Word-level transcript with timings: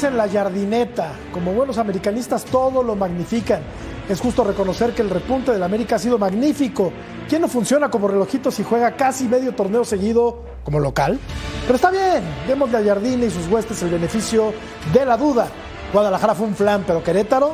Dicen 0.00 0.16
la 0.16 0.30
jardineta. 0.30 1.12
Como 1.30 1.52
buenos 1.52 1.76
americanistas 1.76 2.46
todo 2.46 2.82
lo 2.82 2.96
magnifican. 2.96 3.60
Es 4.08 4.18
justo 4.18 4.42
reconocer 4.42 4.94
que 4.94 5.02
el 5.02 5.10
repunte 5.10 5.52
del 5.52 5.62
América 5.62 5.96
ha 5.96 5.98
sido 5.98 6.16
magnífico. 6.16 6.90
¿Quién 7.28 7.42
no 7.42 7.48
funciona 7.48 7.90
como 7.90 8.08
relojito 8.08 8.50
si 8.50 8.64
juega 8.64 8.96
casi 8.96 9.24
medio 9.28 9.54
torneo 9.54 9.84
seguido 9.84 10.42
como 10.64 10.80
local? 10.80 11.18
Pero 11.64 11.74
está 11.74 11.90
bien, 11.90 12.22
démosle 12.48 12.78
a 12.78 12.82
Jardine 12.82 13.26
y 13.26 13.30
sus 13.30 13.46
huestes 13.48 13.82
el 13.82 13.90
beneficio 13.90 14.54
de 14.90 15.04
la 15.04 15.18
duda. 15.18 15.48
Guadalajara 15.92 16.34
fue 16.34 16.46
un 16.46 16.56
flan, 16.56 16.82
pero 16.86 17.04
Querétaro, 17.04 17.52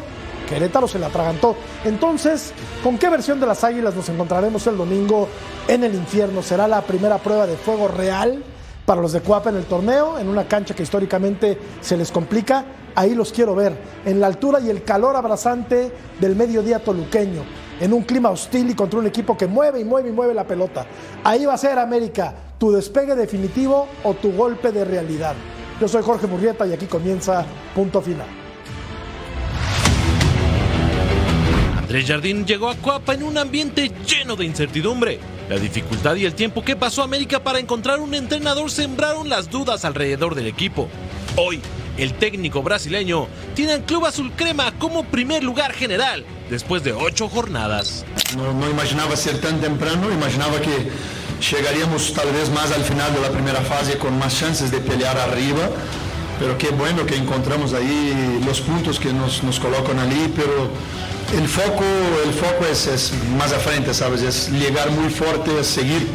Querétaro 0.49 0.87
se 0.87 1.01
la 1.01 1.09
atragantó. 1.09 1.57
Entonces, 1.85 2.53
¿con 2.81 2.97
qué 2.97 3.09
versión 3.09 3.41
de 3.41 3.47
las 3.47 3.65
Águilas 3.65 3.97
nos 3.97 4.09
encontraremos 4.09 4.65
el 4.69 4.77
domingo 4.77 5.27
en 5.67 5.83
el 5.83 5.97
infierno? 5.97 6.45
¿Será 6.45 6.69
la 6.69 6.81
primera 6.83 7.19
prueba 7.19 7.49
de 7.49 7.57
fuego 7.57 7.89
real? 7.89 8.45
Para 8.87 9.03
los 9.03 9.13
de 9.13 9.21
Cuapa 9.21 9.51
en 9.51 9.57
el 9.57 9.65
torneo, 9.65 10.19
en 10.19 10.29
una 10.29 10.47
cancha 10.47 10.75
que 10.75 10.85
históricamente 10.85 11.59
se 11.81 11.97
les 11.97 12.11
complica. 12.13 12.65
Ahí 12.95 13.15
los 13.15 13.33
quiero 13.33 13.55
ver, 13.55 13.77
en 14.07 14.21
la 14.21 14.29
altura 14.29 14.61
y 14.61 14.71
el 14.71 14.83
calor 14.85 15.17
abrasante 15.17 15.93
del 16.19 16.35
mediodía 16.35 16.79
toluqueño, 16.79 17.43
en 17.79 17.93
un 17.93 18.05
clima 18.05 18.31
hostil 18.31 18.71
y 18.71 18.75
contra 18.75 19.01
un 19.01 19.07
equipo 19.07 19.37
que 19.37 19.47
mueve 19.47 19.81
y 19.81 19.85
mueve 19.85 20.09
y 20.09 20.13
mueve 20.13 20.33
la 20.33 20.47
pelota. 20.47 20.87
Ahí 21.25 21.45
va 21.45 21.55
a 21.55 21.59
ser 21.59 21.79
América, 21.79 22.33
tu 22.59 22.71
despegue 22.71 23.15
definitivo 23.15 23.87
o 24.05 24.15
tu 24.15 24.33
golpe 24.33 24.73
de 24.73 24.85
realidad. 24.85 25.35
Yo 25.79 25.89
soy 25.89 26.03
Jorge 26.03 26.27
Murrieta 26.27 26.67
y 26.67 26.73
aquí 26.73 26.87
comienza 26.87 27.45
Punto 27.75 28.01
Final. 28.01 28.29
Andrés 31.83 32.07
Jardín 32.07 32.47
llegó 32.47 32.71
a 32.71 32.75
Cuapa 32.77 33.15
en 33.15 33.25
un 33.25 33.37
ambiente 33.37 33.93
lleno 34.07 34.37
de 34.37 34.47
incertidumbre. 34.47 35.21
La 35.49 35.59
dificultad 35.59 36.17
y 36.17 36.25
el 36.25 36.35
tiempo 36.35 36.65
que 36.65 36.75
pasó 36.75 37.03
América 37.03 37.43
para 37.45 37.61
encontrar 37.61 38.01
un 38.01 38.15
entrenador 38.15 38.71
sembraron 38.71 39.29
las 39.29 39.49
dudas 39.49 39.85
alrededor 39.85 40.35
del 40.35 40.49
equipo. 40.49 40.89
Hoy, 41.37 41.61
el 41.99 42.15
técnico 42.15 42.63
brasileño 42.63 43.29
tiene 43.55 43.73
al 43.73 43.85
Club 43.85 44.07
Azul 44.07 44.33
Crema 44.33 44.73
como 44.79 45.05
primer 45.05 45.45
lugar 45.45 45.73
general 45.73 46.25
después 46.51 46.83
de 46.83 46.93
ocho 46.93 47.29
jornadas. 47.29 48.05
No, 48.37 48.69
imaginaba 48.69 49.17
ser 49.17 49.41
tan 49.41 49.61
temprano, 49.61 50.13
imaginaba 50.13 50.61
que 50.61 50.91
llegaríamos 51.49 52.13
tal 52.13 52.33
vez 52.33 52.51
más 52.51 52.73
al 52.73 52.83
final 52.83 53.15
de 53.15 53.21
la 53.21 53.31
primera 53.31 53.61
fase 53.61 53.99
con 53.99 54.19
más 54.19 54.39
chances 54.39 54.71
de 54.73 54.79
pelear 54.79 55.17
arriba. 55.17 55.71
Pero 56.39 56.59
qué 56.59 56.69
bueno 56.69 57.07
que 57.07 57.17
encontramos 57.17 57.73
ahí 57.73 58.41
los 58.45 58.61
puntos 58.61 59.01
que 59.01 59.13
nos, 59.13 59.43
nos 59.43 59.59
colocan 59.59 59.99
allí, 59.99 60.33
pero 60.37 60.71
el 61.35 61.49
foco, 61.49 61.85
el 62.25 62.33
foco 62.33 62.67
es, 62.71 62.87
es, 62.87 63.13
más 63.39 63.53
a 63.53 63.95
¿sabes? 63.95 64.23
Es 64.23 64.51
llegar 64.51 64.91
muy 64.91 65.11
fuerte, 65.11 65.65
seguir 65.65 66.07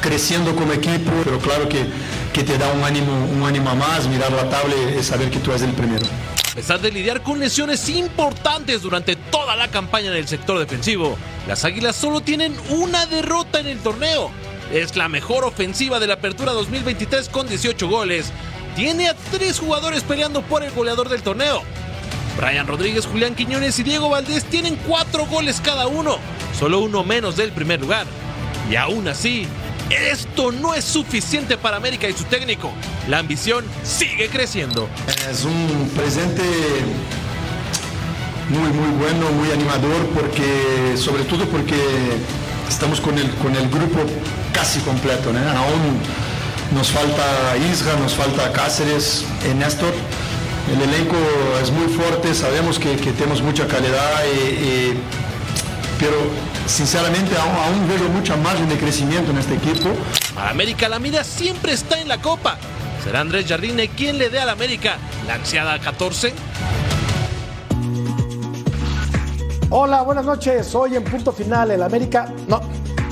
creciendo 0.00 0.54
como 0.54 0.72
equipo, 0.74 1.10
pero 1.24 1.38
claro 1.38 1.68
que, 1.68 1.86
que 2.32 2.42
te 2.42 2.58
da 2.58 2.70
un 2.72 2.84
ánimo, 2.84 3.26
un 3.32 3.42
ánimo 3.42 3.74
más, 3.74 4.06
mirar 4.06 4.30
la 4.32 4.48
tabla 4.50 4.74
y 4.98 5.02
saber 5.02 5.30
que 5.30 5.38
tú 5.38 5.50
eres 5.50 5.62
el 5.62 5.72
primero. 5.72 6.04
A 6.52 6.54
pesar 6.54 6.80
de 6.80 6.92
lidiar 6.92 7.22
con 7.22 7.40
lesiones 7.40 7.88
importantes 7.88 8.82
durante 8.82 9.16
toda 9.16 9.56
la 9.56 9.68
campaña 9.68 10.10
en 10.10 10.16
el 10.16 10.28
sector 10.28 10.58
defensivo, 10.58 11.16
las 11.48 11.64
Águilas 11.64 11.96
solo 11.96 12.20
tienen 12.20 12.54
una 12.68 13.06
derrota 13.06 13.58
en 13.58 13.66
el 13.66 13.78
torneo. 13.78 14.30
Es 14.72 14.94
la 14.94 15.08
mejor 15.08 15.44
ofensiva 15.44 15.98
de 15.98 16.06
la 16.06 16.14
apertura 16.14 16.52
2023 16.52 17.28
con 17.28 17.48
18 17.48 17.88
goles. 17.88 18.32
Tiene 18.76 19.08
a 19.08 19.14
tres 19.14 19.60
jugadores 19.60 20.02
peleando 20.02 20.42
por 20.42 20.64
el 20.64 20.72
goleador 20.72 21.08
del 21.08 21.22
torneo. 21.22 21.62
Brian 22.36 22.66
Rodríguez, 22.66 23.06
Julián 23.06 23.34
Quiñones 23.34 23.78
y 23.78 23.84
Diego 23.84 24.08
Valdés 24.08 24.44
tienen 24.44 24.76
cuatro 24.86 25.26
goles 25.26 25.60
cada 25.62 25.86
uno, 25.86 26.18
solo 26.58 26.80
uno 26.80 27.04
menos 27.04 27.36
del 27.36 27.52
primer 27.52 27.80
lugar. 27.80 28.06
Y 28.68 28.74
aún 28.74 29.06
así, 29.06 29.46
esto 29.90 30.50
no 30.50 30.74
es 30.74 30.84
suficiente 30.84 31.56
para 31.56 31.76
América 31.76 32.08
y 32.08 32.12
su 32.12 32.24
técnico. 32.24 32.72
La 33.08 33.18
ambición 33.18 33.64
sigue 33.84 34.28
creciendo. 34.28 34.88
Es 35.30 35.44
un 35.44 35.90
presente 35.94 36.42
muy, 38.48 38.72
muy 38.72 38.90
bueno, 38.98 39.30
muy 39.30 39.50
animador, 39.52 40.06
porque, 40.14 40.96
sobre 40.96 41.22
todo 41.24 41.46
porque 41.46 41.76
estamos 42.68 43.00
con 43.00 43.16
el, 43.18 43.30
con 43.36 43.54
el 43.54 43.68
grupo 43.68 44.00
casi 44.52 44.80
completo. 44.80 45.32
¿no? 45.32 45.38
Aún 45.38 46.00
nos 46.72 46.90
falta 46.90 47.56
Isra, 47.70 47.94
nos 47.96 48.14
falta 48.14 48.52
Cáceres, 48.52 49.24
eh, 49.44 49.54
Néstor. 49.54 49.92
El 50.72 50.80
elenco 50.80 51.16
es 51.62 51.70
muy 51.70 51.88
fuerte, 51.88 52.34
sabemos 52.34 52.78
que, 52.78 52.96
que 52.96 53.12
tenemos 53.12 53.42
mucha 53.42 53.66
calidad, 53.66 54.22
y, 54.24 54.48
y, 54.48 54.98
pero 55.98 56.16
sinceramente 56.66 57.36
aún, 57.36 57.54
aún, 57.54 57.88
veo 57.88 58.08
mucha 58.08 58.36
margen 58.36 58.68
de 58.68 58.78
crecimiento 58.78 59.30
en 59.30 59.38
este 59.38 59.54
equipo. 59.54 59.90
Para 60.34 60.50
América 60.50 60.88
la 60.88 60.98
mira 60.98 61.22
siempre 61.22 61.72
está 61.72 62.00
en 62.00 62.08
la 62.08 62.20
Copa. 62.20 62.56
¿Será 63.04 63.20
Andrés 63.20 63.44
Jardine 63.46 63.88
quien 63.88 64.16
le 64.16 64.30
dé 64.30 64.40
al 64.40 64.48
América 64.48 64.96
la 65.26 65.34
ansiada 65.34 65.78
14? 65.78 66.32
Hola, 69.68 70.02
buenas 70.02 70.24
noches. 70.24 70.74
Hoy 70.74 70.96
en 70.96 71.04
punto 71.04 71.32
final, 71.32 71.70
el 71.72 71.82
América. 71.82 72.32
No, 72.48 72.62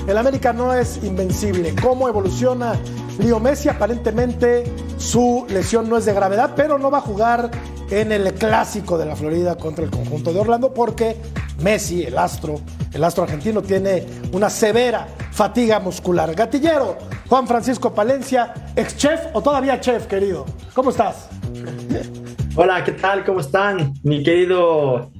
el 0.06 0.16
América 0.16 0.52
no 0.52 0.72
es 0.72 1.00
invencible. 1.02 1.74
¿Cómo 1.82 2.08
evoluciona 2.08 2.74
Leo 3.18 3.40
Messi? 3.40 3.68
Aparentemente 3.68 4.64
su 4.96 5.46
lesión 5.48 5.88
no 5.88 5.96
es 5.96 6.04
de 6.04 6.12
gravedad, 6.12 6.52
pero 6.56 6.78
no 6.78 6.90
va 6.90 6.98
a 6.98 7.02
jugar 7.02 7.50
en 7.90 8.12
el 8.12 8.32
clásico 8.34 8.96
de 8.96 9.06
la 9.06 9.16
Florida 9.16 9.56
contra 9.56 9.84
el 9.84 9.90
conjunto 9.90 10.32
de 10.32 10.40
Orlando 10.40 10.72
porque 10.72 11.16
Messi, 11.62 12.04
el 12.04 12.16
astro, 12.16 12.54
el 12.92 13.04
astro 13.04 13.24
argentino, 13.24 13.62
tiene 13.62 14.06
una 14.32 14.48
severa 14.48 15.06
fatiga 15.30 15.78
muscular. 15.78 16.34
Gatillero, 16.34 16.96
Juan 17.28 17.46
Francisco 17.46 17.94
Palencia, 17.94 18.54
ex 18.76 18.96
chef 18.96 19.20
o 19.32 19.42
todavía 19.42 19.80
chef, 19.80 20.06
querido. 20.06 20.46
¿Cómo 20.74 20.90
estás? 20.90 21.28
Hola, 22.56 22.82
¿qué 22.84 22.92
tal? 22.92 23.24
¿Cómo 23.24 23.40
están? 23.40 23.94
Mi 24.02 24.22
querido 24.22 25.10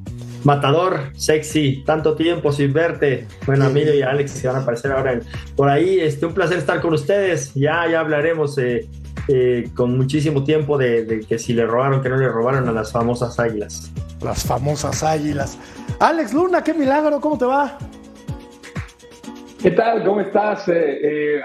Matador, 0.45 1.13
sexy, 1.17 1.83
tanto 1.85 2.15
tiempo 2.15 2.53
sin 2.53 2.73
verte. 2.73 3.27
Bueno, 3.47 3.67
Emilio 3.67 3.95
y 3.95 4.03
Alex 4.03 4.33
se 4.33 4.47
van 4.47 4.57
a 4.57 4.61
aparecer 4.61 4.93
ahora 4.93 5.13
en, 5.13 5.23
por 5.57 5.69
ahí. 5.69 6.01
Este, 6.01 6.27
un 6.27 6.35
placer 6.35 6.59
estar 6.59 6.81
con 6.81 6.95
ustedes. 6.95 7.53
Ya, 7.55 7.89
ya 7.89 8.01
hablaremos 8.01 8.59
eh, 8.59 8.89
eh, 9.29 9.71
con 9.75 9.97
muchísimo 9.97 10.45
tiempo 10.45 10.79
de, 10.79 11.05
de, 11.05 11.21
que 11.21 11.39
si 11.39 11.53
le 11.53 11.67
robaron, 11.67 12.03
que 12.03 12.09
no 12.09 12.17
le 12.17 12.29
robaron 12.29 12.69
a 12.69 12.73
las 12.73 12.93
famosas 12.93 13.39
águilas. 13.39 13.91
Las 14.23 14.45
famosas 14.45 15.03
águilas. 15.03 15.59
Alex 16.01 16.33
Luna, 16.33 16.63
qué 16.65 16.75
milagro, 16.75 17.21
¿cómo 17.21 17.39
te 17.39 17.45
va? 17.45 17.79
¿Qué 19.63 19.71
tal? 19.71 20.03
¿Cómo 20.05 20.21
estás? 20.21 20.67
Eh, 20.67 21.37
eh, 21.37 21.41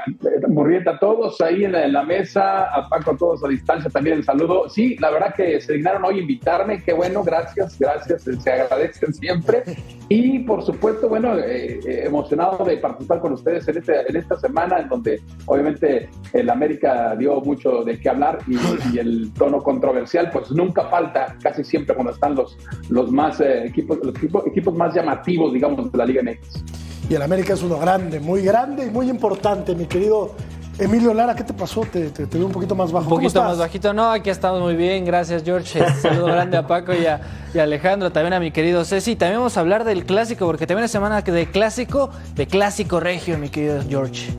Murrieta, 0.48 0.92
a 0.92 0.98
todos 0.98 1.40
ahí 1.40 1.66
en 1.66 1.94
la, 1.94 2.02
mesa, 2.02 2.64
a 2.64 2.90
Paco, 2.90 3.12
a 3.12 3.16
todos 3.16 3.44
a 3.44 3.48
distancia 3.48 3.92
también 3.92 4.18
el 4.18 4.24
saludo. 4.24 4.68
Sí, 4.70 4.96
la 5.00 5.12
verdad 5.12 5.36
que 5.36 5.62
se 5.62 5.74
dignaron 5.74 6.04
hoy 6.04 6.22
invitarme, 6.22 6.82
qué 6.82 6.94
bueno, 6.94 7.24
gracias, 7.24 7.78
gracias, 7.78 8.24
se 8.24 8.52
agradecen 8.52 9.14
siempre. 9.14 9.62
Y 10.10 10.40
por 10.40 10.64
supuesto, 10.64 11.08
bueno, 11.08 11.38
eh, 11.38 11.80
emocionado 12.06 12.66
de 12.66 12.78
participar 12.78 13.20
con 13.20 13.34
ustedes 13.34 13.68
en, 13.68 13.78
este, 13.78 14.10
en 14.10 14.16
esta 14.16 14.40
semana, 14.40 14.80
en 14.80 14.90
donde 14.90 15.22
obviamente 15.46 16.10
el 16.34 16.50
América 16.50 17.16
dio 17.16 17.40
mucho 17.42 17.84
de 17.84 18.00
qué 18.00 18.10
hablar 18.10 18.40
y, 18.48 18.58
y 18.96 18.98
el 18.98 19.32
tono 19.34 19.62
controversial, 19.62 20.32
pues 20.32 20.50
nunca 20.50 20.86
falta, 20.86 21.36
casi 21.44 21.64
siempre 21.64 21.94
cuando 21.94 22.14
están 22.14 22.34
los, 22.34 22.58
los 22.90 23.12
más 23.12 23.40
equipos, 23.42 24.00
los 24.02 24.16
equipos, 24.16 24.48
equipos 24.48 24.74
más 24.74 24.96
llamativos, 24.96 25.54
digamos, 25.54 25.92
de 25.92 25.98
la 26.00 26.06
Liga 26.08 26.24
MX 26.24 26.87
y 27.10 27.16
el 27.16 27.22
América 27.22 27.54
es 27.54 27.64
uno 27.64 27.78
grande, 27.78 28.20
muy 28.20 28.42
grande 28.42 28.86
y 28.86 28.90
muy 28.90 29.10
importante, 29.10 29.76
mi 29.76 29.86
querido 29.86 30.36
Emilio 30.80 31.12
Lara, 31.12 31.36
¿qué 31.36 31.44
te 31.44 31.54
pasó? 31.54 31.82
Te, 31.82 32.10
te, 32.12 32.26
veo 32.26 32.46
un 32.46 32.52
poquito 32.52 32.76
más 32.76 32.92
bajo. 32.92 33.06
Un 33.06 33.22
poquito 33.22 33.42
más 33.42 33.58
bajito. 33.58 33.94
No, 33.94 34.12
aquí 34.12 34.30
estamos 34.30 34.62
muy 34.62 34.76
bien. 34.76 35.06
Gracias, 35.06 35.44
George. 35.44 35.84
Saludo 36.02 36.28
grande 36.28 36.56
a 36.56 36.68
Paco 36.68 36.94
y 36.94 37.08
a, 37.08 37.20
Alejandro. 37.60 38.12
También 38.12 38.34
a 38.34 38.40
mi 38.40 38.52
querido 38.52 38.86
Ceci. 38.86 39.16
También 39.16 39.40
vamos 39.40 39.58
a 39.58 39.62
hablar 39.62 39.86
del 39.86 40.06
clásico, 40.06 40.46
porque 40.46 40.68
también 40.68 40.86
es 40.86 40.92
semana 40.92 41.22
de 41.22 41.50
clásico, 41.50 42.12
de 42.36 42.46
clásico 42.46 43.00
regio, 43.00 43.40
mi 43.40 43.50
querido 43.50 43.82
George. 43.90 44.32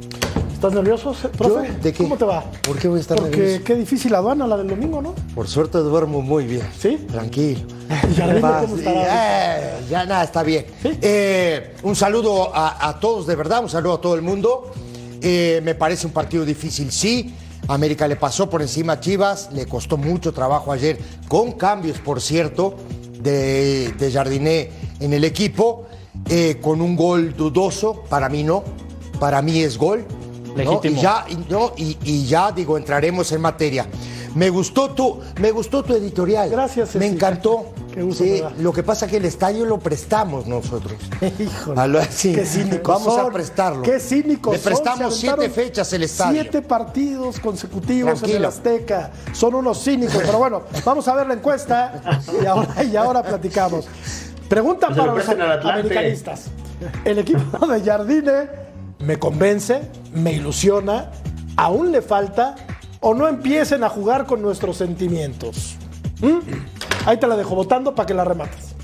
¿Estás 0.58 0.72
nervioso, 0.72 1.14
profe? 1.36 1.70
¿De 1.80 1.92
qué? 1.92 2.02
¿Cómo 2.02 2.16
te 2.16 2.24
va? 2.24 2.42
¿Por 2.62 2.76
qué 2.80 2.88
voy 2.88 2.98
a 2.98 3.00
estar 3.00 3.16
Porque 3.16 3.36
nervioso? 3.36 3.62
qué 3.64 3.74
difícil 3.76 4.10
la 4.10 4.18
aduana, 4.18 4.44
la 4.44 4.56
del 4.56 4.66
domingo, 4.66 5.00
¿no? 5.00 5.14
Por 5.32 5.46
suerte 5.46 5.78
duermo 5.78 6.20
muy 6.20 6.46
bien. 6.46 6.68
¿Sí? 6.76 6.96
Tranquilo. 7.12 7.60
Ya, 8.16 8.26
eh, 8.36 9.80
ya 9.88 10.04
nada, 10.04 10.24
está 10.24 10.42
bien. 10.42 10.66
Eh, 10.82 11.76
un 11.84 11.94
saludo 11.94 12.52
a, 12.52 12.88
a 12.88 12.98
todos, 12.98 13.28
de 13.28 13.36
verdad, 13.36 13.62
un 13.62 13.68
saludo 13.68 13.94
a 13.94 14.00
todo 14.00 14.16
el 14.16 14.22
mundo. 14.22 14.72
Eh, 15.22 15.60
me 15.62 15.76
parece 15.76 16.08
un 16.08 16.12
partido 16.12 16.44
difícil, 16.44 16.90
sí. 16.90 17.32
América 17.68 18.08
le 18.08 18.16
pasó 18.16 18.50
por 18.50 18.60
encima 18.60 18.94
a 18.94 19.00
Chivas, 19.00 19.50
le 19.52 19.64
costó 19.66 19.96
mucho 19.96 20.32
trabajo 20.32 20.72
ayer, 20.72 20.98
con 21.28 21.52
cambios, 21.52 21.98
por 22.00 22.20
cierto, 22.20 22.74
de, 23.20 23.92
de 23.96 24.10
Jardiné 24.10 24.70
en 24.98 25.12
el 25.12 25.22
equipo, 25.22 25.86
eh, 26.28 26.58
con 26.60 26.80
un 26.80 26.96
gol 26.96 27.36
dudoso, 27.36 28.02
para 28.08 28.28
mí 28.28 28.42
no, 28.42 28.64
para 29.20 29.40
mí 29.40 29.60
es 29.60 29.78
gol. 29.78 30.04
¿No? 30.64 30.70
Legítimo. 30.72 30.98
Y, 30.98 31.02
ya, 31.02 31.24
y, 31.28 31.36
no, 31.50 31.72
y, 31.76 31.96
y 32.04 32.26
ya, 32.26 32.52
digo, 32.52 32.76
entraremos 32.76 33.30
en 33.32 33.40
materia. 33.40 33.86
Me 34.34 34.50
gustó 34.50 34.90
tu, 34.90 35.20
me 35.40 35.50
gustó 35.50 35.82
tu 35.82 35.94
editorial. 35.94 36.50
Gracias, 36.50 36.94
Me 36.96 37.06
encantó. 37.06 37.72
Qué 37.92 38.02
gusto 38.02 38.22
Sí, 38.22 38.42
lo 38.58 38.72
que 38.72 38.82
pasa 38.82 39.06
es 39.06 39.10
que 39.10 39.16
el 39.16 39.24
estadio 39.24 39.64
lo 39.64 39.78
prestamos 39.78 40.46
nosotros. 40.46 41.00
Híjole. 41.38 41.80
A 41.80 41.86
lo- 41.86 42.04
sí, 42.04 42.34
Qué 42.34 42.44
cínicos 42.44 42.98
Vamos 42.98 43.14
son. 43.14 43.26
a 43.26 43.32
prestarlo. 43.32 43.82
Qué 43.82 43.98
cínicos 43.98 44.52
Le 44.52 44.58
son, 44.58 44.72
prestamos 44.72 45.14
se 45.14 45.20
siete 45.22 45.50
fechas 45.50 45.92
el 45.94 46.02
estadio. 46.04 46.42
Siete 46.42 46.62
partidos 46.62 47.40
consecutivos 47.40 48.22
en 48.22 48.30
el. 48.30 48.44
Azteca. 48.44 49.10
Son 49.32 49.54
unos 49.54 49.82
cínicos. 49.82 50.18
Pero 50.24 50.38
bueno, 50.38 50.62
vamos 50.84 51.08
a 51.08 51.14
ver 51.14 51.26
la 51.26 51.34
encuesta 51.34 52.20
y 52.40 52.46
ahora, 52.46 52.84
y 52.84 52.94
ahora 52.96 53.22
platicamos. 53.22 53.88
Pregunta 54.48 54.88
para 54.88 55.06
lo 55.06 55.16
los 55.16 55.28
americanistas. 55.28 56.44
El 57.04 57.18
equipo 57.18 57.66
de 57.66 57.80
Jardine 57.82 58.67
me 59.00 59.18
convence, 59.18 59.82
me 60.12 60.32
ilusiona, 60.32 61.10
aún 61.56 61.92
le 61.92 62.02
falta 62.02 62.56
o 63.00 63.14
no 63.14 63.28
empiecen 63.28 63.84
a 63.84 63.88
jugar 63.88 64.26
con 64.26 64.42
nuestros 64.42 64.76
sentimientos. 64.76 65.76
¿Mm? 66.20 66.38
Ahí 67.06 67.16
te 67.16 67.26
la 67.26 67.36
dejo 67.36 67.54
votando 67.54 67.94
para 67.94 68.06
que 68.06 68.14
la 68.14 68.24
remates. 68.24 68.74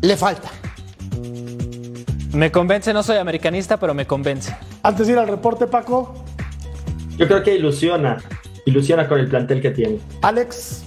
Le 0.00 0.16
falta. 0.16 0.48
Me 2.32 2.52
convence, 2.52 2.92
no 2.92 3.02
soy 3.02 3.16
americanista, 3.16 3.78
pero 3.78 3.94
me 3.94 4.06
convence. 4.06 4.56
Antes 4.82 5.06
de 5.06 5.14
ir 5.14 5.18
al 5.18 5.28
reporte, 5.28 5.66
Paco, 5.66 6.14
Yo 7.16 7.26
creo 7.26 7.42
que 7.42 7.54
ilusiona, 7.54 8.18
ilusiona 8.66 9.08
con 9.08 9.18
el 9.18 9.28
plantel 9.28 9.62
que 9.62 9.70
tiene. 9.70 9.98
Alex, 10.22 10.86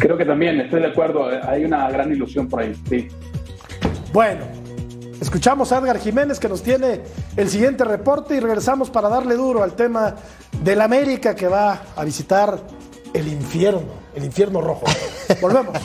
Creo 0.00 0.16
que 0.16 0.24
también, 0.24 0.58
estoy 0.58 0.80
de 0.80 0.86
acuerdo, 0.86 1.30
eh, 1.30 1.40
hay 1.46 1.62
una 1.62 1.90
gran 1.90 2.10
ilusión 2.10 2.48
por 2.48 2.60
ahí, 2.60 2.74
sí. 2.88 3.08
Bueno, 4.14 4.40
escuchamos 5.20 5.72
a 5.72 5.78
Edgar 5.78 5.98
Jiménez 5.98 6.38
que 6.40 6.48
nos 6.48 6.62
tiene 6.62 7.02
el 7.36 7.48
siguiente 7.48 7.84
reporte 7.84 8.36
y 8.36 8.40
regresamos 8.40 8.90
para 8.90 9.08
darle 9.08 9.34
duro 9.36 9.62
al 9.62 9.74
tema 9.74 10.14
del 10.62 10.80
América 10.80 11.34
que 11.34 11.48
va 11.48 11.82
a 11.94 12.04
visitar 12.04 12.60
el 13.12 13.28
infierno, 13.28 13.92
el 14.14 14.24
infierno 14.24 14.60
rojo. 14.60 14.84
Volvemos. 15.40 15.76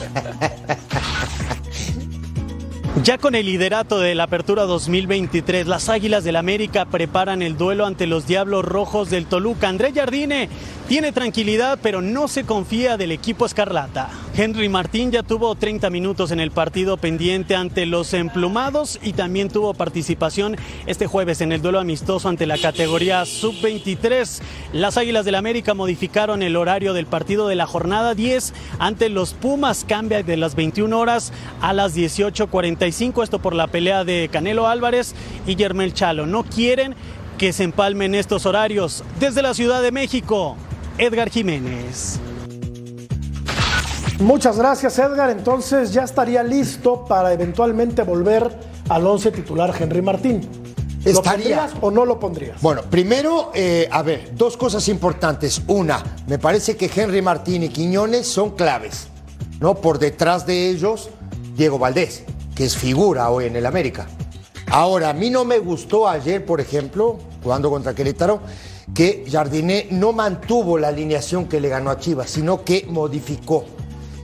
Ya 3.02 3.18
con 3.18 3.34
el 3.34 3.44
liderato 3.44 4.00
de 4.00 4.14
la 4.14 4.24
Apertura 4.24 4.62
2023, 4.64 5.66
las 5.66 5.90
Águilas 5.90 6.24
del 6.24 6.34
América 6.34 6.86
preparan 6.86 7.42
el 7.42 7.58
duelo 7.58 7.84
ante 7.84 8.06
los 8.06 8.26
Diablos 8.26 8.64
Rojos 8.64 9.10
del 9.10 9.26
Toluca. 9.26 9.68
André 9.68 9.92
Jardine 9.92 10.48
tiene 10.88 11.12
tranquilidad, 11.12 11.78
pero 11.82 12.00
no 12.00 12.26
se 12.26 12.44
confía 12.44 12.96
del 12.96 13.12
equipo 13.12 13.44
escarlata. 13.44 14.08
Henry 14.38 14.68
Martín 14.68 15.10
ya 15.12 15.22
tuvo 15.22 15.54
30 15.54 15.88
minutos 15.88 16.30
en 16.30 16.40
el 16.40 16.50
partido 16.50 16.98
pendiente 16.98 17.56
ante 17.56 17.86
los 17.86 18.12
emplumados 18.12 19.00
y 19.02 19.14
también 19.14 19.48
tuvo 19.48 19.72
participación 19.72 20.58
este 20.84 21.06
jueves 21.06 21.40
en 21.40 21.52
el 21.52 21.62
duelo 21.62 21.80
amistoso 21.80 22.28
ante 22.28 22.44
la 22.44 22.58
categoría 22.58 23.24
sub-23. 23.24 24.42
Las 24.74 24.98
Águilas 24.98 25.24
del 25.24 25.36
América 25.36 25.72
modificaron 25.72 26.42
el 26.42 26.56
horario 26.56 26.92
del 26.92 27.06
partido 27.06 27.48
de 27.48 27.54
la 27.54 27.66
jornada 27.66 28.14
10 28.14 28.52
ante 28.78 29.08
los 29.08 29.32
Pumas. 29.32 29.86
Cambia 29.88 30.22
de 30.22 30.36
las 30.36 30.54
21 30.54 30.98
horas 30.98 31.32
a 31.62 31.72
las 31.72 31.96
18.45. 31.96 33.22
Esto 33.22 33.38
por 33.38 33.54
la 33.54 33.68
pelea 33.68 34.04
de 34.04 34.28
Canelo 34.30 34.68
Álvarez 34.68 35.14
y 35.46 35.56
Yermel 35.56 35.94
Chalo. 35.94 36.26
No 36.26 36.44
quieren 36.44 36.94
que 37.38 37.54
se 37.54 37.64
empalmen 37.64 38.14
estos 38.14 38.44
horarios. 38.44 39.02
Desde 39.18 39.40
la 39.40 39.54
Ciudad 39.54 39.80
de 39.80 39.92
México, 39.92 40.58
Edgar 40.98 41.30
Jiménez. 41.30 42.20
Muchas 44.20 44.56
gracias, 44.58 44.98
Edgar. 44.98 45.30
Entonces 45.30 45.92
ya 45.92 46.02
estaría 46.04 46.42
listo 46.42 47.04
para 47.04 47.32
eventualmente 47.32 48.02
volver 48.02 48.50
al 48.88 49.06
once 49.06 49.30
titular 49.30 49.74
Henry 49.78 50.00
Martín. 50.00 50.40
¿Lo 51.04 51.12
Estaría. 51.12 51.58
pondrías 51.58 51.72
o 51.82 51.90
no 51.90 52.04
lo 52.04 52.18
pondrías? 52.18 52.60
Bueno, 52.60 52.82
primero, 52.90 53.52
eh, 53.54 53.88
a 53.92 54.02
ver, 54.02 54.32
dos 54.34 54.56
cosas 54.56 54.88
importantes. 54.88 55.62
Una, 55.68 56.02
me 56.26 56.38
parece 56.38 56.76
que 56.76 56.90
Henry 56.92 57.22
Martín 57.22 57.62
y 57.62 57.68
Quiñones 57.68 58.26
son 58.26 58.56
claves, 58.56 59.06
¿no? 59.60 59.76
Por 59.76 60.00
detrás 60.00 60.46
de 60.46 60.68
ellos, 60.68 61.10
Diego 61.56 61.78
Valdés, 61.78 62.24
que 62.56 62.64
es 62.64 62.76
figura 62.76 63.30
hoy 63.30 63.44
en 63.44 63.54
el 63.54 63.66
América. 63.66 64.06
Ahora, 64.68 65.10
a 65.10 65.12
mí 65.12 65.30
no 65.30 65.44
me 65.44 65.60
gustó 65.60 66.08
ayer, 66.08 66.44
por 66.44 66.60
ejemplo, 66.60 67.18
jugando 67.40 67.70
contra 67.70 67.94
Querétaro, 67.94 68.40
que 68.92 69.24
Jardiné 69.30 69.86
no 69.92 70.12
mantuvo 70.12 70.76
la 70.76 70.88
alineación 70.88 71.46
que 71.46 71.60
le 71.60 71.68
ganó 71.68 71.90
a 71.90 72.00
Chivas, 72.00 72.30
sino 72.30 72.64
que 72.64 72.84
modificó. 72.88 73.64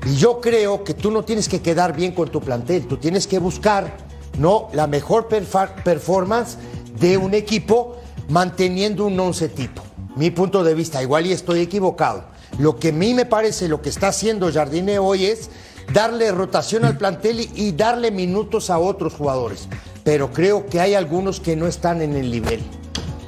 Y 0.05 0.17
yo 0.17 0.41
creo 0.41 0.83
que 0.85 0.95
tú 0.95 1.11
no 1.11 1.25
tienes 1.25 1.49
que 1.49 1.61
quedar 1.61 1.95
bien 1.95 2.13
con 2.13 2.29
tu 2.29 2.41
plantel, 2.41 2.87
tú 2.87 2.97
tienes 2.97 3.27
que 3.27 3.39
buscar 3.39 3.97
no 4.39 4.69
la 4.73 4.87
mejor 4.87 5.29
perfa- 5.29 5.75
performance 5.85 6.57
de 6.99 7.17
un 7.17 7.35
equipo 7.35 7.97
manteniendo 8.29 9.07
un 9.07 9.19
once 9.19 9.49
tipo. 9.49 9.83
Mi 10.17 10.31
punto 10.31 10.65
de 10.65 10.75
vista, 10.75 11.03
igual 11.03 11.27
y 11.27 11.33
estoy 11.33 11.61
equivocado. 11.61 12.25
Lo 12.59 12.79
que 12.79 12.89
a 12.89 12.93
mí 12.93 13.15
me 13.15 13.27
parece, 13.27 13.69
lo 13.69 13.81
que 13.81 13.89
está 13.89 14.09
haciendo 14.09 14.53
Jardine 14.53 14.99
hoy 14.99 15.27
es 15.27 15.51
darle 15.93 16.31
rotación 16.33 16.85
al 16.85 16.99
plantel 16.99 17.49
y, 17.55 17.73
darle 17.73 18.11
minutos 18.11 18.71
a 18.71 18.79
otros 18.79 19.15
jugadores. 19.15 19.69
Pero 20.05 20.33
creo 20.33 20.67
que 20.67 20.81
hay 20.81 20.95
algunos 20.95 21.41
que 21.41 21.57
no 21.57 21.67
están 21.67 22.03
en 22.03 22.15
el 22.15 22.31
nivel. 22.31 22.63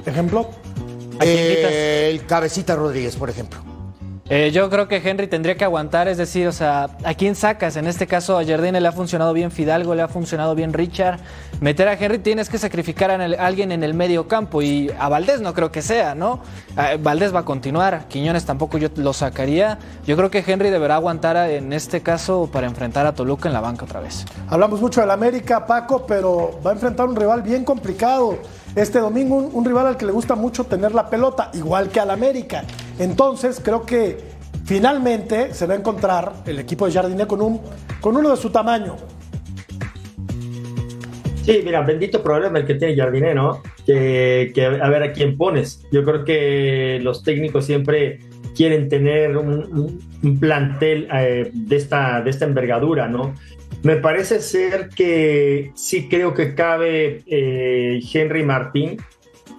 Ejemplo. 0.05 0.49
Eh, 1.21 2.09
el 2.11 2.25
Cabecita 2.25 2.75
Rodríguez, 2.75 3.15
por 3.15 3.29
ejemplo. 3.29 3.59
Eh, 4.27 4.49
yo 4.51 4.71
creo 4.71 4.87
que 4.87 4.97
Henry 4.97 5.27
tendría 5.27 5.55
que 5.55 5.65
aguantar, 5.65 6.07
es 6.07 6.17
decir, 6.17 6.47
o 6.47 6.51
sea, 6.51 6.89
¿a 7.03 7.13
quién 7.13 7.35
sacas? 7.35 7.75
En 7.75 7.85
este 7.85 8.07
caso 8.07 8.39
a 8.39 8.43
Jardine 8.43 8.81
le 8.81 8.87
ha 8.87 8.91
funcionado 8.91 9.33
bien 9.33 9.51
Fidalgo, 9.51 9.93
le 9.93 10.01
ha 10.01 10.07
funcionado 10.07 10.55
bien 10.55 10.73
Richard. 10.73 11.19
Meter 11.61 11.87
a 11.87 11.93
Henry 11.93 12.17
tienes 12.17 12.49
que 12.49 12.57
sacrificar 12.57 13.11
a 13.11 13.23
alguien 13.45 13.71
en 13.71 13.83
el 13.83 13.93
medio 13.93 14.27
campo 14.27 14.63
y 14.63 14.89
a 14.97 15.09
Valdés 15.09 15.41
no 15.41 15.53
creo 15.53 15.71
que 15.71 15.83
sea, 15.83 16.15
¿no? 16.15 16.39
Eh, 16.75 16.97
Valdés 16.99 17.35
va 17.35 17.41
a 17.41 17.45
continuar, 17.45 18.07
Quiñones 18.07 18.45
tampoco 18.45 18.79
yo 18.79 18.89
lo 18.95 19.13
sacaría. 19.13 19.77
Yo 20.07 20.17
creo 20.17 20.31
que 20.31 20.43
Henry 20.45 20.71
deberá 20.71 20.95
aguantar 20.95 21.37
en 21.51 21.71
este 21.71 22.01
caso 22.01 22.49
para 22.51 22.65
enfrentar 22.65 23.05
a 23.05 23.13
Toluca 23.13 23.47
en 23.47 23.53
la 23.53 23.61
banca 23.61 23.85
otra 23.85 23.99
vez. 23.99 24.25
Hablamos 24.47 24.81
mucho 24.81 25.01
del 25.01 25.11
América, 25.11 25.67
Paco, 25.67 26.03
pero 26.07 26.59
va 26.65 26.71
a 26.71 26.73
enfrentar 26.73 27.07
un 27.07 27.15
rival 27.15 27.43
bien 27.43 27.63
complicado. 27.63 28.39
Este 28.75 28.99
domingo, 28.99 29.37
un, 29.37 29.63
rival 29.63 29.87
al 29.87 29.97
que 29.97 30.05
le 30.05 30.11
gusta 30.11 30.35
mucho 30.35 30.65
tener 30.65 30.93
la 30.93 31.09
pelota, 31.09 31.49
igual 31.53 31.87
que 31.87 32.01
al 32.01 32.09
América. 32.11 32.65
Entonces, 32.99 33.61
creo 33.63 33.85
que 33.85 34.17
finalmente 34.65 35.53
se 35.53 35.65
va 35.65 35.75
a 35.75 35.77
encontrar 35.77 36.33
el 36.45 36.59
equipo 36.59 36.85
de 36.85 36.91
Jardiné 36.91 37.25
con, 37.25 37.41
un, 37.41 37.61
con 38.01 38.17
uno 38.17 38.31
de 38.31 38.37
su 38.37 38.49
tamaño. 38.49 38.97
Sí, 41.43 41.61
mira, 41.63 41.81
bendito 41.83 42.21
problema 42.21 42.59
el 42.59 42.65
que 42.65 42.75
tiene 42.75 42.97
Jardiné, 42.97 43.33
¿no? 43.33 43.61
Que, 43.85 44.51
a 44.81 44.89
ver 44.89 45.03
a 45.03 45.13
quién 45.13 45.37
pones. 45.37 45.85
Yo 45.93 46.03
creo 46.03 46.25
que 46.25 46.99
los 47.01 47.23
técnicos 47.23 47.65
siempre 47.65 48.19
quieren 48.57 48.89
tener 48.89 49.37
un 49.37 50.37
plantel 50.39 51.07
eh, 51.13 51.49
de, 51.53 51.75
esta, 51.77 52.21
de 52.21 52.29
esta 52.29 52.43
envergadura, 52.43 53.07
¿no? 53.07 53.35
Me 53.85 53.97
parece 53.97 54.41
ser 54.41 54.89
que 54.89 55.71
sí 55.75 56.07
creo 56.09 56.33
que 56.33 56.55
cabe 56.55 57.21
eh, 57.27 58.01
Henry 58.11 58.43
Martín 58.43 58.97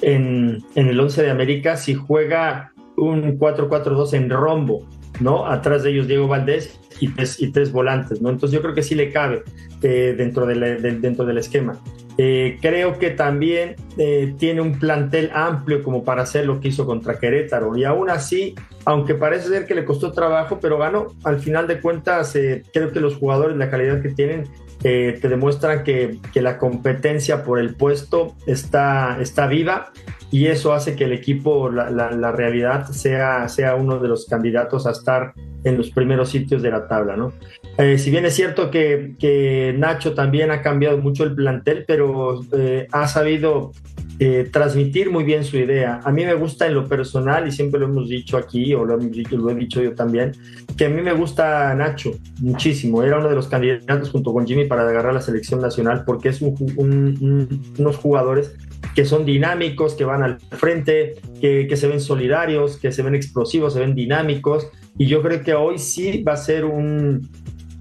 en, 0.02 0.58
el 0.74 0.98
11 0.98 1.22
de 1.22 1.30
América 1.30 1.76
si 1.76 1.94
juega 1.94 2.72
un 2.96 3.38
4-4-2 3.38 4.14
en 4.14 4.28
rombo, 4.28 4.84
¿no? 5.20 5.46
Atrás 5.46 5.84
de 5.84 5.90
ellos 5.90 6.08
Diego 6.08 6.26
Valdés 6.26 6.76
y 6.98 7.08
tres, 7.08 7.40
y 7.40 7.52
tres 7.52 7.70
volantes, 7.70 8.20
¿no? 8.20 8.30
Entonces 8.30 8.52
yo 8.56 8.62
creo 8.62 8.74
que 8.74 8.82
sí 8.82 8.96
le 8.96 9.12
cabe 9.12 9.44
eh, 9.82 10.14
dentro, 10.18 10.44
de 10.44 10.56
la- 10.56 10.66
de- 10.74 10.98
dentro 10.98 11.24
del 11.24 11.38
esquema. 11.38 11.80
Eh, 12.18 12.58
creo 12.62 12.98
que 12.98 13.10
también 13.10 13.76
eh, 13.98 14.34
tiene 14.38 14.62
un 14.62 14.78
plantel 14.78 15.30
amplio 15.34 15.82
como 15.82 16.02
para 16.02 16.22
hacer 16.22 16.46
lo 16.46 16.60
que 16.60 16.68
hizo 16.68 16.86
contra 16.86 17.18
Querétaro 17.18 17.76
y 17.76 17.84
aún 17.84 18.08
así, 18.08 18.54
aunque 18.86 19.14
parece 19.14 19.48
ser 19.48 19.66
que 19.66 19.74
le 19.74 19.84
costó 19.84 20.12
trabajo, 20.12 20.58
pero 20.60 20.78
ganó. 20.78 21.08
Al 21.24 21.40
final 21.40 21.66
de 21.66 21.80
cuentas, 21.80 22.34
eh, 22.36 22.62
creo 22.72 22.90
que 22.90 23.00
los 23.00 23.16
jugadores, 23.16 23.56
la 23.56 23.70
calidad 23.70 24.00
que 24.00 24.10
tienen, 24.10 24.44
eh, 24.88 25.18
te 25.20 25.28
demuestran 25.28 25.82
que, 25.82 26.20
que, 26.32 26.40
la 26.40 26.58
competencia 26.58 27.42
por 27.42 27.58
el 27.58 27.74
puesto 27.74 28.36
está, 28.46 29.18
está 29.20 29.48
viva 29.48 29.90
y 30.30 30.46
eso 30.46 30.72
hace 30.74 30.94
que 30.94 31.06
el 31.06 31.12
equipo, 31.12 31.68
la, 31.68 31.90
la, 31.90 32.30
realidad, 32.30 32.86
sea, 32.90 33.48
sea 33.48 33.74
uno 33.74 33.98
de 33.98 34.06
los 34.06 34.26
candidatos 34.26 34.86
a 34.86 34.92
estar 34.92 35.32
en 35.64 35.76
los 35.76 35.90
primeros 35.90 36.28
sitios 36.28 36.62
de 36.62 36.70
la 36.70 36.86
tabla, 36.86 37.16
¿no? 37.16 37.32
Eh, 37.78 37.98
si 37.98 38.12
bien 38.12 38.26
es 38.26 38.34
cierto 38.34 38.70
que, 38.70 39.16
que, 39.18 39.74
Nacho 39.76 40.14
también 40.14 40.52
ha 40.52 40.62
cambiado 40.62 40.98
mucho 40.98 41.24
el 41.24 41.34
plantel, 41.34 41.84
pero 41.84 42.42
eh, 42.56 42.86
ha 42.92 43.08
sabido 43.08 43.72
eh, 44.18 44.48
transmitir 44.50 45.10
muy 45.10 45.24
bien 45.24 45.44
su 45.44 45.58
idea. 45.58 46.00
A 46.02 46.10
mí 46.10 46.24
me 46.24 46.34
gusta 46.34 46.66
en 46.66 46.74
lo 46.74 46.88
personal, 46.88 47.46
y 47.46 47.52
siempre 47.52 47.78
lo 47.78 47.86
hemos 47.86 48.08
dicho 48.08 48.36
aquí, 48.36 48.72
o 48.74 48.84
lo, 48.84 48.96
lo 48.96 49.50
he 49.50 49.54
dicho 49.54 49.82
yo 49.82 49.94
también, 49.94 50.32
que 50.76 50.86
a 50.86 50.88
mí 50.88 51.02
me 51.02 51.12
gusta 51.12 51.74
Nacho 51.74 52.12
muchísimo. 52.40 53.02
Era 53.02 53.18
uno 53.18 53.28
de 53.28 53.34
los 53.34 53.48
candidatos 53.48 54.10
junto 54.10 54.32
con 54.32 54.46
Jimmy 54.46 54.64
para 54.64 54.88
agarrar 54.88 55.12
la 55.12 55.20
selección 55.20 55.60
nacional, 55.60 56.04
porque 56.06 56.30
es 56.30 56.40
unos 56.40 57.96
jugadores 57.96 58.56
que 58.94 59.04
son 59.04 59.26
dinámicos, 59.26 59.94
que 59.94 60.04
van 60.04 60.22
al 60.22 60.38
frente, 60.40 61.16
que, 61.40 61.66
que, 61.68 61.76
se 61.76 61.86
ven 61.86 62.00
solidarios, 62.00 62.78
que 62.78 62.92
se 62.92 63.02
ven 63.02 63.14
explosivos, 63.14 63.74
se 63.74 63.80
ven 63.80 63.94
dinámicos. 63.94 64.68
Y 64.96 65.06
yo 65.06 65.20
creo 65.22 65.42
que 65.42 65.52
hoy 65.52 65.78
sí 65.78 66.22
va 66.22 66.32
a 66.32 66.36
ser 66.38 66.64
un, 66.64 67.28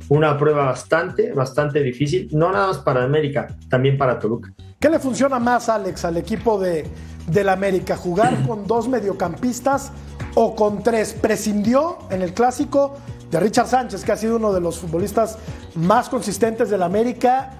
una 0.09 0.37
prueba 0.37 0.65
bastante, 0.65 1.31
bastante 1.33 1.81
difícil, 1.81 2.27
no 2.31 2.51
nada 2.51 2.67
más 2.67 2.79
para 2.79 3.03
América, 3.03 3.47
también 3.69 3.97
para 3.97 4.19
Toluca. 4.19 4.53
¿Qué 4.85 4.91
le 4.91 4.99
funciona 4.99 5.39
más, 5.39 5.67
Alex, 5.67 6.05
al 6.05 6.15
equipo 6.15 6.59
de, 6.59 6.85
del 7.25 7.49
América? 7.49 7.97
¿Jugar 7.97 8.45
con 8.45 8.67
dos 8.67 8.87
mediocampistas 8.87 9.91
o 10.35 10.53
con 10.55 10.83
tres? 10.83 11.17
Prescindió 11.19 11.97
en 12.11 12.21
el 12.21 12.35
clásico 12.35 12.93
de 13.31 13.39
Richard 13.39 13.65
Sánchez, 13.65 14.05
que 14.05 14.11
ha 14.11 14.15
sido 14.15 14.35
uno 14.35 14.53
de 14.53 14.61
los 14.61 14.77
futbolistas 14.77 15.39
más 15.73 16.07
consistentes 16.07 16.69
del 16.69 16.83
América 16.83 17.53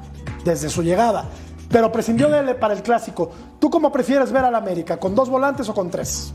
desde 0.43 0.69
su 0.69 0.83
llegada. 0.83 1.25
Pero 1.71 1.91
prescindió 1.91 2.29
de 2.29 2.41
él 2.41 2.55
para 2.57 2.75
el 2.75 2.83
clásico. 2.83 3.31
¿Tú 3.57 3.71
cómo 3.71 3.91
prefieres 3.91 4.31
ver 4.31 4.45
al 4.45 4.53
América? 4.53 4.97
¿Con 4.97 5.15
dos 5.15 5.27
volantes 5.27 5.67
o 5.67 5.73
con 5.73 5.89
tres? 5.89 6.31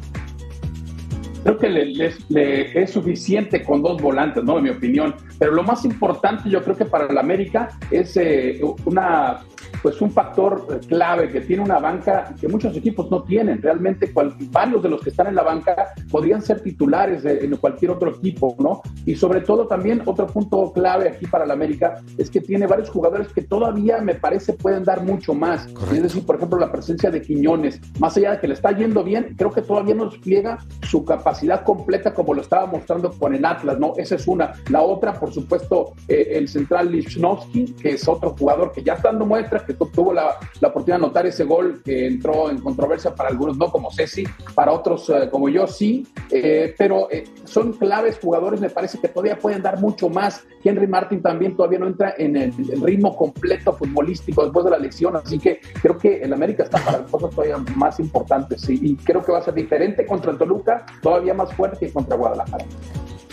Creo 1.44 1.56
que 1.56 1.68
le, 1.68 2.82
es 2.82 2.90
suficiente 2.90 3.62
con 3.62 3.80
dos 3.80 4.02
volantes, 4.02 4.42
¿no? 4.42 4.58
En 4.58 4.64
mi 4.64 4.70
opinión. 4.70 5.14
Pero 5.38 5.52
lo 5.52 5.62
más 5.62 5.84
importante, 5.84 6.50
yo 6.50 6.64
creo 6.64 6.76
que 6.76 6.84
para 6.84 7.06
el 7.06 7.16
América 7.16 7.78
es 7.92 8.16
eh, 8.16 8.60
una 8.84 9.44
pues 9.82 10.00
un 10.00 10.10
factor 10.10 10.66
eh, 10.70 10.86
clave 10.86 11.30
que 11.30 11.40
tiene 11.40 11.62
una 11.62 11.78
banca 11.78 12.34
que 12.40 12.48
muchos 12.48 12.76
equipos 12.76 13.10
no 13.10 13.22
tienen. 13.22 13.60
Realmente 13.62 14.12
varios 14.50 14.82
de 14.82 14.88
los 14.88 15.00
que 15.00 15.10
están 15.10 15.28
en 15.28 15.34
la 15.34 15.42
banca 15.42 15.94
podrían 16.10 16.42
ser 16.42 16.60
titulares 16.60 17.24
en 17.24 17.56
cualquier 17.56 17.92
otro 17.92 18.10
equipo, 18.10 18.56
¿no? 18.58 18.82
Y 19.06 19.14
sobre 19.14 19.40
todo 19.40 19.66
también 19.66 20.02
otro 20.06 20.26
punto 20.26 20.72
clave 20.72 21.08
aquí 21.08 21.26
para 21.26 21.44
el 21.44 21.50
América 21.50 21.96
es 22.18 22.30
que 22.30 22.40
tiene 22.40 22.66
varios 22.66 22.90
jugadores 22.90 23.28
que 23.32 23.42
todavía 23.42 23.98
me 23.98 24.14
parece 24.14 24.52
pueden 24.52 24.84
dar 24.84 25.02
mucho 25.02 25.34
más. 25.34 25.66
Es 25.92 26.02
decir, 26.02 26.24
por 26.24 26.36
ejemplo, 26.36 26.58
la 26.58 26.70
presencia 26.70 27.10
de 27.10 27.22
Quiñones, 27.22 27.80
más 27.98 28.16
allá 28.16 28.32
de 28.32 28.40
que 28.40 28.48
le 28.48 28.54
está 28.54 28.72
yendo 28.72 29.02
bien, 29.02 29.34
creo 29.36 29.50
que 29.50 29.62
todavía 29.62 29.94
no 29.94 30.06
despliega 30.06 30.58
su 30.82 31.04
capacidad 31.04 31.64
completa 31.64 32.14
como 32.14 32.34
lo 32.34 32.42
estaba 32.42 32.66
mostrando 32.66 33.10
con 33.12 33.34
el 33.34 33.44
Atlas, 33.44 33.78
¿no? 33.78 33.94
Esa 33.96 34.16
es 34.16 34.26
una. 34.26 34.52
La 34.68 34.82
otra, 34.82 35.14
por 35.14 35.32
supuesto, 35.32 35.94
eh, 36.08 36.32
el 36.32 36.48
central 36.48 36.90
Lichnowsky, 36.92 37.74
que 37.74 37.90
es 37.90 38.08
otro 38.08 38.34
jugador 38.38 38.72
que 38.72 38.82
ya 38.82 38.94
está 38.94 39.10
dando 39.10 39.26
muestras 39.26 39.62
tuvo 39.74 40.12
la, 40.12 40.38
oportunidad 40.62 40.98
de 40.98 41.04
anotar 41.04 41.26
ese 41.26 41.44
gol 41.44 41.82
que 41.84 42.06
entró 42.06 42.50
en 42.50 42.58
controversia 42.58 43.14
para 43.14 43.28
algunos, 43.28 43.56
no 43.56 43.70
como 43.70 43.90
Ceci, 43.90 44.24
para 44.54 44.72
otros 44.72 45.08
eh, 45.10 45.28
como 45.30 45.48
yo 45.48 45.66
sí, 45.66 46.06
eh, 46.30 46.74
pero 46.76 47.10
eh, 47.10 47.24
son 47.44 47.72
claves 47.72 48.18
jugadores, 48.20 48.60
me 48.60 48.70
parece 48.70 48.98
que 48.98 49.08
todavía 49.08 49.38
pueden 49.38 49.62
dar 49.62 49.80
mucho 49.80 50.08
más. 50.08 50.44
Henry 50.62 50.86
Martin 50.86 51.22
también 51.22 51.56
todavía 51.56 51.78
no 51.78 51.86
entra 51.86 52.14
en 52.18 52.36
el, 52.36 52.52
ritmo 52.82 53.16
completo 53.16 53.72
futbolístico 53.72 54.44
después 54.44 54.64
de 54.64 54.70
la 54.70 54.76
elección, 54.76 55.16
así 55.16 55.38
que 55.38 55.60
creo 55.82 55.98
que 55.98 56.22
el 56.22 56.32
América 56.32 56.64
está 56.64 56.78
para 56.84 57.04
cosas 57.04 57.30
todavía 57.30 57.58
más 57.76 57.98
importantes 58.00 58.68
y 58.68 58.96
creo 58.96 59.22
que 59.22 59.32
va 59.32 59.38
a 59.38 59.42
ser 59.42 59.54
diferente 59.54 60.06
contra 60.06 60.30
el 60.32 60.38
Toluca, 60.38 60.86
todavía 61.02 61.34
más 61.34 61.52
fuerte 61.54 61.86
que 61.86 61.92
contra 61.92 62.16
Guadalajara. 62.16 62.64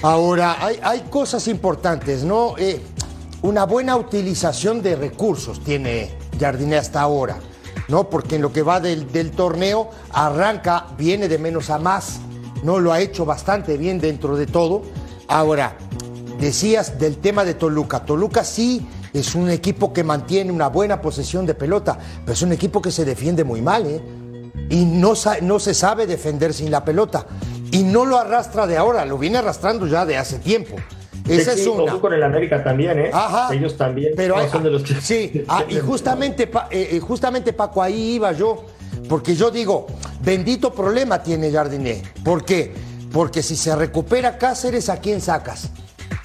Ahora, 0.01 0.57
hay, 0.59 0.79
hay 0.83 1.01
cosas 1.09 1.47
importantes, 1.47 2.23
¿no? 2.23 2.55
una 3.41 3.65
buena 3.65 3.95
utilización 3.95 4.81
de 4.81 4.95
recursos 4.95 5.63
tiene 5.63 6.09
Jardiné 6.39 6.77
hasta 6.77 7.01
ahora, 7.01 7.37
¿no? 7.87 8.09
Porque 8.09 8.35
en 8.35 8.41
lo 8.41 8.51
que 8.51 8.61
va 8.61 8.79
del, 8.79 9.31
torneo 9.31 9.89
arranca, 10.11 10.87
viene 10.97 11.27
de 11.27 11.37
menos 11.37 11.69
a 11.69 11.79
más, 11.79 12.19
¿no? 12.63 12.79
Lo 12.79 12.93
ha 12.93 12.99
hecho 12.99 13.25
bastante 13.25 13.77
bien 13.77 13.99
dentro 13.99 14.35
de 14.35 14.47
todo. 14.47 14.83
Ahora, 15.27 15.77
decías 16.39 16.99
del 16.99 17.17
tema 17.17 17.43
de 17.43 17.53
Toluca. 17.53 18.05
Toluca 18.05 18.43
sí 18.43 18.87
es 19.13 19.35
un 19.35 19.49
equipo 19.49 19.93
que 19.93 20.03
mantiene 20.03 20.51
una 20.51 20.67
buena 20.67 21.01
posesión 21.01 21.45
de 21.45 21.53
pelota, 21.53 21.97
pero 22.21 22.33
es 22.33 22.41
un 22.41 22.51
equipo 22.51 22.81
que 22.81 22.91
se 22.91 23.05
defiende 23.05 23.43
muy 23.43 23.61
mal, 23.61 23.85
¿eh? 23.85 24.01
Y 24.69 24.85
no 24.85 25.15
se 25.15 25.73
sabe 25.73 26.07
defender 26.07 26.53
sin 26.53 26.71
la 26.71 26.83
pelota. 26.83 27.25
Y 27.71 27.83
no 27.83 28.05
lo 28.05 28.17
arrastra 28.17 28.67
de 28.67 28.77
ahora, 28.77 29.05
lo 29.05 29.17
viene 29.17 29.37
arrastrando 29.37 29.87
ya 29.87 30.05
de 30.05 30.17
hace 30.17 30.39
tiempo. 30.39 30.75
Esa 31.27 31.53
es 31.53 31.67
una. 31.67 31.99
con 31.99 32.13
el 32.13 32.23
América 32.23 32.63
también, 32.63 32.99
¿eh? 32.99 33.09
Ajá. 33.13 33.53
Ellos 33.53 33.75
también. 33.77 34.13
Pero 34.15 34.35
son 34.49 34.63
de 34.63 34.71
los 34.71 34.83
que... 34.83 34.95
Sí, 34.95 35.43
ah, 35.47 35.63
y 35.67 35.77
justamente, 35.79 36.43
eh, 36.71 36.89
eh, 36.91 36.99
justamente 36.99 37.53
Paco, 37.53 37.81
ahí 37.81 38.15
iba 38.15 38.31
yo. 38.31 38.65
Porque 39.07 39.35
yo 39.35 39.51
digo, 39.51 39.87
bendito 40.21 40.73
problema 40.73 41.21
tiene 41.21 41.51
Jardiné. 41.51 42.01
¿Por 42.23 42.43
qué? 42.43 42.73
Porque 43.11 43.41
si 43.41 43.55
se 43.55 43.75
recupera 43.75 44.37
Cáceres, 44.37 44.89
¿a 44.89 44.97
quién 44.97 45.21
sacas? 45.21 45.69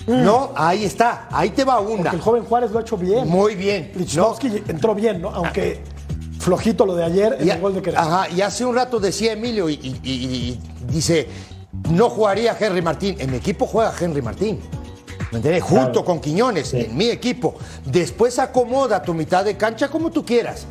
Mm. 0.06 0.24
No, 0.24 0.52
ahí 0.56 0.84
está, 0.84 1.28
ahí 1.30 1.50
te 1.50 1.64
va 1.64 1.80
una. 1.80 2.04
Porque 2.04 2.16
el 2.16 2.22
joven 2.22 2.44
Juárez 2.44 2.70
lo 2.72 2.78
ha 2.78 2.82
hecho 2.82 2.96
bien. 2.96 3.28
Muy 3.28 3.54
bien. 3.54 3.92
Lichnowsky 3.94 4.64
entró 4.68 4.94
bien, 4.94 5.20
¿no? 5.20 5.30
Aunque 5.30 5.80
flojito 6.40 6.84
lo 6.84 6.96
de 6.96 7.04
ayer 7.04 7.36
en 7.38 7.48
el 7.48 7.60
gol 7.60 7.74
de 7.74 7.82
Querétaro. 7.82 8.08
Ajá, 8.08 8.30
y 8.30 8.40
hace 8.40 8.64
un 8.64 8.74
rato 8.74 8.98
decía 8.98 9.32
Emilio 9.32 9.68
y, 9.70 9.74
y 10.02 10.58
dice, 10.88 11.28
no 11.90 12.10
jugaría 12.10 12.56
Henry 12.58 12.82
Martín. 12.82 13.16
En 13.18 13.30
mi 13.30 13.36
equipo 13.36 13.66
juega 13.66 13.92
Henry 13.98 14.22
Martín. 14.22 14.60
¿Me 15.32 15.38
entiendes? 15.38 15.64
Junto 15.64 16.04
con 16.04 16.20
Quiñones, 16.20 16.74
en 16.74 16.94
mi 16.94 17.08
equipo. 17.08 17.54
Después 17.86 18.38
acomoda 18.38 19.02
tu 19.02 19.14
mitad 19.14 19.44
de 19.44 19.56
cancha 19.56 19.88
como 19.88 20.10
tú 20.10 20.24
quieras. 20.24 20.66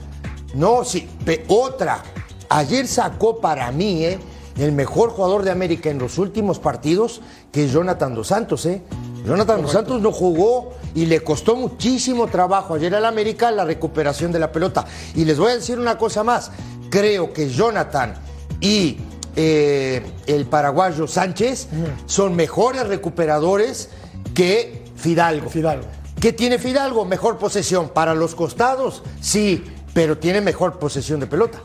No, 0.54 0.86
sí. 0.86 1.10
otra. 1.48 2.04
Ayer 2.48 2.88
sacó 2.88 3.40
para 3.40 3.72
mí, 3.72 4.06
¿eh? 4.06 4.20
El 4.58 4.74
mejor 4.74 5.10
jugador 5.10 5.44
de 5.44 5.50
América 5.50 5.90
en 5.90 5.98
los 5.98 6.20
últimos 6.20 6.60
partidos, 6.60 7.22
que 7.52 7.66
es 7.66 7.72
Jonathan 7.72 8.14
Dos 8.14 8.28
Santos, 8.28 8.66
¿eh? 8.68 8.84
Jonathan 9.26 9.64
Dos 9.64 9.72
Santos 9.72 10.00
no 10.00 10.12
jugó 10.12 10.74
y 10.94 11.08
le 11.08 11.22
costó 11.22 11.56
muchísimo 11.56 12.28
trabajo 12.28 12.76
ayer 12.76 12.94
al 12.94 13.06
América 13.06 13.50
la 13.50 13.66
recuperación 13.66 14.32
de 14.32 14.40
la 14.40 14.52
pelota. 14.52 14.86
Y 15.16 15.26
les 15.26 15.40
voy 15.40 15.52
a 15.52 15.56
decir 15.56 15.80
una 15.80 15.98
cosa 15.98 16.24
más. 16.24 16.52
Creo 16.92 17.34
que 17.34 17.50
Jonathan 17.50 18.14
y 18.60 18.98
eh, 19.36 20.04
el 20.28 20.46
paraguayo 20.46 21.08
Sánchez 21.08 21.70
son 22.06 22.36
mejores 22.36 22.88
recuperadores 22.88 23.90
que 24.34 24.86
Fidalgo. 24.96 25.50
Fidalgo. 25.50 25.86
¿Qué 26.20 26.34
tiene 26.34 26.60
Fidalgo? 26.60 27.06
Mejor 27.06 27.38
posesión. 27.38 27.90
Para 27.90 28.14
los 28.14 28.36
costados, 28.36 29.04
sí, 29.20 29.64
pero 29.94 30.18
tiene 30.18 30.42
mejor 30.42 30.78
posesión 30.78 31.20
de 31.20 31.28
pelota. 31.28 31.60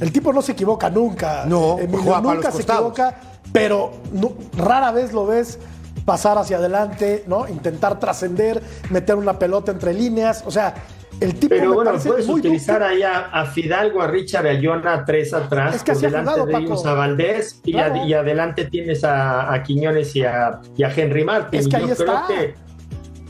El 0.00 0.10
tipo 0.10 0.32
no 0.32 0.42
se 0.42 0.52
equivoca 0.52 0.90
nunca. 0.90 1.44
No, 1.46 1.78
nunca 2.20 2.50
se 2.50 2.62
equivoca, 2.62 3.20
pero 3.52 3.92
rara 4.56 4.90
vez 4.90 5.12
lo 5.12 5.26
ves 5.26 5.58
pasar 6.04 6.38
hacia 6.38 6.56
adelante, 6.56 7.22
¿no? 7.28 7.48
Intentar 7.48 8.00
trascender, 8.00 8.60
meter 8.90 9.14
una 9.14 9.38
pelota 9.38 9.70
entre 9.70 9.94
líneas. 9.94 10.42
O 10.44 10.50
sea, 10.50 10.74
el 11.22 11.34
tipo 11.34 11.54
Pero 11.54 11.74
bueno, 11.74 11.92
puedes 12.04 12.28
utilizar 12.28 12.82
ahí 12.82 13.02
a, 13.02 13.44
Fidalgo, 13.46 14.02
a 14.02 14.06
Richard, 14.06 14.46
a 14.46 14.60
Jonah 14.60 15.04
tres 15.04 15.32
atrás, 15.32 15.76
es 15.76 15.82
que 15.82 15.94
delante 15.94 16.46
de 16.46 16.58
ellos 16.58 16.84
a 16.86 16.94
Valdés 16.94 17.60
y, 17.64 17.76
adelante 17.76 18.64
tienes 18.66 19.04
a, 19.04 19.62
Quiñones 19.64 20.14
y 20.16 20.24
a, 20.24 20.60
Henry 20.78 21.24
Martin. 21.24 21.60
Es 21.60 21.68
que 21.68 21.76
ahí 21.76 21.86
Yo 21.86 21.92
está. 21.92 22.24
creo 22.26 22.38
que 22.38 22.54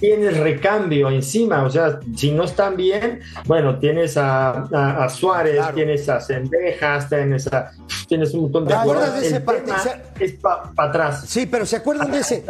tienes 0.02 0.36
recambio 0.36 1.10
encima, 1.10 1.62
o 1.62 1.70
sea, 1.70 2.00
si 2.16 2.32
no 2.32 2.42
están 2.42 2.76
bien, 2.76 3.20
bueno, 3.46 3.78
tienes 3.78 4.16
a, 4.16 5.08
Suárez, 5.08 5.64
tienes 5.74 6.08
a 6.08 6.20
Cendejas, 6.20 7.08
tienes 7.08 7.46
a 7.46 7.70
tienes 8.08 8.34
un 8.34 8.42
montón 8.42 8.66
de 8.66 8.74
jugadores. 8.74 9.12
De 9.12 9.26
ese 9.28 9.36
es 10.18 10.32
para 10.34 10.72
atrás. 10.76 11.24
Sí, 11.28 11.46
pero 11.46 11.64
se 11.64 11.76
acuerdan 11.76 12.10
de 12.10 12.18
ese. 12.18 12.44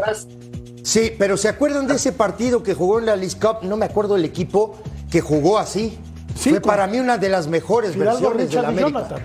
Sí, 0.83 1.13
pero 1.19 1.37
se 1.37 1.49
acuerdan 1.49 1.87
de 1.87 1.95
ese 1.95 2.13
partido 2.13 2.63
que 2.63 2.75
jugó 2.75 2.99
en 2.99 3.07
la 3.07 3.17
League 3.17 3.37
Cup, 3.41 3.59
no 3.63 3.77
me 3.77 3.85
acuerdo 3.85 4.17
el 4.17 4.25
equipo 4.25 4.83
que 5.13 5.21
jugó 5.21 5.59
así. 5.59 5.99
Fue 6.35 6.61
para 6.63 6.87
mí 6.87 6.99
una 6.99 7.19
de 7.19 7.29
las 7.29 7.47
mejores 7.47 7.97
versiones 7.97 8.51
de 8.51 8.63
la 8.63 8.69
América. 8.69 9.17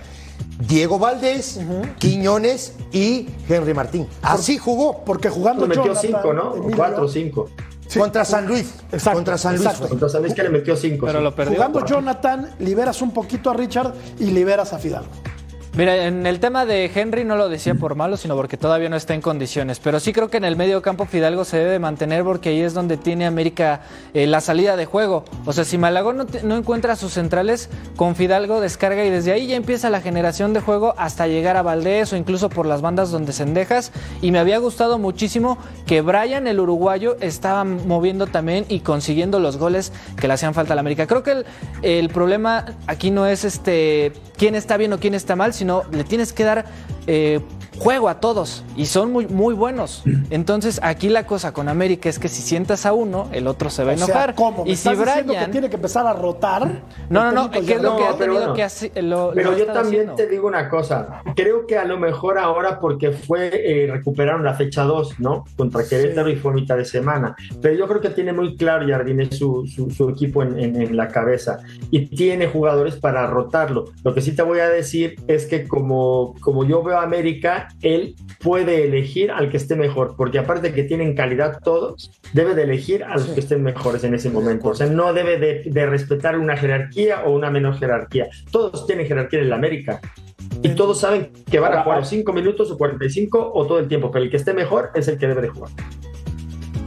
Diego 0.59 0.99
Valdés, 0.99 1.61
Quiñones 1.97 2.73
y 2.91 3.29
Henry 3.47 3.73
Martín. 3.73 4.07
Así 4.21 4.57
jugó. 4.57 5.05
Porque 5.05 5.29
jugando 5.29 5.65
metió 5.65 5.95
cinco, 5.95 6.33
¿no? 6.33 6.55
cuatro 6.75 7.05
o 7.05 7.07
cinco. 7.07 7.49
Contra 7.97 8.25
San 8.25 8.47
Luis. 8.47 8.73
Exacto, 8.91 9.17
contra 9.17 9.37
San 9.37 9.55
Luis. 9.55 9.69
Contra 9.87 10.09
San 10.09 10.21
Luis 10.21 10.33
que 10.33 10.43
le 10.43 10.49
metió 10.49 10.75
cinco. 10.75 11.05
Pero 11.05 11.21
lo 11.21 11.33
perdió. 11.33 11.55
Jugando 11.55 11.85
Jonathan, 11.85 12.49
liberas 12.59 13.01
un 13.01 13.11
poquito 13.11 13.49
a 13.49 13.53
Richard 13.53 13.93
y 14.19 14.25
liberas 14.25 14.73
a 14.73 14.79
Fidalgo. 14.79 15.09
Mira, 15.77 16.07
en 16.07 16.25
el 16.25 16.39
tema 16.39 16.65
de 16.65 16.89
Henry 16.91 17.23
no 17.23 17.35
lo 17.35 17.49
decía 17.49 17.75
por 17.75 17.93
malo, 17.93 18.17
sino 18.17 18.35
porque 18.35 18.57
todavía 18.57 18.89
no 18.89 18.95
está 18.95 19.13
en 19.13 19.21
condiciones. 19.21 19.79
Pero 19.79 19.99
sí 19.99 20.11
creo 20.11 20.27
que 20.27 20.37
en 20.37 20.43
el 20.43 20.55
medio 20.55 20.81
campo 20.81 21.05
Fidalgo 21.05 21.45
se 21.45 21.57
debe 21.57 21.77
mantener 21.77 22.23
porque 22.23 22.49
ahí 22.49 22.61
es 22.61 22.73
donde 22.73 22.97
tiene 22.97 23.27
América 23.27 23.81
eh, 24.15 24.25
la 24.25 24.41
salida 24.41 24.75
de 24.75 24.87
juego. 24.87 25.23
O 25.45 25.53
sea, 25.53 25.65
si 25.65 25.77
Malagón 25.77 26.17
no, 26.17 26.25
no, 26.41 26.57
encuentra 26.57 26.95
sus 26.95 27.13
centrales, 27.13 27.69
con 27.95 28.15
Fidalgo 28.15 28.59
descarga 28.59 29.05
y 29.05 29.11
desde 29.11 29.33
ahí 29.33 29.45
ya 29.45 29.55
empieza 29.55 29.91
la 29.91 30.01
generación 30.01 30.51
de 30.51 30.61
juego 30.61 30.95
hasta 30.97 31.27
llegar 31.27 31.57
a 31.57 31.61
Valdés 31.61 32.11
o 32.11 32.15
incluso 32.15 32.49
por 32.49 32.65
las 32.65 32.81
bandas 32.81 33.11
donde 33.11 33.31
se 33.31 33.43
endejas. 33.43 33.91
Y 34.23 34.31
me 34.31 34.39
había 34.39 34.57
gustado 34.57 34.97
muchísimo 34.97 35.59
que 35.85 36.01
Brian, 36.01 36.47
el 36.47 36.59
uruguayo, 36.59 37.17
estaba 37.21 37.63
moviendo 37.63 38.25
también 38.25 38.65
y 38.67 38.79
consiguiendo 38.79 39.39
los 39.39 39.57
goles 39.57 39.93
que 40.19 40.27
le 40.27 40.33
hacían 40.33 40.55
falta 40.55 40.73
a 40.73 40.75
la 40.75 40.79
América. 40.79 41.05
Creo 41.05 41.21
que 41.21 41.33
el, 41.33 41.45
el 41.83 42.09
problema 42.09 42.65
aquí 42.87 43.11
no 43.11 43.27
es 43.27 43.45
este 43.45 44.11
quién 44.37 44.55
está 44.55 44.77
bien 44.77 44.93
o 44.93 44.99
quién 44.99 45.13
está 45.13 45.35
mal, 45.35 45.53
sino 45.53 45.66
le 45.67 46.03
tienes 46.03 46.33
que 46.33 46.43
dar 46.43 46.65
eh, 47.07 47.39
juego 47.79 48.09
a 48.09 48.19
todos 48.19 48.63
y 48.75 48.85
son 48.87 49.11
muy, 49.11 49.27
muy 49.27 49.53
buenos. 49.53 50.03
Entonces, 50.29 50.79
aquí 50.83 51.09
la 51.09 51.25
cosa 51.25 51.53
con 51.53 51.69
América 51.69 52.09
es 52.09 52.19
que 52.19 52.27
si 52.27 52.41
sientas 52.41 52.85
a 52.85 52.93
uno, 52.93 53.27
el 53.31 53.47
otro 53.47 53.69
se 53.69 53.83
va 53.83 53.91
a 53.91 53.93
enojar. 53.93 54.35
¿cómo? 54.35 54.63
¿Me 54.63 54.71
y 54.71 54.73
estás 54.73 54.97
si 54.97 55.03
diciendo 55.03 55.33
Brian. 55.33 55.45
que 55.45 55.51
tiene 55.51 55.69
que 55.69 55.75
empezar 55.75 56.05
a 56.07 56.13
rotar. 56.13 56.67
No, 57.09 57.23
no, 57.25 57.31
no, 57.31 57.49
técnico 57.49 57.67
¿qué 57.67 57.73
es 57.75 57.81
lo 57.81 57.97
que 57.97 58.03
ha 58.03 58.09
No, 58.11 58.17
pero 58.17 58.25
tenido 58.33 58.39
bueno. 58.41 58.53
que 58.55 58.63
hacer? 58.63 59.03
Lo, 59.03 59.31
Pero 59.33 59.51
lo 59.51 59.57
yo 59.57 59.65
también 59.67 59.85
haciendo. 60.09 60.15
te 60.15 60.27
digo 60.27 60.47
una 60.47 60.69
cosa. 60.69 61.21
Creo 61.35 61.65
que 61.67 61.77
a 61.77 61.85
lo 61.85 61.97
mejor 61.97 62.37
ahora 62.37 62.79
porque 62.79 63.11
fue 63.11 63.49
eh, 63.53 63.87
recuperaron 63.91 64.43
la 64.43 64.53
fecha 64.53 64.83
2, 64.83 65.19
¿no? 65.19 65.45
Contra 65.55 65.83
Querétaro 65.87 66.29
y 66.29 66.35
fue 66.35 66.53
mitad 66.53 66.77
de 66.77 66.85
semana. 66.85 67.35
Pero 67.61 67.75
yo 67.75 67.87
creo 67.87 68.01
que 68.01 68.09
tiene 68.09 68.33
muy 68.33 68.55
claro 68.57 68.87
Jardine 68.87 69.31
su, 69.31 69.65
su, 69.67 69.89
su 69.91 70.09
equipo 70.09 70.43
en, 70.43 70.57
en- 70.59 70.81
en 70.81 70.97
la 70.97 71.07
cabeza 71.09 71.59
y 71.91 72.07
tiene 72.07 72.47
jugadores 72.47 72.95
para 72.95 73.27
rotarlo. 73.27 73.85
Lo 74.03 74.13
que 74.13 74.21
sí 74.21 74.35
te 74.35 74.41
voy 74.41 74.59
a 74.59 74.69
decir 74.69 75.15
es 75.27 75.45
que 75.45 75.67
como, 75.67 76.33
como 76.41 76.63
yo 76.65 76.83
veo 76.83 76.97
a 76.99 77.03
América, 77.03 77.66
él 77.81 78.15
puede 78.39 78.85
elegir 78.85 79.31
al 79.31 79.49
que 79.49 79.57
esté 79.57 79.75
mejor, 79.75 80.15
porque 80.17 80.39
aparte 80.39 80.69
de 80.69 80.73
que 80.73 80.83
tienen 80.83 81.15
calidad 81.15 81.59
todos, 81.63 82.11
debe 82.33 82.55
de 82.55 82.63
elegir 82.63 83.03
a 83.03 83.15
los 83.15 83.27
que 83.27 83.39
estén 83.39 83.63
mejores 83.63 84.03
en 84.03 84.13
ese 84.13 84.29
momento. 84.29 84.69
O 84.69 84.75
sea, 84.75 84.87
no 84.87 85.13
debe 85.13 85.37
de, 85.37 85.63
de 85.65 85.85
respetar 85.85 86.37
una 86.37 86.57
jerarquía 86.57 87.23
o 87.25 87.31
una 87.31 87.49
menor 87.49 87.77
jerarquía. 87.77 88.27
Todos 88.51 88.85
tienen 88.85 89.07
jerarquía 89.07 89.39
en 89.39 89.49
la 89.49 89.55
América. 89.55 89.99
Y 90.63 90.69
todos 90.69 90.99
saben 90.99 91.31
que 91.49 91.59
van 91.59 91.73
a 91.73 91.83
jugar 91.83 92.05
5 92.05 92.33
minutos 92.33 92.71
o 92.71 92.77
45 92.77 93.51
o 93.53 93.67
todo 93.67 93.79
el 93.79 93.87
tiempo, 93.87 94.11
pero 94.11 94.23
el 94.23 94.31
que 94.31 94.37
esté 94.37 94.53
mejor 94.53 94.91
es 94.95 95.07
el 95.07 95.17
que 95.17 95.27
debe 95.27 95.41
de 95.41 95.49
jugar. 95.49 95.71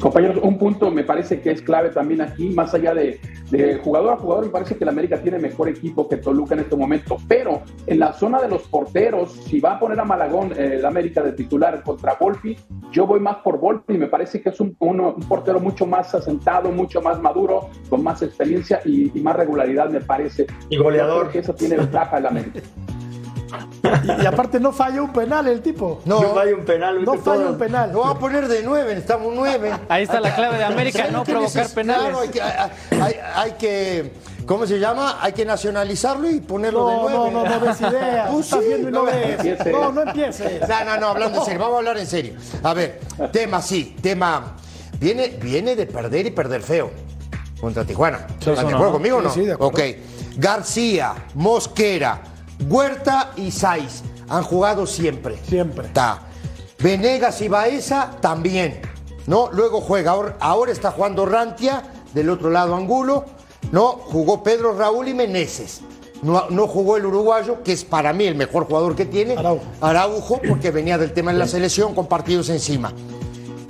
Compañeros, 0.01 0.39
un 0.43 0.59
punto 0.59 0.91
me 0.91 1.05
parece 1.05 1.41
que 1.41 1.51
es 1.51 1.63
clave 1.63 1.91
también 1.91 2.23
aquí, 2.23 2.49
más 2.51 2.73
allá 2.75 2.95
de, 2.95 3.21
de 3.51 3.77
jugador 3.77 4.15
a 4.15 4.17
jugador, 4.17 4.47
me 4.47 4.51
parece 4.51 4.77
que 4.77 4.85
la 4.85 4.93
América 4.93 5.21
tiene 5.21 5.39
mejor 5.39 5.69
equipo 5.69 6.09
que 6.09 6.17
Toluca 6.17 6.55
en 6.55 6.61
este 6.61 6.77
momento, 6.77 7.19
pero 7.29 7.63
en 7.87 7.99
la 7.99 8.13
zona 8.13 8.41
de 8.41 8.49
los 8.49 8.63
porteros, 8.63 9.33
si 9.33 9.61
va 9.61 9.75
a 9.75 9.81
poner 9.81 10.01
a 10.01 10.05
Malagón 10.05 10.53
eh, 10.57 10.79
la 10.81 10.89
América 10.89 11.23
de 11.23 11.33
titular 11.33 11.83
contra 11.83 12.15
Volpi, 12.19 12.57
yo 12.91 13.07
voy 13.07 13.21
más 13.21 13.37
por 13.37 13.59
Volpi, 13.59 13.99
me 13.99 14.07
parece 14.07 14.41
que 14.41 14.49
es 14.49 14.61
un, 14.61 14.75
un 14.79 15.15
portero 15.29 15.61
mucho 15.61 15.87
más 15.87 16.15
asentado, 16.15 16.73
mucho 16.73 17.01
más 17.01 17.21
maduro, 17.21 17.69
con 17.89 18.03
más 18.03 18.23
experiencia 18.23 18.81
y, 18.85 19.17
y 19.17 19.23
más 19.23 19.37
regularidad, 19.37 19.91
me 19.91 20.01
parece. 20.01 20.47
Y 20.69 20.77
goleador. 20.77 21.31
Que 21.31 21.41
eso 21.41 21.55
tiene 21.55 21.77
ventaja 21.77 22.17
en 22.17 22.23
la 22.23 22.29
América. 22.31 22.61
Y, 24.05 24.23
y 24.23 24.27
aparte 24.27 24.61
no 24.61 24.73
falla 24.73 25.03
un 25.03 25.13
penal 25.13 25.49
el 25.49 25.61
tipo. 25.63 26.01
No, 26.05 26.21
No 26.23 26.35
falla 26.35 26.55
un 26.55 26.65
penal. 26.65 27.05
No 27.05 27.15
falla 27.19 27.47
un 27.47 27.59
penal. 27.59 27.93
lo 27.93 28.01
va 28.01 28.11
a 28.11 28.19
poner 28.19 28.49
de 28.49 28.63
nueve, 28.63 28.93
estamos 28.95 29.33
nueve. 29.35 29.73
Ahí 29.89 30.05
está 30.05 30.21
la 30.21 30.35
clave 30.35 30.59
de 30.59 30.65
América, 30.65 30.99
¿Sabes 30.99 31.13
no 31.13 31.25
provocar 31.25 31.67
neces- 31.67 31.75
penales. 31.75 32.03
Claro, 32.03 32.21
hay 32.21 32.29
que, 32.29 32.41
hay, 32.43 32.71
hay- 33.01 33.15
hay 33.35 33.53
que, 33.53 34.13
¿cómo 34.47 34.67
se 34.67 34.79
llama? 34.79 35.19
Hay 35.21 35.33
que 35.33 35.45
nacionalizarlo 35.45 36.31
y 36.31 36.41
ponerlo 36.41 36.89
de 36.89 36.95
No, 36.97 37.03
nueve. 37.03 37.31
no, 37.33 37.45
no, 37.45 37.51
no 37.51 37.61
ves 37.61 37.81
ideas. 37.81 38.35
Estás 38.41 38.61
sí, 38.61 38.67
viendo 38.69 38.89
y 38.89 38.93
no 38.93 38.99
no 39.01 39.05
ves. 39.07 39.67
No, 39.67 39.93
no 39.93 40.03
empieces. 40.03 40.69
No, 40.69 40.85
no, 40.85 40.97
no, 40.99 41.07
hablando 41.09 41.39
en 41.39 41.45
serio, 41.45 41.61
vamos 41.61 41.75
a 41.75 41.79
hablar 41.79 41.99
en 41.99 42.07
serio. 42.07 42.35
A 42.63 42.75
ver, 42.75 43.01
tema 43.33 43.61
sí, 43.63 43.97
tema. 44.01 44.57
Viene, 44.99 45.29
viene 45.41 45.77
de 45.77 45.87
perder 45.87 46.27
y 46.27 46.31
perder 46.31 46.63
feo 46.63 46.91
contra 47.61 47.85
Tijuana. 47.85 48.27
¿Están 48.39 48.55
de 48.55 48.63
no, 48.63 48.69
acuerdo 48.69 48.87
no. 48.87 48.93
conmigo 48.93 49.17
o 49.17 49.21
Sí, 49.21 49.27
no? 49.27 49.33
sí, 49.33 49.41
de 49.47 49.53
acuerdo. 49.53 49.73
Ok. 49.73 49.81
García, 50.37 51.15
Mosquera, 51.35 52.21
Huerta 52.69 53.33
y 53.37 53.51
Saiz 53.51 54.03
han 54.29 54.43
jugado 54.43 54.87
siempre. 54.87 55.39
Siempre. 55.47 55.87
Está. 55.87 56.21
Venegas 56.79 57.41
y 57.41 57.49
Baeza 57.49 58.11
también. 58.21 58.81
¿No? 59.27 59.51
Luego 59.53 59.81
juega, 59.81 60.13
ahora, 60.13 60.37
ahora 60.41 60.73
está 60.73 60.91
jugando 60.91 61.27
Rantia, 61.27 61.83
del 62.15 62.31
otro 62.31 62.51
lado 62.51 62.75
Angulo. 62.75 63.25
¿No? 63.73 63.93
Jugó 63.93 64.43
Pedro 64.43 64.77
Raúl 64.77 65.09
y 65.09 65.15
Meneses. 65.15 65.83
No, 66.23 66.51
no 66.51 66.67
jugó 66.67 66.97
el 66.97 67.07
uruguayo, 67.07 67.63
que 67.63 67.73
es 67.73 67.85
para 67.85 68.13
mí 68.13 68.25
el 68.25 68.35
mejor 68.35 68.67
jugador 68.67 68.95
que 68.95 69.07
tiene. 69.07 69.37
Araujo. 69.37 69.65
Araujo, 69.81 70.41
porque 70.47 70.71
venía 70.71 70.99
del 70.99 71.13
tema 71.13 71.33
de 71.33 71.39
la 71.39 71.47
selección 71.47 71.95
con 71.95 72.07
partidos 72.07 72.49
encima. 72.51 72.93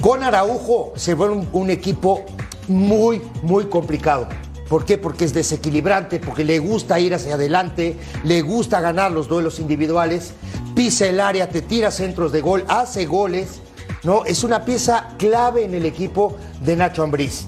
Con 0.01 0.23
Araujo 0.23 0.93
se 0.97 1.15
vuelve 1.15 1.37
un, 1.37 1.49
un 1.53 1.71
equipo 1.71 2.25
muy, 2.67 3.23
muy 3.43 3.67
complicado. 3.67 4.27
¿Por 4.71 4.85
qué? 4.87 4.97
Porque 4.97 5.25
es 5.27 5.35
desequilibrante, 5.35 6.19
porque 6.21 6.45
le 6.45 6.59
gusta 6.61 6.99
ir 7.01 7.13
hacia 7.15 7.35
adelante, 7.35 7.99
le 8.25 8.41
gusta 8.41 8.81
ganar 8.81 9.11
los 9.11 9.27
duelos 9.29 9.59
individuales, 9.59 10.33
pisa 10.77 11.07
el 11.07 11.21
área, 11.21 11.49
te 11.51 11.61
tira 11.61 11.91
centros 11.91 12.31
de 12.33 12.41
gol, 12.41 12.65
hace 12.69 13.05
goles. 13.05 13.61
¿no? 14.05 14.25
Es 14.25 14.45
una 14.45 14.65
pieza 14.65 15.09
clave 15.19 15.65
en 15.65 15.75
el 15.75 15.85
equipo 15.85 16.37
de 16.65 16.77
Nacho 16.77 17.03
Ambriz. 17.03 17.47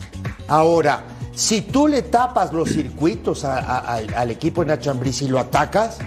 Ahora, 0.48 1.04
si 1.34 1.62
tú 1.62 1.86
le 1.88 2.02
tapas 2.02 2.52
los 2.52 2.68
circuitos 2.70 3.44
a- 3.46 3.58
a- 3.60 3.78
al, 3.94 4.12
al 4.14 4.30
equipo 4.32 4.60
de 4.62 4.66
Nacho 4.66 4.90
Ambriz 4.90 5.22
y 5.22 5.28
lo 5.28 5.38
atacas, 5.38 5.98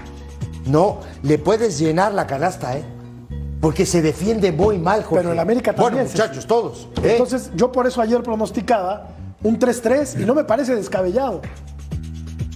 no, 0.65 0.99
le 1.23 1.39
puedes 1.39 1.79
llenar 1.79 2.13
la 2.13 2.27
canasta, 2.27 2.77
¿eh? 2.77 2.83
Porque 3.61 3.85
se 3.87 4.01
defiende 4.03 4.51
muy 4.51 4.77
mal, 4.77 5.01
Jorge. 5.03 5.21
Pero 5.23 5.31
el 5.33 5.39
América 5.39 5.73
también, 5.73 5.93
Bueno, 6.03 6.09
muchachos, 6.11 6.45
todos. 6.45 6.89
¿eh? 7.01 7.13
Entonces, 7.13 7.49
yo 7.55 7.71
por 7.71 7.87
eso 7.87 8.01
ayer 8.01 8.21
pronosticaba 8.21 9.14
un 9.45 9.57
3-3 9.59 10.21
y 10.21 10.25
no 10.25 10.33
me 10.35 10.43
parece 10.43 10.75
descabellado. 10.75 11.41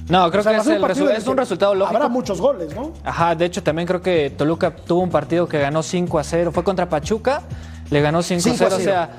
No, 0.09 0.29
creo 0.31 0.41
O 0.41 0.43
sea, 0.43 0.53
que 0.53 0.57
es, 0.59 0.67
el 0.67 0.81
resu- 0.81 1.27
un 1.31 1.37
resultado 1.37 1.75
lógico. 1.75 1.95
Habrá 1.95 2.09
muchos 2.09 2.41
goles, 2.41 2.75
¿no? 2.75 2.93
Ajá, 3.03 3.35
de 3.35 3.45
hecho 3.45 3.61
también 3.61 3.87
creo 3.87 4.01
que 4.01 4.31
Toluca 4.31 4.75
tuvo 4.75 5.01
un 5.01 5.11
partido 5.11 5.47
que 5.47 5.59
ganó 5.59 5.83
5 5.83 6.17
a 6.17 6.23
0, 6.23 6.51
fue 6.51 6.63
contra 6.63 6.89
Pachuca, 6.89 7.43
le 7.91 8.01
ganó 8.01 8.23
5 8.23 8.39
a 8.39 8.41
5 8.41 8.55
a 8.55 8.57
0, 8.57 8.75
o 8.75 8.79
0. 8.79 8.83
sea, 8.83 9.11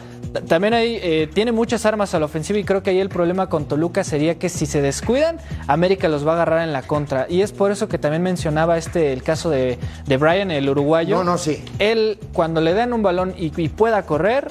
también 0.48 0.74
ahí 0.74 0.98
eh, 1.00 1.30
tiene 1.32 1.52
muchas 1.52 1.86
armas 1.86 2.12
a 2.14 2.18
la 2.18 2.24
ofensiva 2.26 2.58
y 2.58 2.64
creo 2.64 2.82
que 2.82 2.90
ahí 2.90 2.98
el 2.98 3.08
problema 3.08 3.48
con 3.48 3.66
Toluca 3.66 4.02
sería 4.02 4.36
que 4.36 4.48
si 4.48 4.66
se 4.66 4.82
descuidan, 4.82 5.38
América 5.68 6.08
los 6.08 6.26
va 6.26 6.32
a 6.32 6.34
agarrar 6.34 6.62
en 6.64 6.72
la 6.72 6.82
contra. 6.82 7.26
Y 7.28 7.42
es 7.42 7.52
por 7.52 7.70
eso 7.70 7.88
que 7.88 7.98
también 7.98 8.22
mencionaba 8.24 8.76
este 8.76 9.12
el 9.12 9.22
caso 9.22 9.48
de, 9.48 9.78
de 10.06 10.16
Brian, 10.16 10.50
el 10.50 10.68
uruguayo. 10.68 11.18
No, 11.18 11.22
no, 11.24 11.38
sí. 11.38 11.64
Él, 11.78 12.18
cuando 12.32 12.60
le 12.60 12.74
dan 12.74 12.92
un 12.92 13.02
balón 13.04 13.32
y, 13.38 13.52
y 13.60 13.68
pueda 13.68 14.02
correr, 14.06 14.50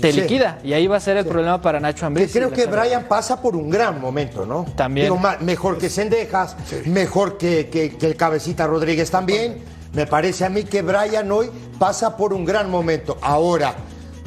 te 0.00 0.12
Sí. 0.12 0.20
liquida. 0.20 0.58
Y 0.62 0.72
ahí 0.72 0.86
va 0.86 0.96
a 0.96 1.00
ser 1.00 1.16
el 1.16 1.24
problema 1.26 1.60
para 1.60 1.80
Nacho 1.80 2.06
Ambriz. 2.06 2.32
creo 2.32 2.50
que 2.50 2.66
Brian 2.66 3.04
pasa 3.08 3.40
por 3.40 3.56
un 3.56 3.70
gran 3.70 4.00
momento, 4.00 4.44
¿no? 4.46 4.64
También. 4.76 5.06
Digo, 5.12 5.20
mejor 5.40 5.78
que 5.78 5.88
Sendejas, 5.88 6.56
mejor 6.86 7.36
que, 7.38 7.68
que- 7.68 7.96
que 7.96 8.06
el 8.06 8.16
Cabecita 8.16 8.66
Rodríguez 8.66 9.10
también. 9.10 9.58
Me 9.94 10.06
parece 10.06 10.44
a 10.44 10.50
mí 10.50 10.64
que 10.64 10.82
Brian 10.82 11.30
hoy 11.32 11.50
pasa 11.78 12.16
por 12.16 12.32
un 12.34 12.44
gran 12.44 12.70
momento. 12.70 13.16
Ahora, 13.22 13.74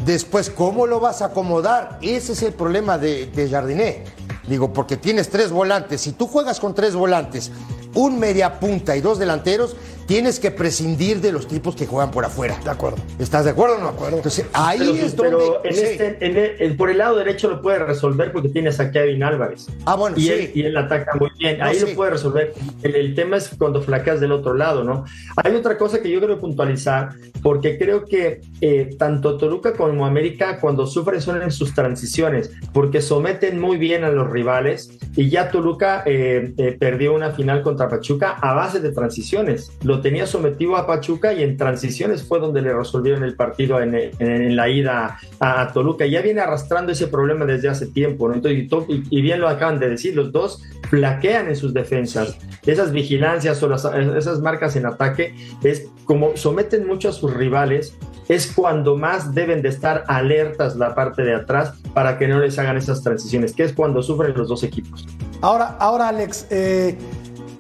después, 0.05 0.49
¿cómo 0.49 0.87
lo 0.87 0.99
vas 0.99 1.21
a 1.21 1.25
acomodar? 1.25 1.99
Ese 2.01 2.33
es 2.33 2.41
el 2.43 2.53
problema 2.53 2.97
de, 2.97 3.27
de 3.27 3.49
Jardiné. 3.49 4.03
Digo, 4.47 4.73
porque 4.73 4.97
tienes 4.97 5.29
tres 5.29 5.51
volantes. 5.51 6.01
Si 6.01 6.13
tú 6.13 6.27
juegas 6.27 6.59
con 6.59 6.73
tres 6.73 6.95
volantes, 6.95 7.51
un 7.93 8.17
media 8.19 8.59
punta 8.59 8.95
y 8.97 9.01
dos 9.01 9.19
delanteros, 9.19 9.75
tienes 10.07 10.39
que 10.39 10.51
prescindir 10.51 11.21
de 11.21 11.31
los 11.31 11.47
tipos 11.47 11.75
que 11.75 11.85
juegan 11.85 12.11
por 12.11 12.25
afuera. 12.25 12.57
De 12.63 12.69
acuerdo. 12.69 12.97
¿Estás 13.19 13.45
de 13.45 13.51
acuerdo 13.51 13.75
o 13.77 13.79
no? 14.09 14.15
Entonces, 14.15 14.45
ahí 14.53 14.79
Pero, 14.79 14.91
es 14.93 15.15
donde. 15.15 15.31
pero 15.37 15.61
en 15.65 15.75
sí. 15.75 15.81
este, 15.83 16.17
en 16.25 16.37
el- 16.37 16.55
en- 16.59 16.77
por 16.77 16.89
el 16.89 16.97
lado 16.97 17.15
derecho 17.17 17.49
lo 17.49 17.61
puede 17.61 17.79
resolver 17.79 18.31
porque 18.31 18.49
tienes 18.49 18.79
a 18.79 18.91
Kevin 18.91 19.23
Álvarez. 19.23 19.67
Ah, 19.85 19.95
bueno, 19.95 20.17
y, 20.17 20.23
sí. 20.23 20.31
él, 20.31 20.51
y 20.53 20.61
él 20.63 20.75
ataca 20.77 21.15
muy 21.19 21.29
bien. 21.37 21.59
No, 21.59 21.65
Ahí 21.65 21.75
sí. 21.79 21.85
lo 21.87 21.95
puede 21.95 22.11
resolver. 22.11 22.53
El, 22.83 22.95
el 22.95 23.15
tema 23.15 23.37
es 23.37 23.49
cuando 23.57 23.81
flaqueas 23.81 24.19
del 24.19 24.31
otro 24.31 24.53
lado, 24.53 24.83
¿no? 24.83 25.05
Hay 25.43 25.55
otra 25.55 25.77
cosa 25.77 26.01
que 26.01 26.09
yo 26.09 26.19
quiero 26.19 26.39
puntualizar 26.39 27.09
porque 27.41 27.77
creo 27.77 28.05
que 28.05 28.41
eh, 28.61 28.89
tanto 28.99 29.37
Toluca 29.37 29.73
como 29.73 30.05
América 30.05 30.59
cuando 30.59 30.85
sufren 30.85 31.21
son 31.21 31.41
en 31.41 31.51
sus 31.51 31.73
transiciones 31.73 32.51
porque 32.73 33.01
someten 33.01 33.59
muy 33.59 33.77
bien 33.77 34.03
a 34.03 34.09
los 34.09 34.29
rivales 34.29 34.91
y 35.15 35.29
ya 35.29 35.49
Toluca 35.49 36.03
eh, 36.05 36.53
eh, 36.57 36.77
perdió 36.79 37.13
una 37.13 37.31
final 37.31 37.61
contra 37.63 37.89
Pachuca 37.89 38.31
a 38.41 38.53
base 38.53 38.79
de 38.79 38.91
transiciones. 38.91 39.71
Lo 39.91 39.99
tenía 39.99 40.25
sometido 40.25 40.77
a 40.77 40.87
Pachuca 40.87 41.33
y 41.33 41.43
en 41.43 41.57
transiciones 41.57 42.23
fue 42.23 42.39
donde 42.39 42.61
le 42.61 42.73
resolvieron 42.73 43.25
el 43.25 43.35
partido 43.35 43.81
en, 43.81 44.55
la 44.55 44.69
ida 44.69 45.19
a, 45.37 45.61
a 45.61 45.73
Toluca. 45.73 46.05
Ya 46.05 46.21
viene 46.21 46.39
arrastrando 46.39 46.93
ese 46.93 47.07
problema 47.07 47.43
desde 47.43 47.67
hace 47.67 47.87
tiempo. 47.87 48.31
Entonces, 48.31 48.69
y, 48.87 49.21
bien 49.21 49.41
lo 49.41 49.49
acaban 49.49 49.79
de 49.79 49.89
decir, 49.89 50.15
los 50.15 50.31
dos 50.31 50.63
flaquean 50.89 51.49
en 51.49 51.57
sus 51.57 51.73
defensas. 51.73 52.37
Esas 52.65 52.93
vigilancias 52.93 53.61
o 53.61 53.73
esas 53.73 54.39
marcas 54.39 54.77
en 54.77 54.85
ataque 54.85 55.35
es 55.61 55.89
como 56.05 56.37
someten 56.37 56.87
mucho 56.87 57.09
a 57.09 57.11
sus 57.11 57.33
rivales, 57.33 57.93
es 58.29 58.49
cuando 58.49 58.95
más 58.95 59.35
deben 59.35 59.61
de 59.61 59.67
estar 59.67 60.05
alertas 60.07 60.77
la 60.77 60.95
parte 60.95 61.23
de 61.23 61.35
atrás 61.35 61.73
para 61.93 62.17
que 62.17 62.29
no 62.29 62.39
les 62.39 62.57
hagan 62.57 62.77
esas 62.77 63.03
transiciones, 63.03 63.51
que 63.51 63.63
es 63.63 63.73
cuando 63.73 64.01
sufren 64.01 64.33
los 64.37 64.47
dos 64.47 64.63
equipos. 64.63 65.05
Ahora, 65.41 65.75
ahora 65.79 66.07
Alex, 66.07 66.47
eh, 66.49 66.97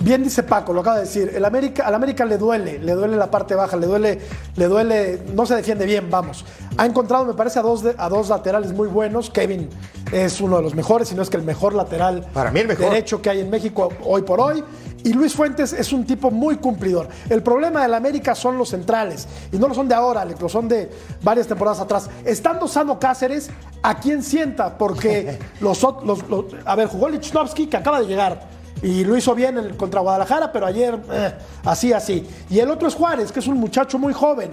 bien 0.03 0.23
dice 0.23 0.43
Paco, 0.43 0.73
lo 0.73 0.81
acaba 0.81 0.97
de 0.97 1.03
decir, 1.03 1.31
el 1.35 1.43
América, 1.45 1.85
al 1.85 1.93
América 1.95 2.25
le 2.25 2.37
duele, 2.37 2.79
le 2.79 2.93
duele 2.93 3.15
la 3.17 3.29
parte 3.31 3.55
baja, 3.55 3.77
le 3.77 3.87
duele, 3.87 4.19
le 4.55 4.65
duele, 4.67 5.21
no 5.33 5.45
se 5.45 5.55
defiende 5.55 5.85
bien, 5.85 6.09
vamos. 6.09 6.45
Ha 6.77 6.85
encontrado, 6.85 7.25
me 7.25 7.33
parece, 7.33 7.59
a 7.59 7.61
dos, 7.61 7.83
de- 7.83 7.95
a 7.97 8.09
dos 8.09 8.29
laterales 8.29 8.73
muy 8.73 8.87
buenos. 8.87 9.29
Kevin 9.29 9.69
es 10.11 10.41
uno 10.41 10.57
de 10.57 10.63
los 10.63 10.75
mejores, 10.75 11.07
si 11.09 11.15
no 11.15 11.21
es 11.21 11.29
que 11.29 11.37
el 11.37 11.43
mejor 11.43 11.73
lateral 11.73 12.25
Para 12.33 12.51
mí 12.51 12.59
el 12.61 12.67
mejor. 12.67 12.85
derecho 12.89 13.21
que 13.21 13.29
hay 13.29 13.39
en 13.41 13.49
México 13.49 13.89
hoy 14.03 14.21
por 14.23 14.39
hoy. 14.39 14.63
Y 15.03 15.13
Luis 15.13 15.33
Fuentes 15.33 15.73
es 15.73 15.91
un 15.93 16.05
tipo 16.05 16.29
muy 16.29 16.57
cumplidor. 16.57 17.07
El 17.27 17.41
problema 17.41 17.81
del 17.81 17.95
América 17.95 18.35
son 18.35 18.57
los 18.59 18.69
centrales. 18.69 19.27
Y 19.51 19.57
no 19.57 19.67
lo 19.67 19.73
son 19.73 19.87
de 19.87 19.95
ahora, 19.95 20.23
lo 20.25 20.47
son 20.47 20.67
de 20.67 20.91
varias 21.23 21.47
temporadas 21.47 21.79
atrás. 21.79 22.07
Estando 22.23 22.67
sano 22.67 22.99
Cáceres, 22.99 23.49
¿a 23.81 23.99
quién 23.99 24.21
sienta? 24.21 24.77
Porque 24.77 25.39
los, 25.59 25.81
los- 25.81 26.29
los- 26.29 26.45
a 26.65 26.75
ver, 26.75 26.87
jugó 26.87 27.09
Lichnowsky, 27.09 27.65
que 27.65 27.77
acaba 27.77 27.99
de 27.99 28.05
llegar. 28.05 28.60
Y 28.83 29.03
lo 29.05 29.15
hizo 29.15 29.35
bien 29.35 29.57
en- 29.57 29.75
contra 29.75 30.01
Guadalajara, 30.01 30.51
pero 30.51 30.65
ayer 30.65 30.99
eh, 31.11 31.33
así, 31.65 31.93
así. 31.93 32.25
Y 32.49 32.59
el 32.59 32.69
otro 32.71 32.87
es 32.87 32.95
Juárez, 32.95 33.31
que 33.31 33.39
es 33.39 33.47
un 33.47 33.57
muchacho 33.59 33.99
muy 33.99 34.13
joven. 34.13 34.51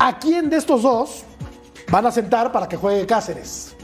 ¿A 0.00 0.18
quién 0.18 0.50
de 0.50 0.56
estos 0.56 0.82
dos 0.82 1.24
van 1.90 2.06
a 2.06 2.10
sentar 2.10 2.50
para 2.52 2.68
que 2.68 2.76
juegue 2.76 3.06
Cáceres? 3.06 3.74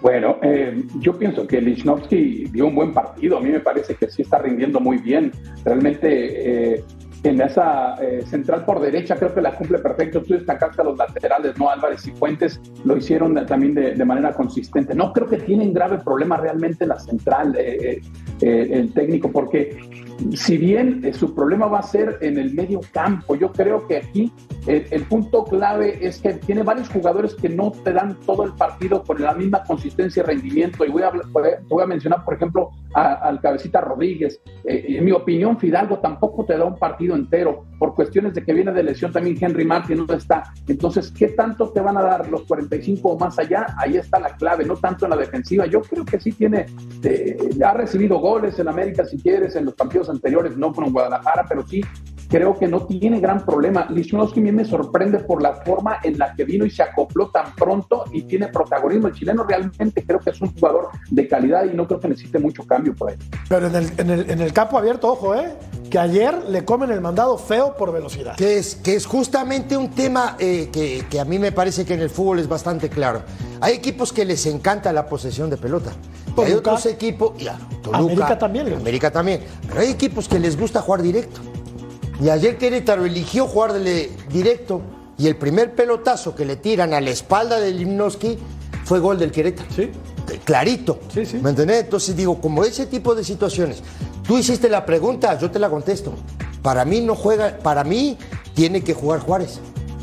Bueno, 0.00 0.36
eh, 0.42 0.82
yo 0.98 1.16
pienso 1.16 1.46
que 1.46 1.60
Lichnowsky 1.60 2.46
dio 2.50 2.66
un 2.66 2.74
buen 2.74 2.92
partido. 2.92 3.38
A 3.38 3.40
mí 3.40 3.50
me 3.50 3.60
parece 3.60 3.94
que 3.94 4.10
sí 4.10 4.22
está 4.22 4.38
rindiendo 4.38 4.80
muy 4.80 4.98
bien. 4.98 5.30
Realmente 5.64 6.74
eh, 6.74 6.84
en 7.24 7.40
esa 7.40 7.94
eh, 8.02 8.22
central 8.26 8.64
por 8.64 8.80
derecha 8.80 9.16
creo 9.16 9.32
que 9.34 9.40
la 9.40 9.54
cumple 9.54 9.78
perfecto. 9.78 10.22
Tú 10.22 10.34
destacaste 10.34 10.82
a 10.82 10.84
los 10.84 10.96
laterales, 10.96 11.56
¿no? 11.58 11.70
Álvarez 11.70 12.06
y 12.06 12.10
Fuentes 12.12 12.60
lo 12.84 12.96
hicieron 12.96 13.34
también 13.46 13.74
de, 13.74 14.04
manera 14.04 14.32
consistente. 14.32 14.94
No 14.94 15.12
creo 15.12 15.28
que 15.28 15.38
tienen 15.38 15.72
grave 15.72 15.98
problema 15.98 16.36
realmente 16.36 16.86
la 16.86 16.98
central, 16.98 17.54
eh, 17.56 18.00
eh, 18.40 18.68
el 18.72 18.92
técnico, 18.92 19.30
porque 19.30 19.76
si 20.36 20.56
bien 20.56 21.00
eh, 21.04 21.12
su 21.12 21.34
problema 21.34 21.66
va 21.66 21.80
a 21.80 21.82
ser 21.82 22.18
en 22.20 22.38
el 22.38 22.54
medio 22.54 22.80
campo, 22.92 23.34
yo 23.34 23.50
creo 23.52 23.86
que 23.86 23.96
aquí 23.98 24.32
eh, 24.66 24.86
el 24.90 25.04
punto 25.04 25.44
clave 25.44 25.98
es 26.06 26.20
que 26.20 26.34
tiene 26.34 26.62
varios 26.62 26.88
jugadores 26.88 27.34
que 27.34 27.48
no 27.48 27.72
te 27.72 27.92
dan 27.92 28.16
todo 28.26 28.44
el 28.44 28.52
partido 28.52 29.02
con 29.02 29.20
la 29.20 29.34
misma 29.34 29.64
consistencia 29.64 30.22
y 30.22 30.26
rendimiento. 30.26 30.84
Y 30.84 30.90
voy 30.90 31.02
a, 31.02 31.10
voy 31.68 31.82
a- 31.82 31.86
mencionar, 31.86 32.24
por 32.24 32.34
ejemplo, 32.34 32.70
a- 32.94 33.14
al 33.14 33.40
cabecita 33.40 33.80
Rodríguez. 33.80 34.40
Eh, 34.64 34.84
en 34.98 35.04
mi 35.04 35.12
opinión, 35.12 35.58
Fidalgo 35.58 35.98
tampoco 35.98 36.44
te 36.44 36.56
da 36.56 36.64
un 36.64 36.78
partido 36.78 37.14
entero. 37.16 37.64
Por 37.78 37.94
cuestiones 37.94 38.32
de 38.34 38.44
que 38.44 38.52
viene 38.52 38.72
de 38.72 38.82
lesión 38.84 39.10
también 39.12 39.36
Henry 39.40 39.64
Martin 39.64 40.06
no 40.06 40.14
está. 40.14 40.44
Entonces, 40.68 41.10
¿qué 41.10 41.28
tanto 41.28 41.70
te 41.70 41.80
van 41.80 41.96
a 41.96 42.02
dar 42.02 42.28
los 42.28 42.42
45 42.42 43.08
o 43.10 43.18
más 43.18 43.38
allá? 43.38 43.66
Ahí 43.76 43.96
está 43.96 44.20
la 44.20 44.36
clave, 44.36 44.64
no 44.64 44.76
tanto 44.76 45.06
en 45.06 45.10
la 45.10 45.16
defensiva. 45.16 45.66
Yo 45.66 45.80
creo 45.80 46.04
que 46.04 46.20
sí 46.20 46.30
tiene, 46.32 46.66
ha 47.64 47.72
recibido 47.74 48.18
goles 48.18 48.58
en 48.60 48.68
América, 48.68 49.04
si 49.04 49.18
quieres, 49.20 49.56
en 49.56 49.64
los 49.64 49.74
partidos 49.74 50.01
anteriores, 50.08 50.56
no 50.56 50.72
con 50.72 50.92
Guadalajara, 50.92 51.46
pero 51.48 51.66
sí 51.66 51.82
creo 52.32 52.58
que 52.58 52.66
no 52.66 52.86
tiene 52.86 53.20
gran 53.20 53.44
problema. 53.44 53.86
Lichnowsky 53.90 54.40
a 54.40 54.42
mí 54.42 54.52
me 54.52 54.64
sorprende 54.64 55.18
por 55.18 55.42
la 55.42 55.52
forma 55.56 55.98
en 56.02 56.18
la 56.18 56.34
que 56.34 56.44
vino 56.44 56.64
y 56.64 56.70
se 56.70 56.82
acopló 56.82 57.28
tan 57.28 57.54
pronto 57.54 58.04
y 58.10 58.22
tiene 58.22 58.48
protagonismo. 58.48 59.08
El 59.08 59.14
chileno 59.14 59.44
realmente 59.44 60.02
creo 60.02 60.18
que 60.18 60.30
es 60.30 60.40
un 60.40 60.50
jugador 60.54 60.88
de 61.10 61.28
calidad 61.28 61.66
y 61.70 61.76
no 61.76 61.86
creo 61.86 62.00
que 62.00 62.08
necesite 62.08 62.38
mucho 62.38 62.66
cambio 62.66 62.94
por 62.96 63.10
ahí. 63.10 63.16
Pero 63.50 63.66
en 63.66 63.74
el, 63.76 63.92
en 63.98 64.10
el- 64.10 64.30
en 64.30 64.40
el 64.40 64.52
campo 64.54 64.78
abierto, 64.78 65.12
ojo, 65.12 65.34
¿eh? 65.34 65.52
Que 65.90 65.98
ayer 65.98 66.34
le 66.48 66.64
comen 66.64 66.90
el 66.90 67.02
mandado 67.02 67.36
feo 67.36 67.76
por 67.76 67.92
velocidad. 67.92 68.34
Que 68.36 68.56
es, 68.56 68.76
que 68.76 68.94
es 68.94 69.04
justamente 69.04 69.76
un 69.76 69.90
tema 69.90 70.36
eh, 70.38 70.70
que, 70.72 71.04
que 71.10 71.20
a 71.20 71.26
mí 71.26 71.38
me 71.38 71.52
parece 71.52 71.84
que 71.84 71.92
en 71.92 72.00
el 72.00 72.08
fútbol 72.08 72.38
es 72.38 72.48
bastante 72.48 72.88
claro. 72.88 73.20
Hay 73.60 73.74
equipos 73.74 74.10
que 74.10 74.24
les 74.24 74.46
encanta 74.46 74.90
la 74.94 75.04
posesión 75.04 75.50
de 75.50 75.58
pelota. 75.58 75.92
Y 76.34 76.40
hay 76.40 76.52
otros 76.54 76.86
equipos, 76.86 77.36
ya, 77.36 77.58
Toluca, 77.82 77.98
América 77.98 78.38
también. 78.38 78.72
América 78.74 79.10
también. 79.10 79.42
Pero 79.68 79.80
hay 79.80 79.90
equipos 79.90 80.26
que 80.28 80.38
les 80.40 80.58
gusta 80.58 80.80
jugar 80.80 81.02
directo. 81.02 81.42
Y 82.22 82.30
ayer 82.30 82.56
Querétaro 82.56 83.04
eligió 83.04 83.48
jugarle 83.48 84.10
directo. 84.30 84.80
Y 85.18 85.26
el 85.26 85.36
primer 85.36 85.74
pelotazo 85.74 86.34
que 86.34 86.44
le 86.44 86.56
tiran 86.56 86.94
a 86.94 87.00
la 87.00 87.10
espalda 87.10 87.58
de 87.58 87.72
Limnoski 87.72 88.38
fue 88.84 89.00
gol 89.00 89.18
del 89.18 89.32
Querétaro. 89.32 89.68
Sí. 89.74 89.90
Clarito. 90.44 91.00
Sí, 91.12 91.26
sí. 91.26 91.38
¿Me 91.38 91.50
entendés? 91.50 91.80
Entonces 91.84 92.16
digo, 92.16 92.40
como 92.40 92.64
ese 92.64 92.86
tipo 92.86 93.14
de 93.14 93.24
situaciones, 93.24 93.82
tú 94.26 94.38
hiciste 94.38 94.68
la 94.68 94.86
pregunta, 94.86 95.36
yo 95.38 95.50
te 95.50 95.58
la 95.58 95.68
contesto. 95.68 96.14
Para 96.62 96.84
mí 96.84 97.00
no 97.00 97.16
juega, 97.16 97.58
para 97.58 97.82
mí 97.82 98.16
tiene 98.54 98.82
que 98.82 98.94
jugar 98.94 99.20
Juárez. 99.20 99.58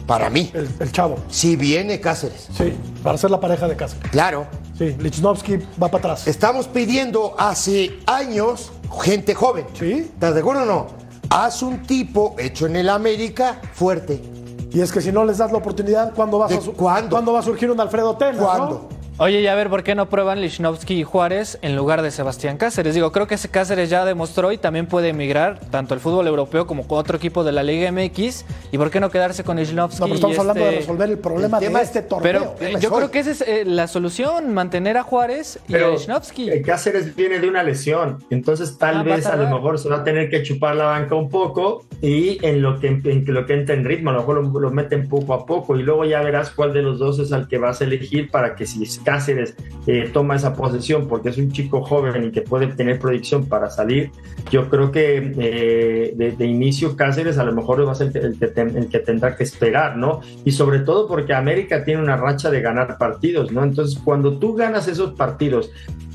Para 0.05 0.29
mí. 0.29 0.51
El, 0.53 0.69
el 0.79 0.91
chavo. 0.91 1.15
Si 1.29 1.55
viene 1.55 2.01
Cáceres. 2.01 2.49
Sí, 2.57 2.73
para 3.01 3.17
ser 3.17 3.31
la 3.31 3.39
pareja 3.39 3.67
de 3.67 3.77
Cáceres. 3.77 4.09
Claro. 4.11 4.45
Sí, 4.77 4.95
Lichnowsky 4.99 5.57
va 5.81 5.89
para 5.89 5.99
atrás. 5.99 6.27
Estamos 6.27 6.67
pidiendo 6.67 7.35
hace 7.37 7.99
años 8.07 8.71
gente 9.03 9.33
joven. 9.33 9.65
Sí. 9.77 9.91
¿Estás 10.13 10.33
de 10.33 10.41
acuerdo 10.41 10.63
o 10.63 10.65
no? 10.65 11.08
Haz 11.29 11.61
un 11.61 11.83
tipo 11.83 12.35
hecho 12.39 12.65
en 12.65 12.75
el 12.75 12.89
América 12.89 13.59
fuerte. 13.73 14.21
Y 14.71 14.81
es 14.81 14.91
que 14.91 15.01
si 15.01 15.11
no 15.11 15.25
les 15.25 15.37
das 15.39 15.51
la 15.51 15.57
oportunidad, 15.59 16.13
¿cuándo, 16.13 16.37
vas 16.39 16.49
¿De 16.49 16.57
a 16.57 16.61
su- 16.61 16.73
cuándo? 16.73 17.33
va 17.33 17.39
a 17.39 17.43
surgir 17.43 17.69
un 17.71 17.79
Alfredo 17.79 18.15
Tena? 18.17 18.33
no? 18.39 18.98
Oye, 19.21 19.41
y 19.41 19.47
a 19.47 19.55
ver, 19.55 19.69
¿por 19.69 19.83
qué 19.83 19.95
no 19.95 20.07
prueban 20.07 20.39
Lichnowsky 20.39 20.93
y 21.01 21.03
Juárez 21.03 21.59
en 21.61 21.75
lugar 21.75 22.01
de 22.01 22.09
Sebastián 22.09 22.55
Cáceres? 22.55 22.95
Digo, 22.95 23.11
creo 23.11 23.27
que 23.27 23.35
ese 23.35 23.49
Cáceres 23.49 23.89
ya 23.89 24.05
demostró 24.05 24.53
y 24.53 24.57
también 24.57 24.85
puede 24.85 25.09
emigrar 25.09 25.59
tanto 25.71 25.93
al 25.93 25.99
fútbol 25.99 26.25
europeo 26.27 26.65
como 26.65 26.87
con 26.87 26.99
otro 26.99 27.17
equipo 27.17 27.43
de 27.43 27.51
la 27.51 27.61
Liga 27.61 27.91
MX. 27.91 28.45
¿Y 28.71 28.77
por 28.77 28.89
qué 28.89 29.01
no 29.01 29.11
quedarse 29.11 29.43
con 29.43 29.57
Lichnowsky? 29.57 29.99
No, 29.99 30.05
pero 30.05 30.15
estamos 30.15 30.37
y 30.37 30.39
hablando 30.39 30.63
de 30.63 30.69
este- 30.69 30.79
resolver 30.79 31.09
el 31.09 31.17
problema 31.17 31.57
El 31.57 31.63
tema 31.65 31.79
de 31.79 31.83
es- 31.83 31.89
este 31.89 32.01
torneo. 32.03 32.55
Pero 32.57 32.69
eh, 32.77 32.79
yo 32.79 32.91
hoy. 32.91 32.95
creo 32.97 33.11
que 33.11 33.19
esa 33.19 33.31
es 33.31 33.41
eh, 33.41 33.63
la 33.65 33.87
solución, 33.89 34.53
mantener 34.53 34.95
a 34.95 35.03
Juárez 35.03 35.59
y 35.67 35.73
a 35.73 35.77
Pero 35.79 35.91
Lichnowsky. 35.91 36.49
eh, 36.51 36.61
Cáceres 36.61 37.13
viene 37.13 37.39
de 37.39 37.49
una 37.49 37.61
lesión, 37.61 38.23
entonces 38.29 38.77
tal 38.77 38.95
Ah, 38.95 38.99
a 39.01 39.03
vez 39.03 39.25
a 39.25 39.35
lo 39.35 39.49
mejor 39.49 39.79
se 39.79 39.89
va 39.89 39.97
a 39.97 40.03
tener 40.05 40.29
que 40.29 40.43
chupar 40.43 40.77
la 40.77 40.85
banca 40.85 41.15
un 41.15 41.29
poco 41.29 41.83
y 42.01 42.37
en 42.45 42.61
lo 42.61 42.79
que, 42.79 42.87
en 42.87 43.25
lo 43.27 43.45
que 43.45 43.53
entra 43.53 43.75
en 43.75 43.83
ritmo, 43.83 44.11
a 44.11 44.13
lo 44.13 44.19
mejor 44.19 44.41
lo, 44.45 44.59
lo 44.61 44.71
meten 44.71 45.09
poco 45.09 45.33
a 45.33 45.45
poco 45.45 45.75
y 45.77 45.83
luego 45.83 46.05
ya 46.05 46.21
verás 46.21 46.51
cuál 46.51 46.71
de 46.71 46.83
los 46.83 46.99
dos 46.99 47.19
es 47.19 47.33
al 47.33 47.49
que 47.49 47.57
vas 47.57 47.81
a 47.81 47.83
elegir 47.83 48.31
para 48.31 48.55
que 48.55 48.65
si 48.65 48.79
Cáceres 49.09 49.55
eh, 49.87 50.09
toma 50.13 50.35
esa 50.35 50.53
posesión 50.53 51.07
porque 51.07 51.29
es 51.29 51.37
un 51.37 51.51
chico 51.51 51.81
joven 51.83 52.23
y 52.25 52.31
que 52.31 52.41
puede 52.41 52.67
tener 52.67 52.99
proyección 52.99 53.45
para 53.47 53.69
salir, 53.69 54.11
yo 54.51 54.69
creo 54.69 54.91
que 54.91 55.17
eh, 55.37 56.13
de, 56.15 56.31
de 56.33 56.45
inicio 56.45 56.95
Cáceres 56.95 57.37
a 57.39 57.43
lo 57.43 57.53
mejor 57.53 57.87
va 57.87 57.93
a 57.93 57.95
ser 57.95 58.15
el 58.15 58.37
que, 58.37 58.47
ten- 58.47 58.77
el 58.77 58.87
que 58.87 58.99
tendrá 58.99 59.35
que 59.35 59.43
esperar, 59.43 59.97
¿no? 59.97 60.21
Y 60.45 60.51
sobre 60.51 60.79
todo 60.79 61.07
porque 61.07 61.33
América 61.33 61.83
tiene 61.83 62.01
una 62.03 62.17
racha 62.17 62.51
de 62.51 62.61
ganar 62.61 62.97
partidos, 62.99 63.51
¿no? 63.51 63.63
Entonces 63.63 63.99
cuando 64.03 64.37
tú 64.37 64.53
ganas 64.53 64.87
esos 64.87 65.13
partidos, 65.13 65.71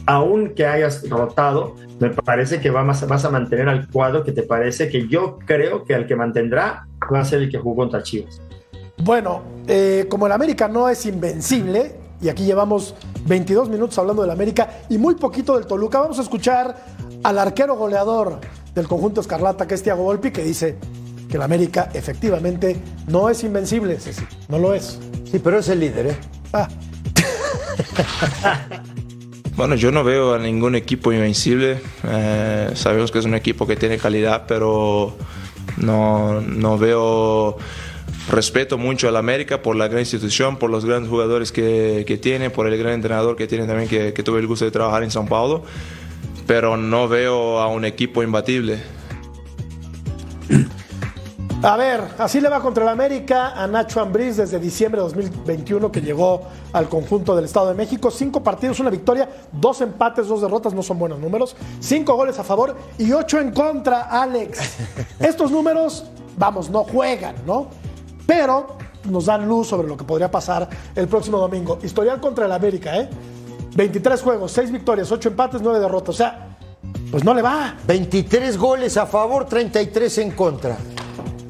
aun 0.07 0.51
que 0.55 0.67
hayas 0.67 1.09
rotado, 1.09 1.75
me 1.99 2.11
parece 2.11 2.61
que 2.61 2.71
va 2.71 2.85
más- 2.85 3.07
vas 3.09 3.25
a 3.25 3.31
mantener 3.31 3.69
al 3.69 3.89
cuadro 3.89 4.23
que 4.23 4.33
te 4.33 4.43
parece 4.43 4.89
que 4.89 5.09
yo 5.09 5.39
creo 5.47 5.85
que 5.85 5.95
al 5.95 6.07
que 6.07 6.15
mantendrá 6.15 6.87
va 7.13 7.21
a 7.21 7.25
ser 7.25 7.43
el 7.43 7.51
que 7.51 7.59
jugó 7.59 7.77
contra 7.83 8.03
Chivas. 8.03 8.41
Bueno, 8.99 9.43
eh, 9.67 10.07
como 10.09 10.27
el 10.27 10.33
América 10.33 10.69
no 10.69 10.89
es 10.89 11.05
invencible, 11.07 12.04
y 12.25 12.31
aquí 12.31 12.45
llevamos 12.45 12.95
22 13.27 13.69
minutos 13.69 13.99
hablando 13.99 14.23
del 14.23 14.31
América 14.31 14.81
y 14.89 14.97
muy 14.97 15.15
poquito 15.15 15.57
del 15.57 15.67
Toluca, 15.67 16.01
vamos 16.01 16.19
a 16.19 16.23
escuchar 16.23 16.75
al 17.23 17.39
arquero 17.39 17.77
goleador 17.77 18.41
del 18.75 18.89
conjunto 18.89 19.21
Escarlata, 19.21 19.67
que 19.67 19.75
es 19.75 19.83
Thiago 19.83 20.05
Volpi, 20.05 20.31
que 20.31 20.43
dice 20.43 20.79
que 21.29 21.37
el 21.37 21.43
América 21.43 21.91
efectivamente 21.93 22.81
no 23.09 23.29
es 23.29 23.45
invencible, 23.45 24.01
Ceci, 24.01 24.25
no 24.49 24.59
lo 24.59 24.73
es. 24.73 24.99
Sí, 25.31 25.39
pero 25.39 25.59
es 25.59 25.69
el 25.69 25.81
líder, 25.81 26.07
¿eh? 26.07 26.17
Ah, 26.55 26.67
Bueno, 29.57 29.77
yo 29.77 29.93
no 29.93 30.03
veo 30.03 30.35
a 30.35 30.39
ningún 30.39 30.75
equipo 30.75 31.13
invencible. 31.13 31.81
Eh, 32.09 32.71
sabemos 32.75 33.13
que 33.13 33.21
es 33.21 33.25
un 33.25 33.35
equipo 33.35 33.69
que 33.69 33.77
tiene 33.77 33.99
calidad, 33.99 34.47
pero 34.49 35.17
no, 35.77 36.41
no 36.41 36.77
veo. 36.77 37.57
Respeto 38.29 38.79
mucho 38.79 39.09
al 39.09 39.17
América 39.17 39.63
por 39.63 39.77
la 39.77 39.87
gran 39.87 40.01
institución, 40.01 40.57
por 40.57 40.71
los 40.71 40.85
grandes 40.85 41.11
jugadores 41.11 41.53
que, 41.53 42.05
que 42.07 42.17
tiene, 42.17 42.51
por 42.51 42.67
el 42.67 42.79
gran 42.79 42.95
entrenador 42.95 43.37
que 43.37 43.47
tiene 43.47 43.67
también, 43.67 43.89
que, 43.89 44.15
que 44.15 44.23
tuve 44.23 44.41
el 44.41 44.47
gusto 44.47 44.65
de 44.65 44.71
trabajar 44.71 45.03
en 45.03 45.11
São 45.11 45.29
Paulo, 45.29 45.63
pero 46.47 46.77
no 46.77 47.07
veo 47.07 47.61
a 47.61 47.69
un 47.69 47.85
equipo 47.85 48.23
imbatible. 48.23 48.79
A 51.65 51.79
ver, 51.79 52.03
así 52.19 52.43
le 52.43 52.51
va 52.51 52.61
contra 52.61 52.83
el 52.85 52.91
América 52.91 53.53
a 53.57 53.67
Nacho 53.67 53.99
Ambriz 53.99 54.37
desde 54.37 54.59
diciembre 54.59 55.01
de 55.01 55.09
2021 55.09 55.91
que 55.91 56.03
llegó 56.03 56.43
al 56.75 56.91
conjunto 56.91 57.35
del 57.35 57.47
Estado 57.47 57.69
de 57.69 57.75
México. 57.75 58.11
Cinco 58.11 58.43
partidos, 58.43 58.81
una 58.81 58.91
victoria, 58.91 59.31
dos 59.51 59.81
empates, 59.81 60.29
dos 60.29 60.43
derrotas, 60.43 60.75
no 60.75 60.83
son 60.83 60.99
buenos 60.99 61.19
números. 61.19 61.57
Cinco 61.81 62.17
goles 62.17 62.39
a 62.39 62.45
favor 62.45 62.77
y 62.99 63.13
ocho 63.13 63.41
en 63.41 63.51
contra, 63.53 64.03
Alex. 64.03 64.77
Estos 65.19 65.51
números, 65.51 66.05
vamos, 66.37 66.69
no 66.69 66.85
juegan, 66.85 67.37
¿no? 67.47 67.69
Pero 68.27 68.79
nos 69.05 69.27
dan 69.27 69.47
luz 69.47 69.69
sobre 69.69 69.87
lo 69.89 69.97
que 69.97 70.05
podría 70.05 70.31
pasar 70.31 70.69
el 70.95 71.09
próximo 71.09 71.39
domingo. 71.39 71.79
Historial 71.83 72.21
contra 72.21 72.47
el 72.47 72.53
América, 72.53 72.97
¿eh? 72.97 73.09
23 73.77 74.23
juegos, 74.23 74.53
6 74.53 74.71
victorias, 74.73 75.11
8 75.11 75.29
empates, 75.31 75.61
9 75.61 75.79
derrotas. 75.81 76.09
O 76.11 76.13
sea, 76.19 76.57
pues 77.11 77.25
no 77.25 77.35
le 77.35 77.43
va. 77.43 77.75
23 77.87 78.57
goles 78.57 78.97
a 78.97 79.07
favor, 79.07 79.45
33 79.47 80.19
en 80.19 80.31
contra. 80.31 80.77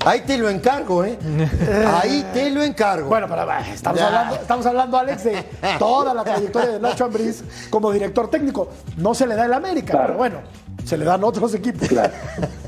Ahí 0.06 0.20
te 0.22 0.36
lo 0.36 0.50
encargo, 0.50 1.02
¿eh? 1.04 1.18
Ahí 2.02 2.26
te 2.34 2.50
lo 2.50 2.62
encargo. 2.62 3.08
Bueno, 3.08 3.26
pero 3.28 3.46
bah, 3.46 3.60
estamos 3.72 3.98
Ya. 3.98 4.06
hablando, 4.08 4.34
estamos 4.34 4.66
hablando, 4.66 4.98
Alex, 4.98 5.24
de 5.24 5.44
toda 5.78 6.12
la 6.12 6.22
trayectoria 6.24 6.70
de 6.72 6.80
Nacho 6.80 7.06
Ambriz 7.06 7.42
como 7.70 7.90
director 7.90 8.28
técnico. 8.28 8.68
No 8.98 9.14
se 9.14 9.26
le 9.26 9.34
da 9.34 9.46
el 9.46 9.54
América, 9.54 9.92
Claro. 9.92 10.06
pero 10.08 10.18
bueno, 10.18 10.36
se 10.84 10.98
le 10.98 11.04
dan 11.06 11.22
a 11.22 11.26
otros 11.26 11.54
equipos. 11.54 11.88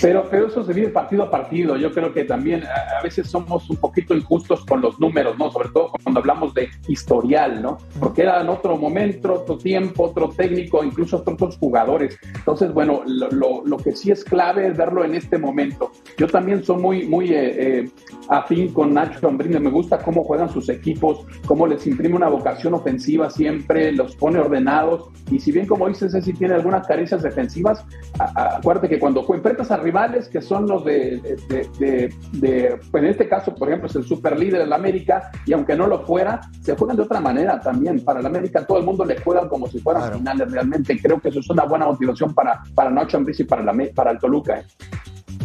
Pero, 0.00 0.28
pero 0.30 0.48
eso 0.48 0.64
se 0.64 0.72
vive 0.72 0.88
partido 0.88 1.24
a 1.24 1.30
partido. 1.30 1.76
Yo 1.76 1.92
creo 1.92 2.12
que 2.12 2.24
también 2.24 2.62
a, 2.64 3.02
veces 3.02 3.28
somos 3.28 3.68
un 3.70 3.76
poquito 3.76 4.14
injustos 4.14 4.64
con 4.64 4.80
los 4.80 4.98
números, 4.98 5.38
¿no? 5.38 5.50
Sobre 5.50 5.68
todo 5.70 5.92
cuando 6.02 6.20
hablamos 6.20 6.54
de 6.54 6.68
historial, 6.88 7.62
¿no? 7.62 7.78
Porque 7.98 8.22
era 8.22 8.40
en 8.40 8.48
otro 8.48 8.76
momento, 8.76 9.34
otro 9.34 9.58
tiempo, 9.58 10.04
otro 10.04 10.30
técnico, 10.30 10.84
incluso 10.84 11.18
otros 11.26 11.58
jugadores. 11.58 12.18
Entonces, 12.34 12.72
bueno, 12.72 13.02
lo, 13.06 13.30
lo, 13.30 13.64
lo 13.64 13.76
que 13.76 13.92
sí 13.92 14.10
es 14.10 14.24
clave 14.24 14.68
es 14.68 14.76
verlo 14.76 15.04
en 15.04 15.14
este 15.14 15.38
momento. 15.38 15.90
Yo 16.16 16.26
también 16.26 16.64
soy 16.64 16.80
muy, 16.80 17.06
muy 17.06 17.30
eh, 17.30 17.80
eh, 17.82 17.90
afín 18.28 18.72
con 18.72 18.94
Nacho 18.94 19.28
Ambriz. 19.28 19.58
Me 19.60 19.70
gusta 19.70 19.98
cómo 19.98 20.24
juegan 20.24 20.48
sus 20.48 20.68
equipos, 20.68 21.26
cómo 21.46 21.66
les 21.66 21.86
imprime 21.86 22.16
una 22.16 22.28
vocación 22.28 22.74
ofensiva 22.74 23.30
siempre, 23.30 23.92
los 23.92 24.16
pone 24.16 24.38
ordenados. 24.38 25.08
Y 25.30 25.40
si 25.40 25.52
bien, 25.52 25.66
como 25.66 25.88
dices, 25.88 26.12
si 26.24 26.32
tiene 26.32 26.54
algunas 26.54 26.86
carencias 26.86 27.22
defensivas, 27.22 27.84
a, 28.18 28.24
a, 28.40 28.56
acuérdate 28.56 28.88
que 28.88 28.98
cuando 28.98 29.24
enfrentas 29.34 29.70
a 29.74 29.76
rivales 29.78 30.28
que 30.28 30.40
son 30.40 30.66
los 30.66 30.84
de, 30.84 31.20
de, 31.48 31.68
de, 31.78 32.14
de, 32.32 32.80
pues 32.90 33.04
en 33.04 33.10
este 33.10 33.28
caso, 33.28 33.54
por 33.54 33.68
ejemplo, 33.68 33.88
es 33.88 33.96
el 33.96 34.04
super 34.04 34.38
líder 34.38 34.60
de 34.60 34.66
la 34.66 34.76
América, 34.76 35.30
y 35.46 35.52
aunque 35.52 35.76
no 35.76 35.86
lo 35.86 36.04
fuera, 36.06 36.40
se 36.62 36.76
juegan 36.76 36.96
de 36.96 37.02
otra 37.02 37.20
manera 37.20 37.60
también. 37.60 38.04
Para 38.04 38.22
la 38.22 38.28
América 38.28 38.64
todo 38.66 38.78
el 38.78 38.84
mundo 38.84 39.04
le 39.04 39.20
juegan 39.20 39.48
como 39.48 39.66
si 39.68 39.78
fueran 39.78 40.02
claro. 40.02 40.18
finales 40.18 40.50
realmente. 40.50 40.98
Creo 41.00 41.20
que 41.20 41.28
eso 41.28 41.40
es 41.40 41.50
una 41.50 41.64
buena 41.64 41.86
motivación 41.86 42.34
para, 42.34 42.62
para 42.74 42.90
Nacho 42.90 43.16
Ambriz 43.16 43.38
y 43.40 43.44
para, 43.44 43.62
la, 43.62 43.74
para 43.94 44.12
el 44.12 44.18
Toluca. 44.18 44.60
¿eh? 44.60 44.64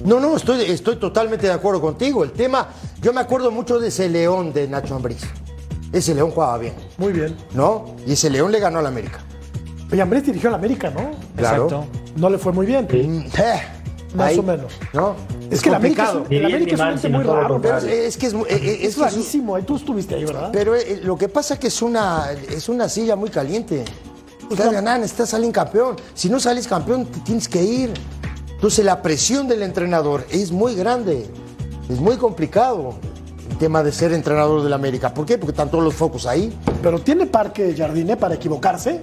No, 0.05 0.19
no, 0.19 0.35
estoy, 0.35 0.61
estoy 0.61 0.95
totalmente 0.95 1.47
de 1.47 1.53
acuerdo 1.53 1.81
contigo. 1.81 2.23
El 2.23 2.31
tema, 2.31 2.67
yo 3.01 3.11
me 3.13 3.21
acuerdo 3.21 3.51
mucho 3.51 3.79
de 3.79 3.89
ese 3.89 4.07
León 4.09 4.53
de 4.53 4.67
Nacho 4.67 4.95
Ambriz. 4.95 5.23
Ese 5.91 6.13
León 6.13 6.31
jugaba 6.31 6.57
bien. 6.57 6.73
Muy 6.97 7.13
bien. 7.13 7.35
¿No? 7.53 7.95
Y 8.05 8.13
ese 8.13 8.29
León 8.29 8.51
le 8.51 8.59
ganó 8.59 8.79
a 8.79 8.81
la 8.81 8.89
América. 8.89 9.19
Y 9.91 9.99
Ambriz 9.99 10.23
dirigió 10.23 10.49
a 10.49 10.51
la 10.51 10.57
América, 10.57 10.91
¿no? 10.91 11.11
Claro. 11.35 11.63
Exacto. 11.63 11.87
No 12.15 12.29
le 12.29 12.37
fue 12.37 12.53
muy 12.53 12.65
bien. 12.67 12.87
Sí. 12.89 13.25
Eh, 13.41 13.61
más 14.15 14.29
ahí, 14.29 14.39
o 14.39 14.43
menos. 14.43 14.73
¿No? 14.93 15.15
Es, 15.49 15.61
que 15.61 15.69
la 15.69 15.77
América, 15.77 16.13
es, 16.29 16.31
el 16.31 16.45
América 16.45 16.93
es 16.93 17.03
un 17.03 17.11
muy 17.11 17.23
raro. 17.23 17.61
Pero 17.61 17.77
es, 17.77 18.17
que 18.17 18.27
es, 18.27 18.33
es, 18.33 18.61
es, 18.61 18.83
es 18.83 18.97
rarísimo. 18.97 19.59
Tú 19.63 19.75
estuviste 19.75 20.15
ahí, 20.15 20.25
¿verdad? 20.25 20.49
Pero 20.51 20.75
eh, 20.75 20.99
lo 21.03 21.17
que 21.17 21.29
pasa 21.29 21.55
es 21.55 21.59
que 21.59 21.67
es 21.67 21.81
una, 21.81 22.31
es 22.31 22.69
una 22.69 22.89
silla 22.89 23.15
muy 23.15 23.29
caliente. 23.29 23.85
Estás 24.49 24.71
ganando, 24.71 25.05
estás 25.05 25.29
saliendo 25.29 25.53
campeón. 25.53 25.95
Si 26.15 26.29
no 26.29 26.39
sales 26.39 26.67
campeón, 26.67 27.05
te 27.05 27.19
tienes 27.19 27.47
que 27.47 27.63
ir. 27.63 27.93
Entonces 28.49 28.83
la 28.83 29.01
presión 29.01 29.47
del 29.47 29.61
entrenador 29.61 30.25
es 30.29 30.51
muy 30.51 30.75
grande. 30.75 31.27
Es 31.87 31.99
muy 31.99 32.17
complicado 32.17 32.95
el 33.49 33.57
tema 33.57 33.83
de 33.83 33.91
ser 33.91 34.11
entrenador 34.11 34.63
del 34.63 34.73
América. 34.73 35.13
¿Por 35.13 35.25
qué? 35.25 35.37
Porque 35.37 35.51
están 35.51 35.69
todos 35.69 35.83
los 35.83 35.93
focos 35.93 36.25
ahí. 36.25 36.53
Pero 36.81 36.99
¿tiene 36.99 37.25
Parque 37.25 37.75
Jardine 37.77 38.17
para 38.17 38.35
equivocarse? 38.35 39.01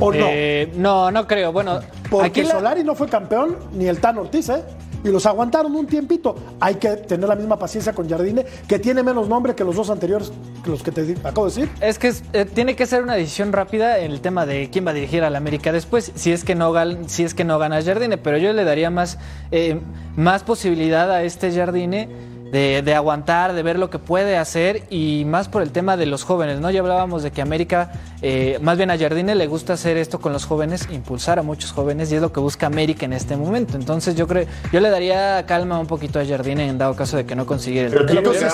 ¿O 0.00 0.12
no? 0.12 0.26
Eh, 0.28 0.72
no, 0.76 1.10
no 1.10 1.26
creo. 1.26 1.52
Bueno, 1.52 1.80
porque 2.10 2.44
la... 2.44 2.52
Solari 2.52 2.84
no 2.84 2.94
fue 2.94 3.08
campeón, 3.08 3.56
ni 3.72 3.86
el 3.86 4.00
Tan 4.00 4.18
Ortiz, 4.18 4.48
¿eh? 4.48 4.62
Y 5.04 5.08
los 5.08 5.26
aguantaron 5.26 5.74
un 5.76 5.86
tiempito. 5.86 6.34
Hay 6.58 6.74
que 6.74 6.88
tener 6.96 7.28
la 7.28 7.36
misma 7.36 7.56
paciencia 7.56 7.92
con 7.92 8.08
Jardine, 8.08 8.44
que 8.66 8.78
tiene 8.78 9.02
menos 9.02 9.28
nombre 9.28 9.54
que 9.54 9.62
los 9.62 9.76
dos 9.76 9.90
anteriores, 9.90 10.32
que 10.64 10.70
los 10.70 10.82
que 10.82 10.90
te 10.90 11.16
acabo 11.22 11.48
de 11.48 11.54
decir. 11.54 11.70
Es 11.80 11.98
que 11.98 12.08
es, 12.08 12.24
eh, 12.32 12.44
tiene 12.44 12.74
que 12.74 12.84
ser 12.84 13.02
una 13.02 13.14
decisión 13.14 13.52
rápida 13.52 13.98
en 13.98 14.10
el 14.10 14.20
tema 14.20 14.44
de 14.44 14.70
quién 14.70 14.84
va 14.86 14.90
a 14.90 14.94
dirigir 14.94 15.22
a 15.22 15.30
la 15.30 15.38
América 15.38 15.70
después, 15.70 16.10
si 16.14 16.32
es 16.32 16.42
que 16.42 16.56
no, 16.56 16.72
si 17.06 17.22
es 17.22 17.34
que 17.34 17.44
no 17.44 17.58
gana 17.58 17.80
Jardine. 17.80 18.18
Pero 18.18 18.38
yo 18.38 18.52
le 18.52 18.64
daría 18.64 18.90
más, 18.90 19.18
eh, 19.52 19.80
más 20.16 20.42
posibilidad 20.42 21.10
a 21.12 21.22
este 21.22 21.52
Jardine 21.52 22.08
de, 22.50 22.82
de, 22.82 22.94
aguantar, 22.94 23.52
de 23.52 23.62
ver 23.62 23.78
lo 23.78 23.90
que 23.90 23.98
puede 23.98 24.36
hacer 24.36 24.84
y 24.90 25.24
más 25.26 25.48
por 25.48 25.62
el 25.62 25.70
tema 25.70 25.96
de 25.96 26.06
los 26.06 26.24
jóvenes, 26.24 26.60
¿no? 26.60 26.70
Ya 26.70 26.80
hablábamos 26.80 27.22
de 27.22 27.30
que 27.30 27.42
América, 27.42 27.92
eh, 28.22 28.58
más 28.62 28.76
bien 28.76 28.90
a 28.90 28.98
Jardine 28.98 29.34
le 29.34 29.46
gusta 29.46 29.74
hacer 29.74 29.96
esto 29.96 30.20
con 30.20 30.32
los 30.32 30.46
jóvenes, 30.46 30.88
impulsar 30.90 31.38
a 31.38 31.42
muchos 31.42 31.72
jóvenes 31.72 32.10
y 32.10 32.16
es 32.16 32.22
lo 32.22 32.32
que 32.32 32.40
busca 32.40 32.66
América 32.66 33.04
en 33.04 33.12
este 33.12 33.36
momento. 33.36 33.76
Entonces 33.76 34.14
yo 34.14 34.26
creo, 34.26 34.46
yo 34.72 34.80
le 34.80 34.90
daría 34.90 35.44
calma 35.46 35.78
un 35.78 35.86
poquito 35.86 36.18
a 36.18 36.24
Jardine 36.24 36.68
en 36.68 36.78
dado 36.78 36.96
caso 36.96 37.16
de 37.16 37.26
que 37.26 37.36
no 37.36 37.46
consiguiera 37.46 37.88
el 37.88 37.94
pero, 38.06 38.18
entonces, 38.18 38.52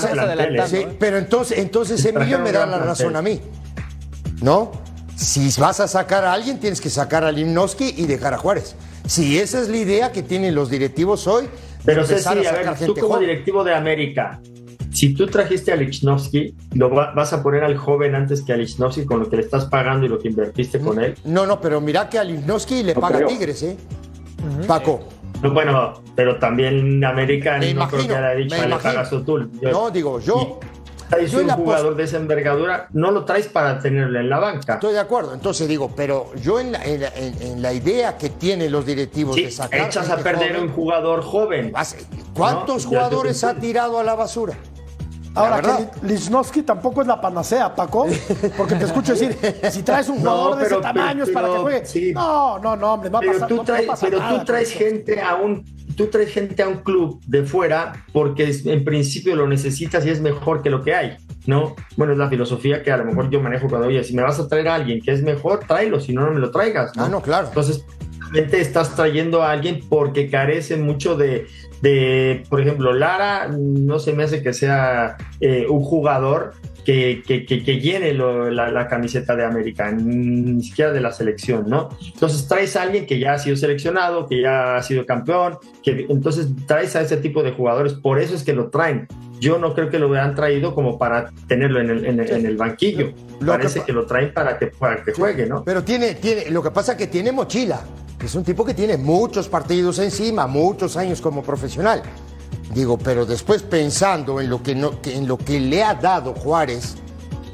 sí, 0.67 0.77
¿eh? 0.77 0.97
pero 0.99 1.19
entonces, 1.19 1.59
entonces 1.59 2.05
Emilio 2.05 2.39
me 2.39 2.53
da 2.53 2.67
la 2.67 2.79
razón 2.79 3.17
a 3.17 3.23
mí, 3.23 3.41
¿no? 4.43 4.73
Si 5.17 5.49
vas 5.61 5.79
a 5.79 5.87
sacar 5.87 6.25
a 6.25 6.33
alguien, 6.33 6.59
tienes 6.59 6.81
que 6.81 6.91
sacar 6.91 7.25
a 7.25 7.31
Limnowski 7.31 7.95
y 7.97 8.07
dejar 8.07 8.35
a 8.35 8.39
Juárez. 8.39 8.75
Si 9.07 9.39
esa 9.39 9.61
es 9.61 9.69
la 9.69 9.77
idea 9.77 10.13
que 10.13 10.23
tienen 10.23 10.55
los 10.55 10.71
directivos 10.71 11.27
hoy, 11.27 11.49
pero 11.85 12.05
Ceci, 12.05 12.29
a, 12.29 12.33
a 12.33 12.53
ver, 12.53 12.75
tú 12.87 12.95
como 12.95 13.15
joven. 13.15 13.29
directivo 13.29 13.65
de 13.65 13.75
América, 13.75 14.41
si 14.91 15.13
tú 15.15 15.27
trajiste 15.27 15.73
a 15.73 15.77
Lichnowsky, 15.77 16.55
¿lo 16.75 16.89
va, 16.91 17.13
vas 17.15 17.33
a 17.33 17.43
poner 17.43 17.65
al 17.65 17.77
joven 17.77 18.15
antes 18.15 18.43
que 18.43 18.53
a 18.53 18.57
Lichnowsky 18.57 19.05
con 19.05 19.21
lo 19.21 19.29
que 19.29 19.37
le 19.37 19.43
estás 19.43 19.67
pagando 19.67 20.07
y 20.07 20.09
lo 20.09 20.19
que 20.19 20.29
invertiste 20.29 20.79
con 20.79 21.03
él? 21.03 21.15
No, 21.25 21.47
no, 21.47 21.61
pero 21.61 21.81
mira 21.81 22.09
que 22.09 22.19
a 22.19 22.25
Lichnowsky 22.25 22.83
le 22.85 22.95
no 22.95 23.01
paga 23.01 23.17
creo. 23.17 23.29
Tigres, 23.29 23.63
¿eh? 23.65 23.77
Uh 24.43 24.63
-huh. 24.63 24.67
Paco. 24.67 25.09
No, 25.43 25.53
bueno, 25.53 25.95
pero 26.15 26.39
también 26.39 27.05
América 27.05 27.59
me 27.59 27.67
no 27.67 27.71
imagino, 27.73 28.03
creo 28.05 28.09
que 28.09 28.15
haya 28.25 28.35
dicho 28.35 28.57
le 28.69 28.77
paga 28.77 29.05
Sotul. 29.05 29.51
No, 29.61 29.91
digo, 29.91 30.21
yo... 30.21 30.61
traes 31.09 31.35
un 31.35 31.49
jugador 31.49 31.97
de 31.97 32.05
esa 32.05 32.17
envergadura, 32.17 32.89
no 32.93 33.11
lo 33.11 33.25
traes 33.25 33.49
para 33.49 33.79
tenerlo 33.79 34.19
en 34.19 34.29
la 34.29 34.39
banca. 34.39 34.75
Estoy 34.75 34.93
de 34.93 35.01
acuerdo, 35.01 35.35
entonces 35.35 35.69
digo, 35.69 35.93
pero 35.95 36.35
yo 36.37 36.61
en 36.61 36.73
la, 36.73 36.85
en 36.85 37.01
la, 37.01 37.09
en, 37.15 37.43
en 37.43 37.63
la 37.63 37.73
idea 37.73 38.17
que 38.17 38.31
tienen 38.31 38.73
los 38.73 38.87
directivos 38.87 39.37
sí, 39.37 39.45
de 39.45 39.51
sacar. 39.51 39.89
Echas 39.89 40.09
a 40.11 40.17
perder 40.17 40.53
joven, 40.53 40.63
un 40.63 40.73
jugador 40.73 41.23
joven. 41.23 41.73
¿Cuántos 42.35 42.85
¿no? 42.85 42.91
jugadores 42.91 43.45
ha 43.45 43.55
tirado 43.55 43.99
a 43.99 44.05
la 44.05 44.15
basura? 44.15 44.55
Ahora, 45.37 45.61
que 45.61 46.07
Lichnowsky 46.07 46.63
tampoco 46.63 47.01
es 47.01 47.09
la 47.09 47.21
panacea, 47.21 47.75
Paco, 47.75 48.07
porque 48.57 48.77
te 48.77 48.85
escucho 48.85 49.15
decir, 49.15 49.37
si 49.71 49.83
traes 49.83 50.09
un 50.09 50.19
jugador 50.19 50.51
no, 50.51 50.57
pero, 50.57 50.69
de 50.69 50.75
ese 50.75 50.83
tamaño 50.83 51.25
pero, 51.25 51.25
es 51.25 51.31
para 51.31 51.49
que 51.49 51.59
juegue. 51.59 51.87
Sí. 51.87 52.13
No, 52.13 52.59
no, 52.61 52.77
no, 52.77 52.95
hombre, 52.95 53.11
va 53.11 53.19
a 53.19 53.21
pero 53.21 53.33
pasar, 53.33 53.49
tú 53.49 53.57
no 53.57 53.65
traes, 53.65 53.87
pasa 53.87 54.07
Pero 54.07 54.19
nada, 54.21 54.39
tú 54.39 54.45
traes 54.45 54.71
gente 54.71 55.21
a 55.21 55.35
un 55.35 55.65
tú 55.97 56.07
traes 56.07 56.31
gente 56.31 56.63
a 56.63 56.69
un 56.69 56.79
club 56.79 57.21
de 57.27 57.45
fuera 57.45 58.05
porque 58.13 58.55
en 58.65 58.85
principio 58.85 59.37
lo 59.37 59.47
necesitas 59.47 60.05
y 60.07 60.11
es 60.11 60.21
mejor 60.21 60.63
que 60.63 60.71
lo 60.71 60.83
que 60.83 60.95
hay, 60.95 61.17
¿no? 61.47 61.75
Bueno, 61.97 62.13
es 62.13 62.19
la 62.19 62.29
filosofía 62.29 62.83
que 62.83 62.93
a 62.93 62.97
lo 62.97 63.05
mejor 63.05 63.31
yo 63.31 63.41
manejo 63.41 63.69
cuando, 63.69 63.89
oye, 63.89 64.03
si 64.05 64.15
me 64.15 64.23
vas 64.23 64.39
a 64.39 64.49
traer 64.49 64.69
a 64.69 64.75
alguien 64.77 65.01
que 65.01 65.13
es 65.13 65.23
mejor, 65.23 65.61
tráelo, 65.67 66.01
si 66.01 66.13
no, 66.13 66.27
no 66.27 66.33
me 66.33 66.41
lo 66.41 66.51
traigas. 66.51 66.97
¿no? 66.97 67.05
Ah, 67.05 67.09
no, 67.09 67.21
claro. 67.21 67.49
Entonces, 67.49 67.85
estás 68.53 68.95
trayendo 68.97 69.43
a 69.43 69.53
alguien 69.53 69.81
porque 69.89 70.29
carece 70.29 70.77
mucho 70.77 71.17
de, 71.17 71.47
de, 71.83 72.45
por 72.49 72.61
ejemplo, 72.61 72.93
Lara 72.93 73.49
no 73.49 73.99
se 73.99 74.13
me 74.13 74.25
hace 74.25 74.43
que 74.43 74.53
sea 74.53 75.17
eh, 75.41 75.67
un 75.69 75.83
jugador 75.83 76.53
que, 76.85 77.23
que, 77.27 77.45
que, 77.47 77.63
que 77.63 77.81
llene 77.81 78.13
lo, 78.13 78.51
la, 78.51 78.71
la, 78.71 78.87
camiseta 78.87 79.35
de 79.35 79.45
América, 79.45 79.91
ni 79.91 80.63
siquiera 80.63 80.93
de 80.93 81.01
la 81.01 81.13
selección, 81.13 81.69
¿no? 81.69 81.89
Entonces 82.05 82.47
traes 82.47 82.77
a 82.77 82.83
alguien 82.83 83.07
que 83.07 83.19
ya 83.19 83.35
ha 83.35 83.39
sido 83.39 83.57
seleccionado, 83.57 84.27
que 84.27 84.43
ya 84.43 84.77
ha 84.77 84.83
sido 84.83 85.07
campeón, 85.07 85.59
que 85.83 86.07
entonces 86.09 86.49
traes 86.67 86.95
a 86.97 87.01
ese 87.01 87.17
tipo 87.17 87.43
de 87.43 87.53
jugadores, 87.53 87.95
por 87.95 88.21
eso 88.21 88.35
es 88.35 88.45
que 88.45 88.53
lo 88.53 88.69
traen. 88.69 89.09
Yo 89.41 89.59
no 89.59 89.75
creo 89.75 89.91
que 89.91 89.99
lo 89.99 90.09
hubieran 90.09 90.35
traído 90.35 90.75
como 90.75 90.99
para 90.99 91.31
tenerlo 91.49 91.81
en 91.81 91.91
el, 91.91 92.05
en 92.07 92.21
el, 92.21 92.31
en 92.31 92.47
el 92.47 92.57
banquillo. 92.57 93.13
Lo 93.41 93.53
Parece 93.53 93.81
que, 93.81 93.87
que, 93.87 93.93
lo 93.93 94.07
traen 94.07 94.33
para 94.33 94.59
que, 94.59 94.69
para 94.69 95.03
que 95.03 95.13
juegue, 95.13 95.47
¿no? 95.47 95.65
Pero 95.65 95.83
tiene, 95.83 96.15
tiene, 96.15 96.51
lo 96.51 96.63
que 96.63 96.71
pasa 96.71 96.93
es 96.93 96.99
que 96.99 97.09
tiene 97.09 97.33
mochila. 97.33 97.83
Es 98.25 98.35
un 98.35 98.43
tipo 98.43 98.65
que 98.65 98.73
tiene 98.73 98.97
muchos 98.97 99.49
partidos 99.49 99.99
encima, 99.99 100.47
muchos 100.47 100.97
años 100.97 101.21
como 101.21 101.43
profesional. 101.43 102.03
Digo, 102.73 102.99
pero 102.99 103.25
después 103.27 103.63
pensando 103.63 104.41
en 104.41 104.51
lo 104.51 104.63
que, 104.63 104.75
no, 104.75 105.01
que, 105.01 105.17
en 105.17 105.27
lo 105.29 105.37
que 105.39 105.61
le 105.61 105.83
ha 105.83 105.95
dado 105.95 106.35
Juárez 106.35 106.97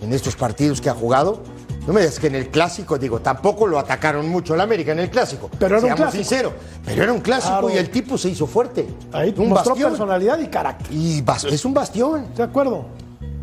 en 0.03 0.13
estos 0.13 0.35
partidos 0.37 0.81
que 0.81 0.89
ha 0.89 0.95
jugado, 0.95 1.43
no 1.87 1.93
me 1.93 2.01
digas 2.01 2.19
que 2.19 2.27
en 2.29 2.35
el 2.35 2.49
clásico, 2.49 2.99
digo, 2.99 3.21
tampoco 3.21 3.67
lo 3.67 3.79
atacaron 3.79 4.29
mucho 4.29 4.55
el 4.55 4.61
América 4.61 4.93
en 4.93 4.99
el 5.01 5.11
clásico. 5.11 5.51
Pero 5.59 5.77
era 5.77 5.81
Seamos 5.81 5.91
un 5.91 5.97
clásico. 6.05 6.25
sincero, 6.25 6.53
pero 6.85 7.03
era 7.03 7.13
un 7.13 7.21
clásico 7.21 7.59
Claro. 7.61 7.71
y 7.71 7.79
el 7.79 7.91
tipo 7.91 8.17
se 8.19 8.29
hizo 8.29 8.47
fuerte. 8.47 8.87
Ahí 9.13 9.35
un 9.37 9.49
mostró 9.49 9.71
bastión. 9.71 9.91
personalidad 9.91 10.39
y 10.41 10.47
carácter. 10.49 10.93
Y 10.93 11.25
es 11.51 11.65
un 11.65 11.75
bastión. 11.75 12.27
De 12.37 12.43
acuerdo. 12.43 12.85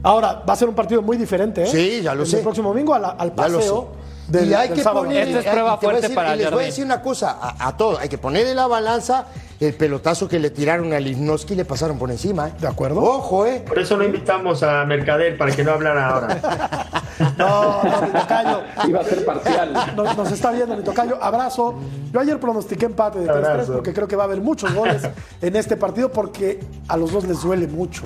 Ahora, 0.04 0.44
va 0.48 0.54
a 0.54 0.56
ser 0.56 0.70
un 0.70 0.76
partido 0.76 1.02
muy 1.02 1.18
diferente, 1.18 1.64
¿eh? 1.64 1.68
Sí, 1.68 2.02
ya 2.02 2.14
lo 2.14 2.24
el 2.24 2.30
sé. 2.30 2.38
El 2.38 2.44
próximo 2.44 2.70
domingo 2.70 2.94
al, 2.94 3.34
paseo. 3.34 3.90
Del, 4.28 4.50
y 4.50 4.54
hay 4.54 4.68
del 4.70 4.78
que 4.78 4.84
sábado. 4.84 5.06
poner, 5.06 5.28
Esta 5.28 5.40
es 5.40 5.46
prueba 5.46 5.76
y 5.76 5.80
te 5.80 5.86
voy 5.86 5.96
a 5.96 5.98
fuerte 6.00 6.02
decir- 6.02 6.16
para 6.16 6.36
y 6.36 6.40
les 6.40 6.52
voy 6.52 6.64
a 6.64 6.66
decir 6.66 6.84
una 6.86 7.02
cosa 7.02 7.38
a, 7.42 7.68
a 7.68 7.78
todos, 7.78 8.00
hay 8.00 8.10
que 8.10 8.18
poner 8.18 8.46
en 8.48 8.56
la 8.58 8.68
balanza 8.68 9.26
el 9.60 9.74
pelotazo 9.74 10.28
que 10.28 10.38
le 10.40 10.50
tiraron 10.52 10.92
a 10.94 11.00
Lichnowsky 11.00 11.54
y 11.54 11.58
le 11.58 11.66
pasaron 11.66 11.98
por 11.98 12.12
encima. 12.12 12.50
¿eh? 12.50 12.54
¿De 12.60 12.68
acuerdo? 12.68 13.02
Ojo, 13.02 13.46
¿eh? 13.46 13.64
Por 13.68 13.80
eso 13.80 13.96
no 13.98 14.04
invitamos 14.04 14.62
a 14.64 14.84
Mercader 14.86 15.38
para 15.38 15.52
que 15.56 15.64
no 15.64 15.72
hablara 15.72 16.10
ahora. 16.10 16.82
No, 17.36 17.82
no, 17.84 18.02
mi 18.04 18.10
tocayo. 18.12 18.62
Iba 18.88 19.00
a 19.00 19.04
ser 19.04 19.26
parcial. 19.26 19.74
Nos, 19.96 20.16
nos 20.18 20.32
está 20.32 20.52
viendo 20.52 20.78
mi 20.78 20.84
tocayo. 20.84 21.18
Abrazo. 21.20 21.74
Yo 22.14 22.20
ayer 22.20 22.40
pronostiqué 22.40 22.86
empate 22.86 23.18
de 23.20 23.26
3-3 23.28 23.36
Abrazo. 23.48 23.74
porque 23.74 23.92
creo 23.92 24.08
que 24.08 24.16
va 24.16 24.24
a 24.24 24.26
haber 24.28 24.40
muchos 24.40 24.72
goles 24.76 25.02
en 25.42 25.56
este 25.56 25.78
partido 25.78 26.12
porque 26.12 26.60
a 26.88 26.96
los 26.96 27.12
dos 27.12 27.24
les 27.28 27.42
duele 27.42 27.66
mucho 27.68 28.04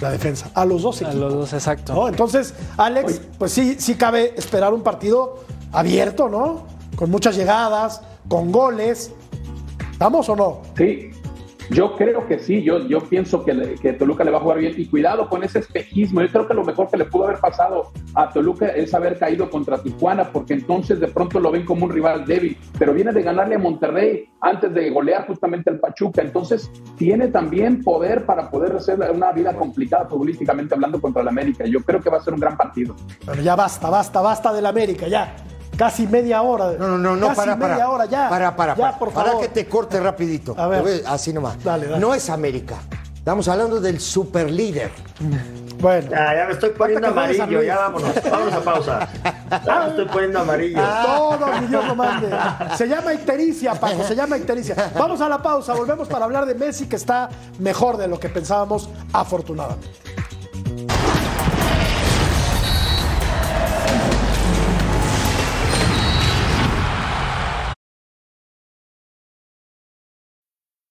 la 0.00 0.10
defensa. 0.10 0.50
A 0.54 0.64
los 0.64 0.82
dos 0.82 1.00
A 1.02 1.04
equipos. 1.06 1.20
los 1.20 1.34
dos, 1.34 1.52
exacto. 1.52 1.92
¿no? 1.94 2.08
Entonces, 2.08 2.54
Alex, 2.76 3.20
pues 3.38 3.52
sí, 3.52 3.76
sí 3.78 3.94
cabe 3.96 4.34
esperar 4.36 4.72
un 4.72 4.82
partido 4.82 5.40
abierto, 5.72 6.28
¿no? 6.28 6.66
Con 6.96 7.10
muchas 7.10 7.36
llegadas, 7.36 8.00
con 8.28 8.52
goles. 8.52 9.12
¿Vamos 9.98 10.28
o 10.28 10.36
no? 10.36 10.62
Sí, 10.76 11.10
Yo 11.70 11.96
creo 11.96 12.26
que 12.26 12.38
sí, 12.38 12.62
yo, 12.62 12.86
yo 12.86 13.00
pienso 13.00 13.44
que, 13.44 13.74
que, 13.80 13.92
Toluca 13.92 14.24
le 14.24 14.30
va 14.30 14.38
a 14.38 14.40
jugar 14.40 14.58
bien 14.58 14.74
y 14.76 14.86
cuidado 14.86 15.28
con 15.28 15.44
ese 15.44 15.58
espejismo. 15.58 16.22
Yo 16.22 16.28
creo 16.28 16.48
que 16.48 16.54
lo 16.54 16.64
mejor 16.64 16.88
que 16.90 16.96
le 16.96 17.04
pudo 17.04 17.24
haber 17.24 17.38
pasado 17.38 17.92
a 18.14 18.30
Toluca 18.30 18.68
es 18.68 18.94
haber 18.94 19.18
caído 19.18 19.50
contra 19.50 19.82
Tijuana, 19.82 20.32
porque 20.32 20.54
entonces 20.54 20.98
de 20.98 21.08
pronto 21.08 21.38
lo 21.40 21.50
ven 21.50 21.66
como 21.66 21.84
un 21.84 21.92
rival 21.92 22.24
débil, 22.24 22.56
pero 22.78 22.94
viene 22.94 23.12
de 23.12 23.22
ganarle 23.22 23.56
a 23.56 23.58
Monterrey 23.58 24.28
antes 24.40 24.72
de 24.72 24.90
golear 24.90 25.26
justamente 25.26 25.68
al 25.70 25.78
Pachuca. 25.78 26.22
Entonces 26.22 26.70
tiene 26.96 27.28
también 27.28 27.82
poder 27.82 28.24
para 28.24 28.50
poder 28.50 28.72
hacer 28.72 28.98
una 29.14 29.32
vida 29.32 29.54
complicada 29.54 30.06
futbolísticamente 30.06 30.74
hablando 30.74 31.00
contra 31.00 31.22
el 31.22 31.28
América. 31.28 31.64
Yo 31.66 31.82
creo 31.82 32.00
que 32.00 32.08
va 32.08 32.16
a 32.16 32.22
ser 32.22 32.32
un 32.32 32.40
gran 32.40 32.56
partido. 32.56 32.96
Pero 33.26 33.42
ya 33.42 33.54
basta, 33.54 33.90
basta, 33.90 34.20
basta 34.20 34.52
del 34.52 34.66
América, 34.66 35.06
ya 35.06 35.34
casi 35.76 36.06
media 36.06 36.42
hora. 36.42 36.72
No, 36.78 36.88
no, 36.88 36.98
no, 36.98 37.16
no 37.16 37.26
casi 37.28 37.36
para, 37.40 37.56
media 37.56 37.74
para. 37.76 37.90
hora 37.90 38.04
ya. 38.06 38.28
Para, 38.28 38.56
para, 38.56 38.74
ya, 38.76 38.82
para. 38.82 38.98
por 38.98 39.12
favor. 39.12 39.32
Para 39.32 39.40
que 39.40 39.48
te 39.48 39.66
corte 39.68 40.00
rapidito. 40.00 40.54
A 40.58 40.66
ver. 40.68 40.82
Voy- 40.82 41.02
Así 41.06 41.32
nomás. 41.32 41.62
Dale, 41.62 41.86
dale. 41.86 42.00
No 42.00 42.14
es 42.14 42.28
América. 42.30 42.76
Estamos 43.16 43.46
hablando 43.48 43.80
del 43.80 44.00
super 44.00 44.50
líder. 44.50 44.90
Bueno, 45.80 46.10
Ya, 46.10 46.34
ya 46.34 46.44
me 46.46 46.52
estoy 46.54 46.70
poniendo 46.70 47.06
amarillo, 47.08 47.62
ya 47.62 47.76
vámonos, 47.76 48.10
vámonos 48.28 48.52
a 48.54 48.60
pausa. 48.62 49.08
Ya 49.64 49.80
me 49.80 49.88
estoy 49.90 50.06
poniendo 50.06 50.40
amarillo. 50.40 50.80
todo 51.04 51.46
mi 51.60 51.66
Dios 51.68 51.86
lo 51.86 51.94
mande. 51.94 52.28
Se 52.76 52.88
llama 52.88 53.12
ictericia, 53.14 53.74
Paco, 53.74 54.02
se 54.02 54.16
llama 54.16 54.36
ictericia. 54.38 54.74
Vamos 54.98 55.20
a 55.20 55.28
la 55.28 55.40
pausa, 55.40 55.74
volvemos 55.74 56.08
para 56.08 56.24
hablar 56.24 56.46
de 56.46 56.54
Messi, 56.54 56.88
que 56.88 56.96
está 56.96 57.28
mejor 57.60 57.96
de 57.96 58.08
lo 58.08 58.18
que 58.18 58.28
pensábamos, 58.28 58.88
afortunadamente. 59.12 59.88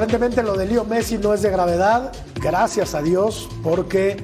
Aparentemente 0.00 0.42
lo 0.42 0.56
de 0.56 0.64
Leo 0.64 0.86
Messi 0.86 1.18
no 1.18 1.34
es 1.34 1.42
de 1.42 1.50
gravedad, 1.50 2.10
gracias 2.36 2.94
a 2.94 3.02
Dios, 3.02 3.50
porque 3.62 4.16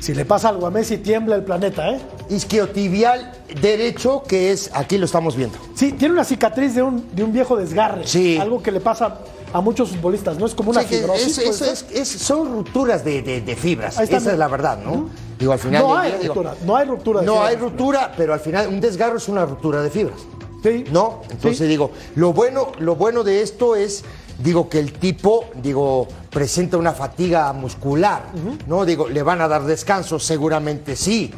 si 0.00 0.14
le 0.14 0.24
pasa 0.24 0.48
algo 0.48 0.66
a 0.66 0.70
Messi 0.70 0.96
tiembla 0.96 1.36
el 1.36 1.44
planeta, 1.44 1.90
¿eh? 1.90 2.00
Isquiotibial 2.30 3.32
derecho, 3.60 4.22
que 4.26 4.52
es, 4.52 4.70
aquí 4.72 4.96
lo 4.96 5.04
estamos 5.04 5.36
viendo. 5.36 5.58
Sí, 5.74 5.92
tiene 5.92 6.14
una 6.14 6.24
cicatriz 6.24 6.74
de 6.74 6.82
un, 6.82 7.14
de 7.14 7.24
un 7.24 7.32
viejo 7.34 7.58
desgarre. 7.58 8.06
Sí. 8.06 8.38
Algo 8.38 8.62
que 8.62 8.72
le 8.72 8.80
pasa 8.80 9.18
a 9.52 9.60
muchos 9.60 9.90
futbolistas, 9.90 10.38
¿no? 10.38 10.46
Es 10.46 10.54
como 10.54 10.70
una 10.70 10.80
Sí, 10.80 10.96
fibrosis. 10.96 12.08
son 12.22 12.50
rupturas 12.50 13.04
de, 13.04 13.20
de- 13.20 13.42
de 13.42 13.54
fibras. 13.54 14.00
Esa 14.00 14.16
es 14.16 14.38
la 14.38 14.48
verdad, 14.48 14.78
¿no? 14.82 15.10
Digo, 15.38 15.52
al 15.52 15.58
final 15.58 15.82
No 15.82 15.94
hay 15.94 16.12
día, 16.12 16.20
digo, 16.20 16.34
ruptura, 16.36 16.54
no 16.64 16.74
hay 16.74 16.86
ruptura 16.88 17.20
de 17.20 17.26
No 17.26 17.32
fibras. 17.34 17.50
hay 17.50 17.56
ruptura, 17.56 18.12
pero 18.16 18.32
al 18.32 18.40
final 18.40 18.68
un 18.68 18.80
desgarro 18.80 19.18
es 19.18 19.28
una 19.28 19.44
ruptura 19.44 19.82
de 19.82 19.90
fibras. 19.90 20.20
Sí. 20.62 20.84
¿No? 20.90 21.20
Entonces 21.30 21.58
Sí. 21.58 21.66
digo, 21.66 21.90
lo 22.16 22.32
bueno, 22.32 22.72
lo 22.78 22.96
bueno 22.96 23.22
de 23.24 23.42
esto 23.42 23.76
es, 23.76 24.02
digo, 24.38 24.68
que 24.68 24.78
el 24.78 24.92
tipo, 24.92 25.46
digo, 25.62 26.06
presenta 26.30 26.76
una 26.76 26.92
fatiga 26.92 27.52
muscular, 27.52 28.22
¿no? 28.66 28.84
Digo, 28.84 29.08
le 29.08 29.22
van 29.22 29.40
a 29.40 29.48
dar 29.48 29.64
descanso, 29.64 30.18
seguramente 30.18 30.96
sí. 30.96 31.32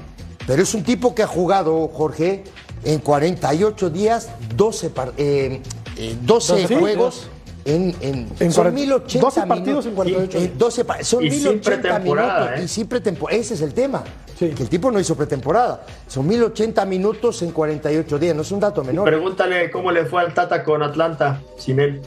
Pero 0.46 0.62
es 0.62 0.74
un 0.74 0.82
tipo 0.84 1.14
que 1.14 1.22
ha 1.22 1.26
jugado, 1.26 1.88
Jorge, 1.88 2.44
en 2.84 2.98
48 3.00 3.90
días, 3.90 4.28
12, 4.56 4.90
par- 4.90 5.12
eh, 5.16 5.60
eh, 5.96 6.16
12 6.22 6.66
Sí. 6.66 6.74
juegos. 6.74 7.28
En, 7.66 7.94
en, 8.00 8.26
En 8.40 8.50
son 8.52 8.64
cuarenta- 8.64 8.80
1080 8.80 9.20
12 9.20 9.42
partidos 9.46 9.84
en 9.86 9.94
48 9.94 10.32
Sí, 10.32 10.38
días. 10.38 10.50
eh, 10.50 10.54
12 10.56 10.84
pa- 10.86 11.04
son 11.04 11.22
Y 11.24 11.30
sin 11.30 11.42
1080 11.42 11.70
pretemporada, 11.82 12.38
minutos. 12.40 12.60
¿eh? 12.60 12.64
Y 12.64 12.68
sin 12.68 12.86
pretemporada. 12.88 13.38
Ese 13.40 13.54
es 13.54 13.60
el 13.60 13.74
tema. 13.74 14.02
Sí. 14.38 14.48
Que 14.48 14.62
el 14.62 14.68
tipo 14.70 14.90
no 14.90 14.98
hizo 14.98 15.14
pretemporada. 15.14 15.84
Son 16.08 16.26
1080 16.26 16.86
minutos 16.86 17.42
en 17.42 17.52
48 17.52 18.18
días. 18.18 18.34
No 18.34 18.40
es 18.42 18.50
un 18.50 18.60
dato 18.60 18.82
menor. 18.82 19.04
Pregúntale 19.04 19.70
cómo 19.70 19.92
le 19.92 20.06
fue 20.06 20.22
al 20.22 20.32
Tata 20.32 20.64
con 20.64 20.82
Atlanta 20.82 21.42
sin 21.58 21.78
él. 21.80 22.00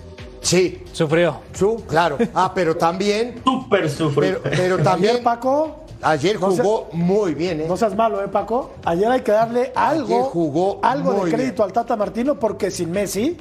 Sí, 0.43 0.84
Sufrió. 0.91 1.38
su, 1.53 1.84
claro. 1.88 2.17
Ah, 2.36 2.51
pero 2.53 2.77
también. 2.77 3.41
Súper 3.43 3.89
sufrido. 3.89 4.39
Pero, 4.43 4.56
pero 4.56 4.73
Ayer, 4.75 4.84
también. 4.84 5.23
Paco, 5.23 5.77
Ayer 6.01 6.39
no 6.39 6.51
jugó 6.51 6.89
muy 6.91 7.34
bien, 7.34 7.62
¿eh? 7.62 7.65
no 7.67 7.75
seas 7.77 7.95
malo, 7.95 8.21
¿eh, 8.23 8.27
Paco? 8.27 8.71
Ayer 8.84 9.10
hay 9.10 9.21
que 9.21 9.32
darle 9.32 9.71
algo, 9.75 10.06
Ayer 10.15 10.21
jugó 10.25 10.79
algo 10.84 11.13
de 11.25 11.32
crédito 11.32 11.63
bien. 11.63 11.67
al 11.67 11.73
Tata 11.73 11.95
Martino 11.95 12.38
porque 12.38 12.69
sin 12.71 12.91
Messi 12.91 13.38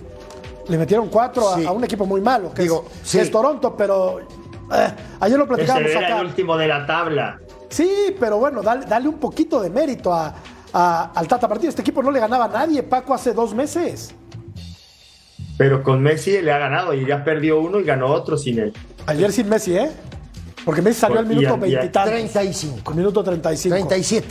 le 0.68 0.78
metieron 0.78 1.08
cuatro 1.08 1.48
a- 1.48 1.56
Sí. 1.56 1.66
a, 1.66 1.72
un 1.72 1.82
equipo 1.82 2.06
muy 2.06 2.20
malo, 2.20 2.54
que, 2.54 2.62
Digo, 2.62 2.84
es, 3.02 3.08
sí. 3.10 3.18
que 3.18 3.24
es 3.24 3.30
Toronto, 3.32 3.74
pero 3.76 4.20
eh, 4.20 4.24
ayer 5.20 5.36
lo 5.36 5.44
Ese 5.44 5.54
platicábamos 5.54 5.90
era 5.90 6.00
acá. 6.06 6.20
el 6.20 6.26
último 6.26 6.56
de 6.56 6.68
la 6.68 6.86
tabla. 6.86 7.38
Sí, 7.68 8.14
pero 8.20 8.38
bueno, 8.38 8.62
dale, 8.62 8.86
dale 8.86 9.08
un 9.08 9.18
poquito 9.18 9.60
de 9.60 9.68
mérito 9.68 10.12
a, 10.12 10.32
a- 10.72 11.10
al 11.16 11.26
Tata 11.26 11.48
Martino. 11.48 11.68
Este 11.70 11.82
equipo 11.82 12.00
no 12.00 12.12
le 12.12 12.20
ganaba 12.20 12.44
a 12.44 12.48
nadie, 12.48 12.84
Paco, 12.84 13.12
hace 13.12 13.32
dos 13.32 13.52
meses. 13.54 14.14
Pero 15.58 15.82
con 15.82 16.02
Messi 16.02 16.40
le 16.40 16.52
ha 16.52 16.58
ganado 16.58 16.94
y 16.94 17.06
ya 17.06 17.22
perdió 17.24 17.60
uno 17.60 17.78
y 17.80 17.84
ganó 17.84 18.06
otro 18.06 18.36
sin 18.36 18.58
él. 18.58 18.72
Ayer 19.06 19.32
sin 19.32 19.48
Messi, 19.48 19.76
¿eh? 19.76 19.90
Porque 20.64 20.80
Messi 20.82 21.00
salió 21.00 21.18
al 21.18 21.26
minuto 21.26 21.48
a- 21.54 21.66
y 21.66 21.74
a- 21.74 21.78
veintitantos. 21.80 22.12
35. 22.12 22.90
Al 22.90 22.96
minuto 22.96 23.22
35. 23.24 23.74
37. 23.76 24.28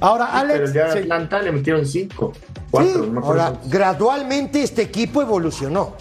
Ahora, 0.00 0.26
Pero 0.32 0.38
Alex. 0.38 0.60
el 0.60 0.72
día 0.72 0.84
de 0.86 0.92
sí. 0.92 0.98
Atlanta 0.98 1.42
le 1.42 1.52
metieron 1.52 1.86
cinco. 1.86 2.32
Cuatro, 2.70 2.92
Sí. 2.92 2.98
no 2.98 3.12
me 3.12 3.18
acuerdo 3.20 3.42
Ahora, 3.42 3.50
cuántos. 3.54 3.70
gradualmente 3.70 4.62
este 4.62 4.82
equipo 4.82 5.22
evolucionó. 5.22 5.94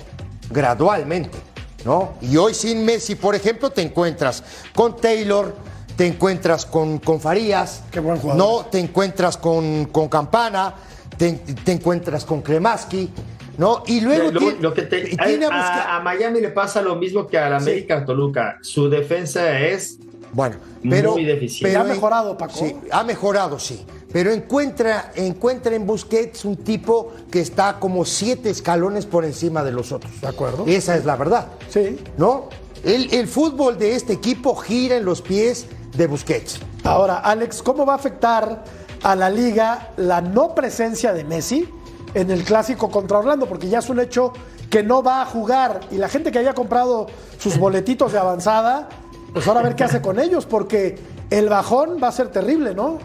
Gradualmente. 0.51 1.37
¿No? 1.85 2.13
Y 2.21 2.35
hoy 2.37 2.53
sin 2.53 2.83
Messi, 2.83 3.15
por 3.15 3.33
ejemplo, 3.35 3.69
te 3.69 3.81
encuentras 3.81 4.43
con 4.75 4.97
Taylor, 4.97 5.55
te 5.95 6.05
encuentras 6.07 6.65
con, 6.65 6.97
con 6.99 7.21
Farías. 7.21 7.83
Qué 7.91 7.99
buen 8.01 8.17
jugador. 8.17 8.37
No, 8.63 8.65
te 8.65 8.79
encuentras 8.79 9.37
con, 9.37 9.85
con 9.85 10.09
Campana, 10.09 10.73
te, 11.17 11.31
te 11.33 11.71
encuentras 11.71 12.25
con 12.25 12.41
Kremaski, 12.41 13.09
¿no? 13.57 13.83
Y 13.87 14.01
luego 14.01 14.31
Lo- 14.31 14.39
tiene, 14.39 14.59
lo 14.59 14.73
que 14.73 14.83
te- 14.83 15.09
y 15.13 15.17
tiene 15.17 15.45
a 15.47 15.49
a, 15.49 15.97
a 15.97 15.99
Miami 16.01 16.41
le 16.41 16.49
pasa 16.49 16.81
lo 16.81 16.95
mismo 16.95 17.27
que 17.27 17.37
al 17.37 17.53
América 17.53 18.05
Toluca. 18.05 18.57
Su 18.61 18.89
defensa 18.89 19.59
es 19.59 19.97
Bueno, 20.33 20.57
pero, 20.89 21.13
Muy 21.13 21.23
deficiente. 21.25 21.73
pero 21.77 21.81
Ha 21.81 21.93
mejorado, 21.93 22.37
Paco. 22.37 22.53
Sí, 22.57 22.75
ha 22.91 23.03
mejorado, 23.03 23.57
sí. 23.59 23.85
Pero 24.11 24.31
encuentra, 24.31 25.11
encuentra 25.15 25.75
en 25.75 25.85
Busquets 25.85 26.45
un 26.45 26.57
tipo 26.57 27.13
que 27.31 27.41
está 27.41 27.77
como 27.79 28.05
siete 28.05 28.49
escalones 28.49 29.05
por 29.05 29.25
encima 29.25 29.63
de 29.63 29.71
los 29.71 29.91
otros. 29.91 30.21
De 30.21 30.27
acuerdo. 30.27 30.63
Esa 30.67 30.95
es 30.95 31.05
la 31.05 31.15
verdad. 31.15 31.47
Sí. 31.69 31.97
¿No? 32.17 32.49
El, 32.83 33.13
el 33.13 33.27
fútbol 33.27 33.77
de 33.77 33.95
este 33.95 34.13
equipo 34.13 34.55
gira 34.55 34.95
en 34.97 35.05
los 35.05 35.21
pies 35.21 35.65
de 35.95 36.07
Busquets. 36.07 36.59
Ahora, 36.83 37.17
Alex, 37.17 37.61
¿cómo 37.63 37.85
va 37.85 37.93
a 37.93 37.95
afectar 37.97 38.63
a 39.03 39.15
la 39.15 39.29
liga 39.29 39.89
la 39.97 40.21
no 40.21 40.53
presencia 40.55 41.11
de 41.13 41.23
Messi 41.23 41.67
en 42.13 42.31
el 42.31 42.43
clásico 42.43 42.89
contra 42.89 43.19
Orlando? 43.19 43.45
Porque 43.47 43.67
ya 43.69 43.79
es 43.79 43.89
un 43.89 43.99
hecho 43.99 44.33
que 44.69 44.83
no 44.83 45.03
va 45.03 45.21
a 45.21 45.25
jugar 45.25 45.81
y 45.91 45.97
la 45.97 46.09
gente 46.09 46.31
que 46.31 46.39
había 46.39 46.53
comprado 46.53 47.07
sus 47.37 47.57
boletitos 47.59 48.11
de 48.11 48.19
avanzada, 48.19 48.89
pues 49.33 49.47
ahora 49.47 49.61
a 49.61 49.63
ver 49.63 49.75
qué 49.75 49.83
hace 49.83 50.01
con 50.01 50.19
ellos, 50.19 50.45
porque 50.45 50.95
el 51.29 51.49
bajón 51.49 51.97
va 52.01 52.07
a 52.09 52.11
ser 52.11 52.29
terrible, 52.29 52.73
¿no? 52.73 52.99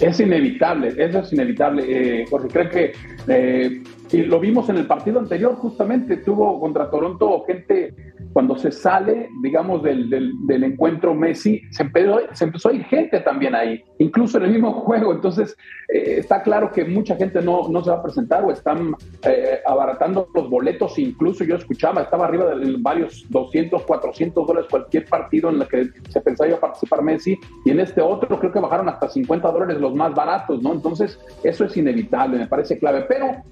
Es 0.00 0.18
inevitable, 0.18 0.94
eso 0.98 1.20
es 1.20 1.32
inevitable, 1.32 1.84
eh, 1.86 2.24
porque 2.28 2.48
creo 2.48 2.70
que 2.70 2.92
eh, 3.28 3.82
y 4.12 4.22
lo 4.22 4.38
vimos 4.40 4.68
en 4.68 4.76
el 4.76 4.86
partido 4.86 5.18
anterior, 5.18 5.54
justamente 5.56 6.18
tuvo 6.18 6.60
contra 6.60 6.90
Toronto 6.90 7.44
gente, 7.46 7.94
cuando 8.32 8.56
se 8.56 8.70
sale, 8.70 9.28
digamos, 9.42 9.82
del, 9.82 10.08
del- 10.10 10.64
encuentro 10.64 11.14
Messi, 11.14 11.62
se 11.70 11.82
empezó, 11.82 12.20
se 12.32 12.44
empezó 12.44 12.68
a 12.68 12.72
ir 12.72 12.84
gente 12.84 13.20
también 13.20 13.54
ahí, 13.54 13.82
incluso 13.98 14.38
en 14.38 14.44
el 14.44 14.52
mismo 14.52 14.72
juego, 14.72 15.12
entonces 15.12 15.56
eh, 15.92 16.16
está 16.18 16.42
claro 16.42 16.70
que 16.70 16.84
mucha 16.84 17.16
gente 17.16 17.40
no, 17.42 17.68
no 17.68 17.82
se 17.82 17.90
va 17.90 17.96
a 17.96 18.02
presentar 18.02 18.44
o 18.44 18.50
están 18.50 18.94
eh, 19.24 19.60
abaratando 19.66 20.28
los 20.34 20.48
boletos, 20.48 20.98
incluso 20.98 21.42
yo 21.44 21.56
escuchaba, 21.56 22.02
estaba 22.02 22.26
arriba 22.26 22.54
de 22.54 22.76
varios 22.78 23.26
200, 23.30 23.82
400 23.82 24.46
dólares 24.46 24.68
cualquier 24.70 25.06
partido 25.06 25.50
en 25.50 25.62
el 25.62 25.68
que 25.68 25.88
se 26.10 26.20
pensaba 26.20 26.48
iba 26.48 26.58
a 26.58 26.60
participar 26.60 27.02
Messi, 27.02 27.38
y 27.64 27.70
en 27.70 27.80
este 27.80 28.00
otro 28.00 28.38
creo 28.38 28.52
que 28.52 28.60
bajaron 28.60 28.88
hasta 28.88 29.08
50 29.08 29.50
dólares 29.50 29.80
los 29.80 29.94
más 29.94 30.14
baratos, 30.14 30.62
¿no? 30.62 30.72
Entonces, 30.72 31.18
eso 31.42 31.64
es 31.64 31.76
inevitable, 31.76 32.38
me 32.38 32.46
parece 32.46 32.78
clave, 32.78 33.04
pero 33.08 33.42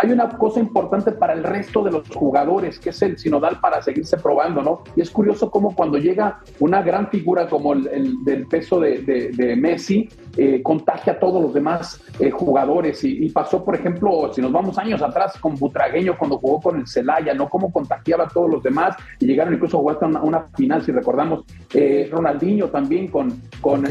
hay 0.00 0.12
una 0.12 0.28
cosa 0.28 0.60
importante 0.60 1.10
para 1.10 1.32
el 1.32 1.42
resto 1.42 1.82
de 1.82 1.90
los 1.90 2.08
jugadores, 2.08 2.78
que 2.78 2.90
es 2.90 3.02
el 3.02 3.18
sinodal 3.18 3.58
para 3.58 3.82
seguirse 3.82 4.16
probando, 4.16 4.62
¿no? 4.62 4.84
Y 4.94 5.00
es 5.00 5.10
curioso 5.10 5.50
cómo 5.50 5.74
cuando 5.74 5.98
llega 5.98 6.38
una 6.60 6.82
gran 6.82 7.08
figura 7.08 7.48
como 7.48 7.72
el, 7.72 8.24
del 8.24 8.46
peso 8.46 8.78
de, 8.78 9.56
Messi, 9.58 10.08
eh, 10.36 10.62
contagia 10.62 11.14
a 11.14 11.18
todos 11.18 11.42
los 11.42 11.52
demás 11.52 12.00
eh, 12.20 12.30
jugadores. 12.30 13.02
Y, 13.02 13.28
pasó, 13.30 13.64
por 13.64 13.74
ejemplo, 13.74 14.32
si 14.32 14.40
nos 14.40 14.52
vamos 14.52 14.78
años 14.78 15.02
atrás 15.02 15.36
con 15.40 15.56
Butragueño 15.56 16.16
cuando 16.16 16.38
jugó 16.38 16.60
con 16.60 16.78
el 16.78 16.86
Celaya, 16.86 17.34
¿no? 17.34 17.48
Cómo 17.48 17.72
contagiaba 17.72 18.24
a 18.24 18.28
todos 18.28 18.48
los 18.48 18.62
demás 18.62 18.94
y 19.18 19.26
llegaron 19.26 19.54
incluso 19.54 19.78
a 19.78 19.80
jugar 19.80 19.98
una, 20.02 20.22
una 20.22 20.42
final, 20.56 20.84
si 20.84 20.92
recordamos. 20.92 21.44
Eh, 21.74 22.08
Ronaldinho 22.08 22.68
también 22.68 23.08
con, 23.08 23.42
con 23.60 23.82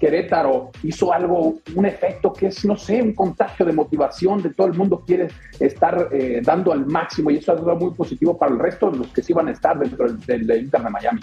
Querétaro. 0.00 0.70
hizo 0.82 1.12
algo, 1.12 1.58
un 1.76 1.86
efecto 1.86 2.32
que 2.32 2.48
es, 2.48 2.64
no 2.64 2.76
sé, 2.76 3.00
un 3.00 3.14
contagio 3.14 3.64
de 3.64 3.72
motivación 3.72 4.42
de 4.42 4.52
todo 4.52 4.66
el 4.66 4.74
mundo 4.74 5.04
quiere 5.06 5.27
estar 5.58 6.08
dando 6.42 6.72
al 6.72 6.86
máximo 6.86 7.30
y 7.30 7.36
eso 7.36 7.52
es 7.52 7.58
algo 7.58 7.76
muy 7.76 7.94
positivo 7.94 8.36
para 8.36 8.52
el 8.52 8.58
resto 8.58 8.90
de 8.90 8.98
los 8.98 9.08
que 9.08 9.22
sí 9.22 9.32
van 9.32 9.48
a 9.48 9.52
estar 9.52 9.78
dentro 9.78 10.06
del, 10.06 10.46
del 10.46 10.62
Inter 10.62 10.82
de 10.82 10.90
Miami. 10.90 11.20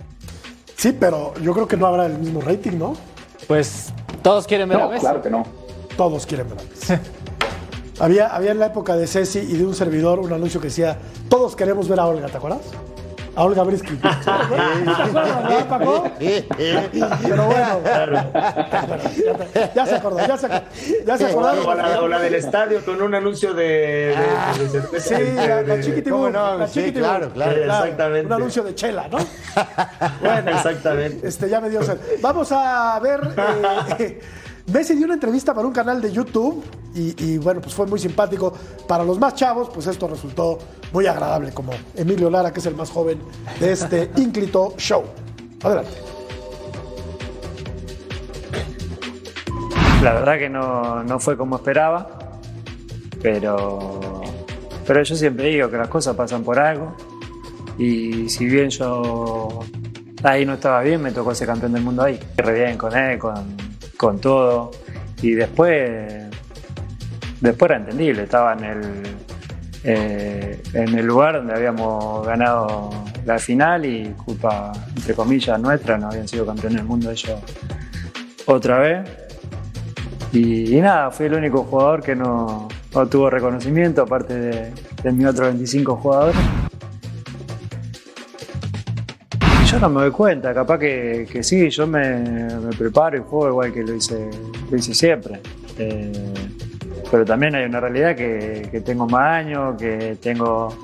Sí, 0.75 0.95
pero 0.99 1.33
yo 1.41 1.53
creo 1.53 1.67
que 1.67 1.77
no 1.77 1.87
habrá 1.87 2.05
el 2.05 2.17
mismo 2.19 2.41
rating, 2.41 2.77
¿no? 2.77 2.95
Pues 3.47 3.93
todos 4.21 4.45
quieren 4.45 4.69
ver 4.69 4.77
no, 4.77 4.85
a 4.85 4.89
Messi. 4.89 5.01
Claro 5.01 5.21
que 5.21 5.29
no. 5.29 5.45
Todos 5.95 6.25
quieren 6.25 6.49
ver 6.49 6.59
a 6.59 6.63
Messi. 6.63 6.93
había, 7.99 8.27
había 8.27 8.51
en 8.51 8.59
la 8.59 8.67
época 8.67 8.95
de 8.95 9.07
Ceci 9.07 9.39
y 9.39 9.57
de 9.57 9.65
un 9.65 9.73
servidor 9.73 10.19
un 10.19 10.33
anuncio 10.33 10.59
que 10.59 10.67
decía, 10.67 10.97
todos 11.29 11.55
queremos 11.55 11.87
ver 11.87 11.99
a 11.99 12.05
Olga, 12.05 12.27
¿te 12.27 12.37
acuerdas? 12.37 12.61
A 13.35 13.43
Olga 13.43 13.63
Brisky. 13.63 13.95
¿Te 14.01 14.07
acuerdas, 14.07 15.63
Paco? 15.65 16.11
Pero 16.19 17.45
bueno, 17.45 17.81
ya, 19.75 19.85
se 19.85 19.95
acordó, 19.95 20.19
ya 20.19 20.37
se, 20.37 20.47
ya 21.05 21.17
se 21.17 21.25
acordó. 21.27 21.69
O 22.01 22.07
la, 22.07 22.19
del 22.19 22.35
estadio 22.35 22.83
con 22.83 23.01
un 23.01 23.13
anuncio 23.15 23.53
de, 23.53 24.15
de, 24.71 24.99
Sí, 24.99 25.13
la, 25.35 25.61
la 25.61 25.81
Chiquitibú. 25.81 26.29
No? 26.29 26.57
La 26.57 26.67
sí, 26.67 26.91
claro, 26.91 27.29
claro, 27.31 27.51
Exactamente. 27.51 28.27
Un 28.27 28.33
anuncio 28.33 28.63
de 28.63 28.75
chela, 28.75 29.07
¿no? 29.07 29.17
Bueno, 30.21 30.51
exactamente. 30.51 31.27
Este, 31.27 31.49
ya 31.49 31.61
me 31.61 31.69
dio 31.69 31.83
sed. 31.83 31.97
Vamos 32.21 32.51
a 32.51 32.99
ver... 32.99 33.21
Eh, 33.99 34.21
Messi 34.67 34.95
dio 34.95 35.05
una 35.05 35.13
entrevista 35.13 35.53
para 35.53 35.67
un 35.67 35.73
canal 35.73 36.01
de 36.01 36.11
YouTube 36.11 36.63
y, 36.95 37.37
bueno, 37.37 37.59
pues 37.61 37.75
fue 37.75 37.85
muy 37.85 37.99
simpático. 37.99 38.53
Para 38.87 39.03
los 39.03 39.19
más 39.19 39.35
chavos, 39.35 39.69
pues 39.71 39.85
esto 39.85 40.07
resultó 40.07 40.57
muy 40.95 41.07
agradable, 41.07 41.51
como 41.51 41.73
Emilio 41.93 42.29
Lara, 42.29 42.53
que 42.53 42.61
es 42.61 42.65
el 42.67 42.73
más 42.73 42.89
joven 42.89 43.19
de 43.59 43.73
este 43.73 44.09
ínclito 44.15 44.73
show. 44.77 45.03
Adelante. 45.61 45.91
La 50.01 50.13
verdad 50.13 50.39
que 50.39 50.49
no, 50.49 51.03
no 51.03 51.19
fue 51.19 51.35
como 51.35 51.57
esperaba, 51.57 52.39
pero, 53.21 54.21
pero 54.87 55.03
yo 55.03 55.15
siempre 55.17 55.47
digo 55.47 55.69
que 55.69 55.75
las 55.75 55.89
cosas 55.89 56.15
pasan 56.15 56.43
por 56.45 56.59
algo 56.59 56.95
y 57.77 58.29
si 58.29 58.45
bien 58.45 58.69
yo 58.69 59.65
ahí 60.23 60.45
no 60.45 60.53
estaba 60.53 60.81
bien, 60.81 61.01
me 61.01 61.11
tocó 61.11 61.35
ser 61.35 61.47
campeón 61.47 61.73
del 61.73 61.81
mundo 61.81 62.03
ahí. 62.03 62.17
Re 62.37 62.53
bien 62.53 62.77
con 62.77 62.95
él, 62.95 63.19
con, 63.19 63.57
con 63.97 64.21
todo. 64.21 64.71
Y 65.21 65.31
después, 65.31 66.23
después 67.41 67.69
era 67.69 67.79
entendible, 67.81 68.23
estaba 68.23 68.53
en 68.53 68.63
el, 68.63 69.03
eh, 69.87 70.63
en 70.73 70.97
el 70.97 71.05
lugar 71.05 71.35
donde 71.35 71.53
habíamos 71.53 72.25
ganado 72.25 72.89
la 73.23 73.37
final 73.37 73.85
y 73.85 74.15
culpa, 74.25 74.71
entre 74.95 75.13
comillas, 75.13 75.59
nuestra, 75.59 75.95
no 75.95 76.07
habían 76.07 76.27
sido 76.27 76.43
campeones 76.43 76.77
del 76.77 76.85
mundo 76.85 77.11
ellos 77.11 77.39
otra 78.47 78.79
vez. 78.79 79.07
Y, 80.33 80.75
nada, 80.81 81.11
fui 81.11 81.27
el 81.27 81.35
único 81.35 81.63
jugador 81.63 82.01
que 82.01 82.15
no, 82.15 82.67
no 82.95 83.07
tuvo 83.07 83.29
reconocimiento, 83.29 84.01
aparte 84.01 84.33
de, 84.33 84.73
de 85.03 85.11
mis 85.11 85.27
otros 85.27 85.49
25 85.49 85.95
jugadores. 85.97 86.35
Yo 89.71 89.79
no 89.79 89.89
me 89.89 90.01
doy 90.01 90.11
cuenta, 90.11 90.51
capaz 90.51 90.79
que, 90.79 91.27
que 91.31 91.43
sí, 91.43 91.69
yo 91.69 91.85
me, 91.85 92.49
preparo 92.75 93.17
y 93.17 93.21
juego 93.21 93.49
igual 93.49 93.71
que 93.71 93.83
lo 93.83 93.93
hice, 93.93 94.31
lo 94.71 94.77
hice 94.77 94.95
siempre. 94.95 95.41
Eh, 95.77 96.33
pero 97.15 97.23
también 97.23 97.55
hay 97.55 97.63
una 97.63 97.79
realidad 97.79 98.13
que, 98.13 98.81
tengo 98.83 99.07
más 99.07 99.37
años, 99.37 99.77
que 99.79 100.17
tengo 100.21 100.75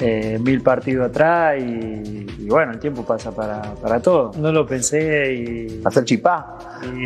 eh, 0.00 0.36
mil 0.42 0.60
partidos 0.60 1.08
atrás 1.08 1.54
y, 1.60 2.26
bueno, 2.48 2.72
el 2.72 2.80
tiempo 2.80 3.06
pasa 3.06 3.30
para, 3.30 3.62
para 3.76 4.02
todo. 4.02 4.32
No 4.38 4.50
lo 4.50 4.66
pensé 4.66 5.32
y... 5.32 5.80
Hacer 5.84 6.04
chipá. 6.04 6.58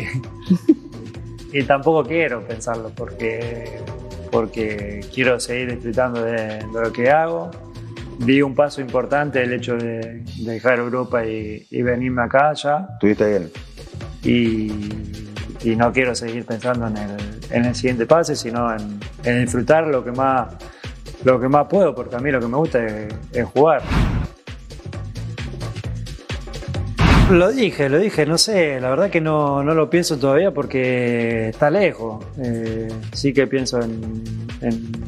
Y, 1.55 1.61
tampoco 1.65 2.03
quiero 2.03 2.41
pensarlo 2.47 2.89
porque, 2.95 3.77
porque 4.31 5.05
quiero 5.13 5.39
seguir 5.39 5.75
disfrutando 5.75 6.23
de, 6.23 6.65
de 6.65 6.81
lo 6.83 6.91
que 6.91 7.11
hago 7.11 7.51
vi 8.17 8.41
un 8.41 8.55
paso 8.55 8.81
importante 8.81 9.43
el 9.43 9.53
hecho 9.53 9.77
de, 9.77 10.23
dejar 10.39 10.79
Europa 10.79 11.23
y, 11.23 11.67
venirme 11.69 12.23
acá 12.23 12.53
ya. 12.53 12.87
Estuviste 12.93 13.29
bien. 13.29 13.51
Y, 14.23 15.22
y, 15.63 15.75
no 15.75 15.91
quiero 15.91 16.15
seguir 16.15 16.45
pensando 16.45 16.87
en 16.87 16.97
el, 16.97 17.17
en 17.49 17.65
el 17.65 17.75
siguiente 17.75 18.05
pase, 18.05 18.35
sino 18.35 18.69
en, 18.75 18.99
disfrutar 19.41 19.87
lo 19.87 20.03
que, 20.03 20.11
más, 20.11 20.53
lo 21.23 21.39
que 21.39 21.47
más 21.47 21.67
puedo, 21.67 21.93
porque 21.95 22.15
a 22.15 22.19
mí 22.19 22.31
lo 22.31 22.39
que 22.39 22.47
me 22.47 22.57
gusta 22.57 22.79
es 22.85 23.45
jugar. 23.53 23.81
Lo 27.31 27.51
dije, 27.51 27.89
lo 27.89 27.99
dije, 27.99 28.25
no 28.25 28.37
sé, 28.37 28.79
la 28.81 28.89
verdad 28.89 29.09
que 29.09 29.21
no, 29.21 29.63
no 29.63 29.73
lo 29.73 29.89
pienso 29.89 30.19
todavía 30.19 30.51
porque 30.51 31.49
está 31.49 31.71
lejos. 31.71 32.23
Eh, 32.37 32.89
sí 33.13 33.33
que 33.33 33.47
pienso 33.47 33.79
en, 33.81 34.23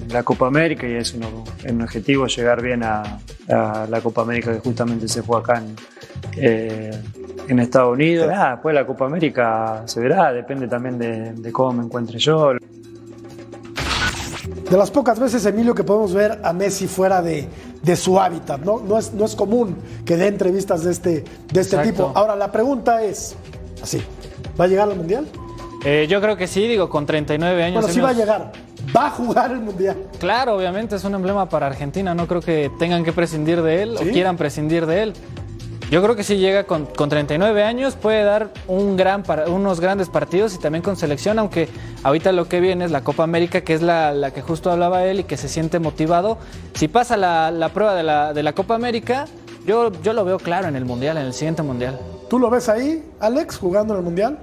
la 0.10 0.24
Copa 0.24 0.48
América 0.48 0.88
y 0.88 0.94
es 0.94 1.14
un, 1.14 1.82
objetivo 1.82 2.26
llegar 2.28 2.62
bien 2.62 2.84
a, 2.84 3.20
la 3.48 4.02
Copa 4.02 4.22
América 4.22 4.54
que 4.54 4.60
justamente 4.60 5.08
se 5.08 5.22
fue 5.22 5.40
acá 5.40 5.58
en, 5.58 5.76
eh, 6.38 6.92
Estados 7.60 7.94
Unidos. 7.94 8.28
después 8.28 8.76
la 8.76 8.86
Copa 8.86 9.06
América 9.06 9.84
se 9.86 10.00
verá, 10.00 10.34
depende 10.34 10.68
también 10.68 10.98
de, 10.98 11.34
de 11.34 11.52
cómo 11.52 11.74
me 11.74 11.84
encuentre 11.86 12.18
yo. 12.18 12.54
De 14.70 14.78
las 14.78 14.90
pocas 14.90 15.20
veces, 15.20 15.46
Emilio, 15.46 15.76
que 15.76 15.84
podemos 15.84 16.14
ver 16.14 16.40
a 16.44 16.52
Messi 16.52 16.88
fuera 16.88 17.22
de, 17.22 17.48
de 17.84 17.96
su 17.96 18.20
hábitat, 18.20 18.62
¿no? 18.62 18.80
No 18.80 18.98
es, 18.98 19.14
no 19.14 19.26
es 19.26 19.36
común 19.36 19.78
que 20.04 20.18
dé 20.18 20.28
entrevistas 20.28 20.84
de 20.84 20.92
este, 20.92 21.24
de 21.52 21.62
este 21.62 21.78
tipo. 21.80 22.12
Ahora, 22.16 22.36
la 22.36 22.52
pregunta 22.52 23.04
es, 23.04 23.36
así, 23.82 24.02
¿va 24.60 24.66
a 24.66 24.68
llegar 24.68 24.90
al 24.90 24.96
Mundial? 24.96 25.28
Eh, 25.86 26.08
yo 26.10 26.20
creo 26.20 26.36
que 26.36 26.48
sí, 26.48 26.68
digo, 26.68 26.90
con 26.90 27.06
39 27.06 27.64
años. 27.64 27.82
Bueno, 27.82 27.94
sí 27.94 28.00
va 28.02 28.10
a 28.10 28.14
llegar. 28.14 28.52
Va 28.96 29.08
a 29.08 29.10
jugar 29.12 29.52
el 29.52 29.60
Mundial. 29.60 29.98
Claro, 30.20 30.56
obviamente 30.56 30.96
es 30.96 31.04
un 31.04 31.14
emblema 31.14 31.48
para 31.48 31.68
Argentina. 31.68 32.16
No 32.16 32.28
creo 32.28 32.42
que 32.42 32.72
tengan 32.80 33.04
que 33.04 33.14
prescindir 33.14 33.62
de 33.62 33.84
él 33.84 33.96
o 33.96 34.02
quieran 34.02 34.36
prescindir 34.36 34.88
de 34.88 35.04
él. 35.04 35.14
Yo 35.92 36.02
creo 36.02 36.16
que 36.16 36.24
si 36.24 36.38
llega 36.38 36.64
con, 36.64 36.88
39 36.88 37.64
años, 37.64 37.96
puede 37.96 38.24
dar 38.24 38.50
un 38.68 38.98
gran 38.98 39.24
unos 39.48 39.80
grandes 39.80 40.10
partidos 40.10 40.56
y 40.56 40.60
también 40.60 40.82
con 40.82 40.96
selección, 40.96 41.38
aunque 41.38 41.70
ahorita 42.04 42.32
lo 42.32 42.46
que 42.46 42.60
viene 42.60 42.86
es 42.86 42.92
la 42.92 43.02
Copa 43.02 43.24
América, 43.24 43.62
que 43.62 43.74
es 43.74 43.84
la, 43.84 44.32
que 44.34 44.42
justo 44.42 44.72
hablaba 44.72 45.06
él 45.06 45.20
y 45.20 45.24
que 45.26 45.38
se 45.38 45.48
siente 45.48 45.80
motivado. 45.80 46.40
Si 46.74 46.88
pasa 46.88 47.18
la, 47.18 47.70
prueba 47.74 47.94
de 47.94 48.04
la, 48.04 48.34
de 48.34 48.42
la, 48.42 48.54
Copa 48.54 48.74
América, 48.74 49.26
yo, 49.68 49.92
yo 50.02 50.14
lo 50.14 50.26
veo 50.26 50.40
claro 50.40 50.68
en 50.68 50.76
el 50.76 50.86
Mundial, 50.86 51.18
en 51.18 51.28
el 51.28 51.34
siguiente 51.34 51.62
Mundial. 51.62 52.00
¿Tú 52.30 52.40
lo 52.40 52.50
ves 52.50 52.68
ahí, 52.68 53.04
Alex, 53.20 53.60
jugando 53.60 53.94
en 53.94 54.00
el 54.00 54.06
Mundial? 54.06 54.40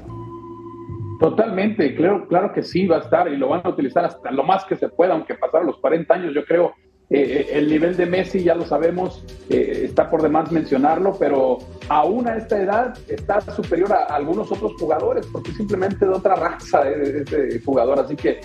Totalmente, 1.18 1.94
claro, 1.96 2.26
claro 2.28 2.52
que 2.52 2.62
sí 2.62 2.86
va 2.86 2.96
a 2.96 3.00
estar 3.00 3.28
y 3.28 3.36
lo 3.36 3.48
van 3.48 3.62
a 3.64 3.68
utilizar 3.68 4.04
hasta 4.04 4.30
lo 4.30 4.44
más 4.44 4.64
que 4.64 4.76
se 4.76 4.88
pueda, 4.88 5.14
aunque 5.14 5.34
pasaron 5.34 5.66
los 5.66 5.78
40 5.78 6.14
años, 6.14 6.34
yo 6.34 6.44
creo 6.44 6.74
eh, 7.14 7.58
el 7.58 7.68
nivel 7.68 7.94
de 7.94 8.06
Messi, 8.06 8.42
ya 8.42 8.54
lo 8.54 8.64
sabemos, 8.64 9.22
eh, 9.50 9.82
está 9.84 10.08
por 10.08 10.22
demás 10.22 10.50
mencionarlo, 10.50 11.14
pero 11.18 11.58
aún 11.90 12.26
a 12.26 12.38
esta 12.38 12.58
edad 12.58 12.98
está 13.06 13.42
superior 13.54 13.92
a, 13.92 14.04
algunos 14.04 14.50
otros 14.50 14.72
jugadores, 14.78 15.26
porque 15.30 15.52
simplemente 15.52 16.06
de 16.06 16.10
otra 16.10 16.36
raza 16.36 16.88
este 16.88 17.60
jugador. 17.60 18.00
Así 18.00 18.16
que 18.16 18.40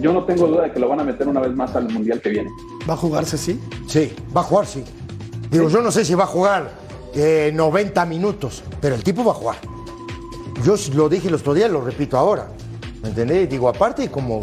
yo 0.00 0.12
no 0.12 0.24
tengo 0.24 0.48
duda 0.48 0.64
de 0.64 0.72
que 0.72 0.80
lo 0.80 0.88
van 0.88 0.98
a 0.98 1.04
meter 1.04 1.28
una 1.28 1.38
vez 1.38 1.54
más 1.54 1.76
al 1.76 1.88
Mundial 1.88 2.20
que 2.20 2.30
viene. 2.30 2.50
¿Va 2.88 2.94
a 2.94 2.96
jugarse, 2.96 3.38
sí? 3.38 3.60
Sí, 3.86 4.12
va 4.36 4.40
a 4.40 4.44
jugar, 4.44 4.66
sí. 4.66 4.82
Digo, 5.48 5.68
yo 5.68 5.80
no 5.80 5.92
sé 5.92 6.04
si 6.04 6.14
va 6.14 6.24
a 6.24 6.26
jugar 6.26 6.68
90 7.14 8.02
eh, 8.02 8.06
minutos, 8.06 8.64
pero 8.80 8.96
el 8.96 9.04
tipo 9.04 9.24
va 9.24 9.30
a 9.30 9.36
jugar. 9.36 9.56
Yo 10.64 10.74
lo 10.94 11.08
dije 11.08 11.28
el 11.28 11.34
otro 11.34 11.54
día, 11.54 11.68
lo 11.68 11.80
repito 11.80 12.18
ahora. 12.18 12.48
¿Me 13.02 13.10
entendés? 13.10 13.48
Digo, 13.48 13.68
aparte, 13.68 14.10
como 14.10 14.40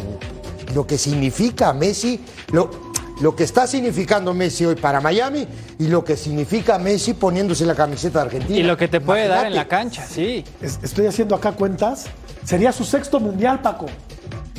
lo 0.73 0.87
que 0.87 0.97
significa 0.97 1.73
Messi, 1.73 2.23
lo, 2.51 2.86
lo 3.21 3.35
que 3.35 3.43
está 3.43 3.65
significando 3.67 4.33
Messi 4.33 4.65
hoy 4.65 4.75
para 4.75 5.01
Miami 5.01 5.47
y 5.79 5.87
lo 5.87 6.03
que 6.03 6.15
significa 6.15 6.77
Messi 6.77 7.13
poniéndose 7.13 7.65
la 7.65 7.75
camiseta 7.75 8.19
de 8.19 8.25
Argentina. 8.25 8.59
Y 8.59 8.63
lo 8.63 8.77
que 8.77 8.87
te 8.87 9.01
puede 9.01 9.27
dar 9.27 9.47
en 9.47 9.55
la 9.55 9.67
cancha, 9.67 10.05
sí. 10.05 10.43
Estoy 10.61 11.07
haciendo 11.07 11.35
acá 11.35 11.53
cuentas. 11.53 12.07
Sería 12.43 12.71
su 12.71 12.83
sexto 12.83 13.19
mundial, 13.19 13.61
Paco. 13.61 13.87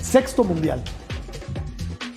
Sexto 0.00 0.44
mundial. 0.44 0.82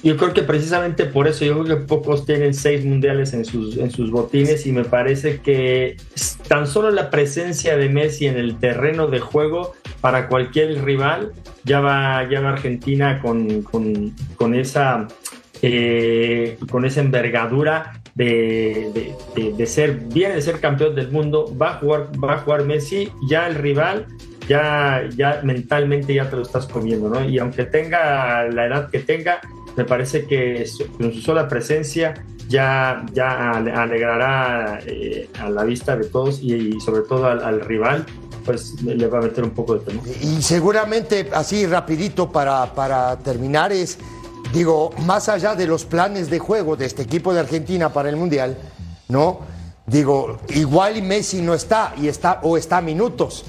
Yo 0.04 0.18
creo 0.18 0.34
que 0.34 0.42
precisamente 0.42 1.06
por 1.06 1.28
eso, 1.28 1.46
yo 1.46 1.64
creo 1.64 1.78
que 1.78 1.86
pocos 1.86 2.26
tienen 2.26 2.56
seis 2.56 2.84
mundiales 2.84 3.34
en 3.34 3.46
sus, 3.46 3.78
en 3.78 3.92
sus 3.92 4.10
botines 4.10 4.66
y 4.66 4.72
me 4.72 4.84
parece 4.84 5.42
que 5.42 5.98
tan 6.48 6.66
solo 6.66 6.90
la 6.90 7.12
presencia 7.12 7.78
de 7.78 7.88
Messi 7.88 8.26
en 8.26 8.38
el 8.38 8.58
terreno 8.58 9.08
de 9.08 9.20
juego 9.20 9.74
para 10.02 10.28
cualquier 10.28 10.84
rival 10.84 11.34
ya 11.64 11.82
va, 11.82 12.28
ya 12.28 12.42
va 12.42 12.50
Argentina 12.50 13.20
con, 13.22 13.62
con, 13.62 14.16
con 14.36 14.56
esa 14.56 15.08
eh, 15.62 16.58
con 16.70 16.86
esa 16.86 17.02
envergadura 17.02 18.02
de, 18.16 19.16
de, 19.36 19.54
de, 19.54 19.66
ser, 19.68 19.96
viene 19.96 20.36
de 20.36 20.42
ser 20.42 20.60
campeón 20.60 20.96
del 20.96 21.12
mundo, 21.12 21.56
va 21.60 21.72
a 21.72 21.74
jugar, 21.76 22.10
va 22.24 22.34
a 22.34 22.38
jugar 22.40 22.66
Messi, 22.66 23.12
ya 23.30 23.48
el 23.48 23.56
rival, 23.56 24.08
ya, 24.48 25.08
ya 25.16 25.42
mentalmente 25.44 26.14
ya 26.14 26.30
te 26.30 26.36
lo 26.36 26.42
estás 26.42 26.68
comiendo, 26.68 27.10
¿no? 27.10 27.24
Y 27.24 27.40
aunque 27.40 27.66
tenga 27.66 28.44
la 28.50 28.66
edad 28.66 28.90
que 28.90 29.00
tenga, 29.00 29.40
me 29.78 29.86
parece 29.86 30.26
que 30.26 30.66
con 30.98 31.14
su 31.14 31.22
sola 31.22 31.48
presencia 31.48 32.14
ya, 32.50 33.06
ya 33.14 33.52
alegrará 33.52 34.80
eh, 34.86 35.30
a 35.40 35.50
la 35.50 35.64
vista 35.64 35.96
de 35.96 36.06
todos 36.06 36.42
y, 36.42 36.80
sobre 36.82 37.04
todo 37.04 37.28
al, 37.28 37.62
rival 37.62 38.06
pues 38.44 38.82
le 38.82 39.08
va 39.08 39.20
a 39.20 39.22
meter 39.22 39.44
un 39.44 39.52
poco 39.52 39.76
de 39.76 39.86
temor. 39.86 40.04
Y 40.20 40.42
seguramente, 40.42 41.30
así 41.32 41.68
rapidito 41.68 42.32
para, 42.32 42.74
para 42.74 43.16
terminar, 43.20 43.72
es, 43.72 44.00
digo, 44.54 44.92
más 45.06 45.30
allá 45.30 45.56
de 45.56 45.68
los 45.68 45.86
planes 45.86 46.30
de 46.30 46.40
juego 46.40 46.76
de 46.76 46.86
este 46.86 47.04
equipo 47.04 47.34
de 47.34 47.40
Argentina 47.40 47.92
para 47.92 48.10
el 48.10 48.16
Mundial, 48.16 48.58
¿no? 49.08 49.40
Digo, 49.86 50.40
igual 50.50 51.02
Messi 51.02 51.42
no 51.42 51.54
está, 51.54 51.94
y 51.98 52.08
está, 52.08 52.40
o 52.44 52.58
está 52.58 52.78
a 52.78 52.82
minutos, 52.82 53.44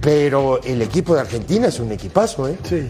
pero 0.00 0.60
el 0.62 0.82
equipo 0.82 1.14
de 1.14 1.20
Argentina 1.20 1.68
es 1.68 1.78
un 1.78 1.92
equipazo, 1.92 2.48
¿eh? 2.48 2.58
Sí. 2.64 2.88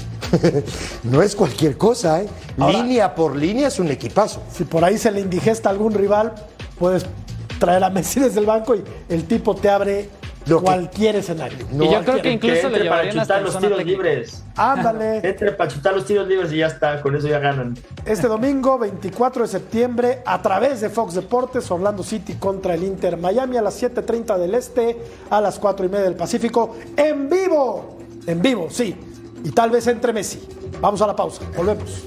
no 1.04 1.22
es 1.22 1.36
cualquier 1.36 1.76
cosa, 1.76 2.22
¿eh? 2.22 2.28
línea 2.56 3.14
por 3.14 3.36
línea 3.36 3.68
es 3.68 3.78
un 3.78 3.90
equipazo. 3.90 4.42
Si 4.52 4.64
por 4.64 4.84
ahí 4.84 4.96
se 4.98 5.10
le 5.10 5.20
indigesta 5.20 5.68
a 5.68 5.72
algún 5.72 5.92
rival, 5.92 6.34
puedes 6.78 7.04
traer 7.58 7.84
a 7.84 7.90
Messi 7.90 8.20
desde 8.20 8.40
el 8.40 8.46
banco 8.46 8.74
y 8.74 8.82
el 9.08 9.24
tipo 9.24 9.54
te 9.54 9.68
abre 9.68 10.08
cualquier 10.60 11.16
escenario. 11.16 11.58
y 11.70 11.90
yo 11.90 12.02
creo 12.04 12.22
que 12.22 12.32
incluso 12.32 12.68
le 12.68 12.80
llevarían 12.80 13.18
hasta 13.18 13.40
los 13.40 13.58
tiros 13.58 13.84
libres. 13.84 14.42
Ándale. 14.56 15.18
Entre 15.22 15.52
para 15.52 15.70
chutar 15.70 15.94
los 15.94 16.04
tiros 16.04 16.26
libres 16.26 16.52
y 16.52 16.58
ya 16.58 16.66
está, 16.66 17.00
con 17.00 17.14
eso 17.16 17.28
ya 17.28 17.38
ganan. 17.38 17.76
Este 18.04 18.28
domingo, 18.28 18.78
24 18.78 19.42
de 19.42 19.48
septiembre, 19.48 20.22
a 20.24 20.40
través 20.42 20.80
de 20.80 20.90
Fox 20.90 21.14
Deportes, 21.14 21.70
Orlando 21.70 22.02
City 22.02 22.34
contra 22.34 22.74
el 22.74 22.84
Inter 22.84 23.16
Miami 23.16 23.56
a 23.56 23.62
las 23.62 23.80
7:30 23.82 24.38
del 24.38 24.54
Este, 24.54 24.96
a 25.30 25.40
las 25.40 25.58
4 25.58 25.86
y 25.86 25.88
media 25.88 26.04
del 26.04 26.16
Pacífico, 26.16 26.76
en 26.96 27.28
vivo. 27.28 27.98
En 28.26 28.40
vivo, 28.40 28.68
sí. 28.70 28.94
Y 29.44 29.50
tal 29.50 29.70
vez 29.70 29.86
entre 29.86 30.12
Messi. 30.12 30.46
Vamos 30.80 31.02
a 31.02 31.06
la 31.06 31.16
pausa. 31.16 31.42
Volvemos. 31.56 32.04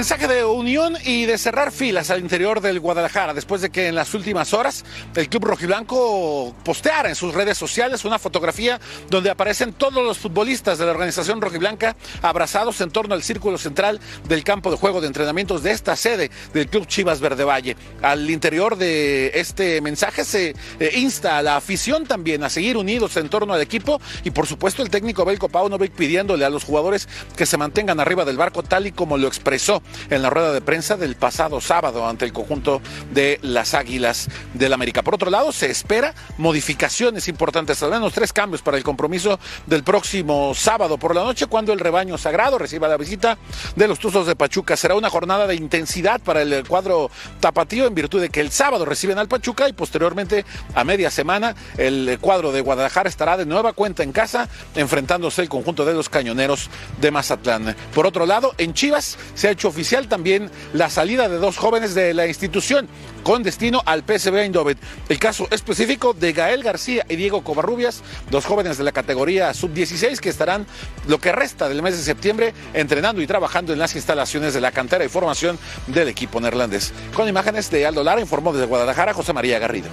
Mensaje 0.00 0.26
de 0.26 0.42
unión 0.60 0.96
y 1.04 1.24
de 1.24 1.38
cerrar 1.38 1.72
filas 1.72 2.10
al 2.10 2.20
interior 2.20 2.60
del 2.60 2.80
Guadalajara 2.80 3.34
después 3.34 3.62
de 3.62 3.70
que 3.70 3.88
en 3.88 3.94
las 3.94 4.12
últimas 4.14 4.52
horas 4.52 4.84
el 5.16 5.28
club 5.28 5.46
rojiblanco 5.46 6.54
posteara 6.64 7.08
en 7.08 7.14
sus 7.14 7.34
redes 7.34 7.56
sociales 7.56 8.04
una 8.04 8.18
fotografía 8.18 8.78
donde 9.08 9.30
aparecen 9.30 9.72
todos 9.72 10.04
los 10.04 10.18
futbolistas 10.18 10.78
de 10.78 10.84
la 10.84 10.92
organización 10.92 11.40
rojiblanca 11.40 11.96
abrazados 12.20 12.80
en 12.82 12.90
torno 12.90 13.14
al 13.14 13.22
círculo 13.22 13.56
central 13.56 14.00
del 14.28 14.44
campo 14.44 14.70
de 14.70 14.76
juego 14.76 15.00
de 15.00 15.06
entrenamientos 15.06 15.62
de 15.62 15.72
esta 15.72 15.96
sede 15.96 16.30
del 16.52 16.68
club 16.68 16.86
Chivas 16.86 17.20
Verde 17.20 17.44
Valle. 17.44 17.76
Al 18.02 18.28
interior 18.30 18.76
de 18.76 19.32
este 19.34 19.80
mensaje 19.80 20.24
se 20.24 20.54
eh, 20.78 20.90
insta 20.96 21.38
a 21.38 21.42
la 21.42 21.56
afición 21.56 22.06
también 22.06 22.44
a 22.44 22.50
seguir 22.50 22.76
unidos 22.76 23.16
en 23.16 23.30
torno 23.30 23.54
al 23.54 23.62
equipo 23.62 24.00
y 24.24 24.30
por 24.30 24.46
supuesto 24.46 24.82
el 24.82 24.90
técnico 24.90 25.24
Belko 25.24 25.48
Paunovic 25.48 25.92
pidiéndole 25.92 26.44
a 26.44 26.50
los 26.50 26.64
jugadores 26.64 27.08
que 27.36 27.46
se 27.46 27.56
mantengan 27.56 27.98
arriba 27.98 28.26
del 28.26 28.36
barco 28.36 28.62
tal 28.62 28.86
y 28.86 28.92
como 28.92 29.16
lo 29.16 29.26
expresó 29.26 29.82
en 30.10 30.20
la 30.20 30.28
rueda 30.28 30.49
de 30.52 30.60
prensa 30.60 30.96
del 30.96 31.16
pasado 31.16 31.60
sábado 31.60 32.06
ante 32.06 32.24
el 32.24 32.32
conjunto 32.32 32.80
de 33.12 33.38
las 33.42 33.74
Águilas 33.74 34.28
del 34.54 34.72
América. 34.72 35.02
Por 35.02 35.14
otro 35.14 35.30
lado, 35.30 35.52
se 35.52 35.70
espera 35.70 36.14
modificaciones 36.38 37.28
importantes, 37.28 37.82
al 37.82 37.90
menos 37.90 38.12
tres 38.12 38.32
cambios 38.32 38.62
para 38.62 38.76
el 38.76 38.82
compromiso 38.82 39.38
del 39.66 39.84
próximo 39.84 40.52
sábado 40.54 40.98
por 40.98 41.14
la 41.14 41.24
noche, 41.24 41.46
cuando 41.46 41.72
el 41.72 41.80
rebaño 41.80 42.18
sagrado 42.18 42.58
reciba 42.58 42.88
la 42.88 42.96
visita 42.96 43.38
de 43.76 43.88
los 43.88 43.98
Tuzos 43.98 44.26
de 44.26 44.36
Pachuca. 44.36 44.76
Será 44.76 44.94
una 44.94 45.10
jornada 45.10 45.46
de 45.46 45.54
intensidad 45.54 46.20
para 46.20 46.42
el 46.42 46.66
cuadro 46.66 47.10
tapatío 47.40 47.86
en 47.86 47.94
virtud 47.94 48.20
de 48.20 48.30
que 48.30 48.40
el 48.40 48.50
sábado 48.50 48.84
reciben 48.84 49.18
al 49.18 49.28
Pachuca 49.28 49.68
y 49.68 49.72
posteriormente 49.72 50.44
a 50.74 50.84
media 50.84 51.10
semana 51.10 51.54
el 51.76 52.18
cuadro 52.20 52.52
de 52.52 52.60
Guadalajara 52.60 53.08
estará 53.08 53.36
de 53.36 53.46
nueva 53.46 53.72
cuenta 53.72 54.02
en 54.02 54.12
casa 54.12 54.48
enfrentándose 54.74 55.42
el 55.42 55.48
conjunto 55.48 55.84
de 55.84 55.94
los 55.94 56.08
cañoneros 56.08 56.70
de 57.00 57.10
Mazatlán. 57.10 57.76
Por 57.94 58.06
otro 58.06 58.26
lado, 58.26 58.54
en 58.58 58.74
Chivas 58.74 59.18
se 59.34 59.48
ha 59.48 59.50
hecho 59.50 59.68
oficial 59.68 60.08
también 60.08 60.39
la 60.72 60.88
salida 60.88 61.28
de 61.28 61.38
dos 61.38 61.56
jóvenes 61.56 61.94
de 61.94 62.14
la 62.14 62.26
institución 62.26 62.88
con 63.24 63.42
destino 63.42 63.82
al 63.84 64.02
PSV 64.02 64.36
Eindhoven. 64.36 64.78
El 65.08 65.18
caso 65.18 65.48
específico 65.50 66.14
de 66.14 66.32
Gael 66.32 66.62
García 66.62 67.04
y 67.08 67.16
Diego 67.16 67.42
Covarrubias, 67.42 68.02
dos 68.30 68.46
jóvenes 68.46 68.78
de 68.78 68.84
la 68.84 68.92
categoría 68.92 69.52
sub-16 69.52 70.18
que 70.20 70.28
estarán 70.28 70.66
lo 71.08 71.18
que 71.18 71.32
resta 71.32 71.68
del 71.68 71.82
mes 71.82 71.96
de 71.96 72.02
septiembre 72.02 72.54
entrenando 72.72 73.20
y 73.20 73.26
trabajando 73.26 73.72
en 73.72 73.78
las 73.78 73.94
instalaciones 73.96 74.54
de 74.54 74.60
la 74.60 74.70
cantera 74.72 75.04
y 75.04 75.08
formación 75.08 75.58
del 75.88 76.08
equipo 76.08 76.40
neerlandés. 76.40 76.92
Con 77.14 77.28
imágenes 77.28 77.70
de 77.70 77.86
Aldo 77.86 78.04
Lara, 78.04 78.20
informó 78.20 78.52
desde 78.52 78.66
Guadalajara 78.66 79.12
José 79.12 79.32
María 79.32 79.58
Garrido. 79.58 79.88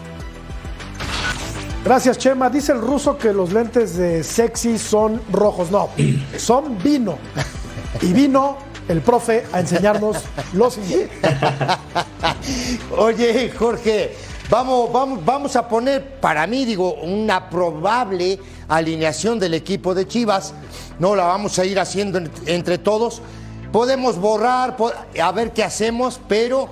Gracias, 1.83 2.17
Chema. 2.17 2.49
Dice 2.49 2.73
el 2.73 2.81
ruso 2.81 3.17
que 3.17 3.31
los 3.31 3.53
lentes 3.53 3.95
de 3.95 4.23
sexy 4.23 4.77
son 4.77 5.21
rojos. 5.31 5.71
No, 5.71 5.89
son 6.37 6.77
vino. 6.83 7.17
Y 8.01 8.13
vino 8.13 8.57
el 8.87 9.01
profe 9.01 9.45
a 9.51 9.59
enseñarnos 9.59 10.17
lo 10.53 10.71
siguiente. 10.71 11.15
Oye, 12.97 13.51
Jorge, 13.51 14.15
vamos, 14.49 14.91
vamos, 14.91 15.25
vamos 15.25 15.55
a 15.55 15.67
poner, 15.67 16.19
para 16.19 16.47
mí, 16.47 16.65
digo, 16.65 16.93
una 16.95 17.49
probable 17.49 18.39
alineación 18.67 19.39
del 19.39 19.53
equipo 19.53 19.93
de 19.93 20.07
Chivas. 20.07 20.53
No 20.99 21.15
la 21.15 21.25
vamos 21.25 21.57
a 21.59 21.65
ir 21.65 21.79
haciendo 21.79 22.21
entre 22.45 22.77
todos. 22.77 23.21
Podemos 23.71 24.17
borrar, 24.17 24.77
a 25.21 25.31
ver 25.31 25.51
qué 25.51 25.63
hacemos, 25.63 26.19
pero 26.27 26.69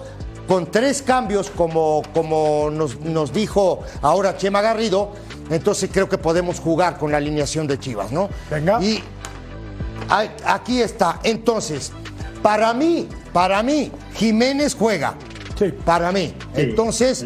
con 0.48 0.72
tres 0.72 1.02
cambios, 1.02 1.50
como, 1.50 2.04
como 2.14 2.70
nos, 2.72 3.00
nos 3.02 3.34
dijo 3.34 3.82
ahora 4.02 4.38
Chema 4.38 4.62
Garrido, 4.62 5.12
entonces 5.50 5.90
creo 5.92 6.08
que 6.08 6.18
podemos 6.18 6.60
jugar 6.60 6.98
con 6.98 7.12
la 7.12 7.18
alineación 7.18 7.68
de 7.68 7.80
Chivas, 7.80 8.12
¿no? 8.12 8.30
Venga. 8.50 8.82
Y 8.82 9.04
aquí 10.46 10.82
está. 10.82 11.20
Entonces, 11.24 11.92
para 12.46 12.76
mí, 12.76 13.10
para 13.34 13.64
mí, 13.64 13.92
Jiménez 14.14 14.76
juega. 14.78 15.16
Sí. 15.58 15.74
Para 15.84 16.12
mí. 16.12 16.36
Entonces, 16.54 17.26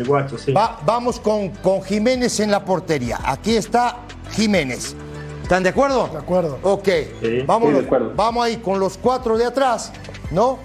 vamos 0.86 1.20
con, 1.20 1.50
con 1.50 1.84
Jiménez 1.84 2.40
en 2.40 2.50
la 2.50 2.64
portería. 2.64 3.20
Aquí 3.26 3.58
está 3.58 3.98
Jiménez. 4.32 4.96
¿Están 5.44 5.64
de 5.64 5.70
acuerdo? 5.70 6.08
De 6.08 6.20
acuerdo. 6.20 6.58
Ok. 6.64 6.88
vamos, 7.46 7.74
vamos 8.16 8.46
ahí 8.46 8.58
con 8.58 8.80
los 8.80 8.98
cuatro 8.98 9.38
de 9.38 9.44
atrás, 9.44 9.92
¿no? 10.32 10.58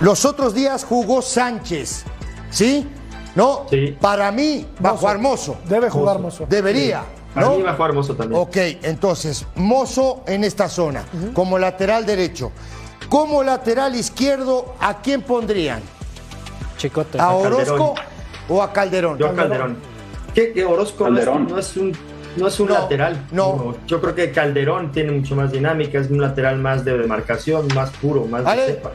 Los 0.00 0.26
otros 0.26 0.52
días 0.52 0.84
jugó 0.84 1.22
Sánchez, 1.22 2.04
¿sí? 2.50 2.86
¿No? 3.34 3.64
Sí. 3.70 3.96
Para 3.98 4.30
mí, 4.30 4.66
bajo 4.78 5.10
Hermoso. 5.10 5.56
Debe 5.64 5.88
jugar 5.88 6.18
Mozo. 6.18 6.44
Debería. 6.50 7.02
Para 7.36 7.50
mí 7.50 7.62
va 7.62 7.72
a 7.72 7.74
jugar 7.74 7.92
Mozo 7.92 8.14
también. 8.16 8.40
Ok, 8.40 8.56
entonces, 8.82 9.46
Mozo 9.56 10.24
en 10.26 10.42
esta 10.42 10.70
zona, 10.70 11.04
como 11.34 11.58
lateral 11.58 12.06
derecho. 12.06 12.50
Como 13.10 13.42
lateral 13.42 13.94
izquierdo, 13.94 14.74
¿a 14.80 15.02
quién 15.02 15.20
pondrían? 15.20 15.82
Chicote. 16.78 17.20
¿A 17.20 17.30
Orozco 17.32 17.94
o 18.48 18.62
a 18.62 18.72
Calderón? 18.72 19.18
Yo 19.18 19.28
a 19.28 19.34
Calderón. 19.34 19.76
¿Qué, 20.34 20.64
Orozco 20.64 21.08
No, 21.10 21.18
es, 21.58 21.76
un, 21.76 21.92
no 22.36 22.48
es 22.48 22.58
un 22.58 22.70
lateral. 22.70 23.26
No. 23.32 23.76
Yo 23.86 24.00
creo 24.00 24.14
que 24.14 24.32
Calderón 24.32 24.92
tiene 24.92 25.12
mucho 25.12 25.36
más 25.36 25.52
dinámica, 25.52 25.98
es 25.98 26.10
un 26.10 26.20
lateral 26.20 26.58
más 26.58 26.84
de 26.84 26.96
demarcación, 26.96 27.68
más 27.74 27.90
puro, 27.90 28.24
más 28.24 28.44
de 28.44 28.66
cepa. 28.66 28.92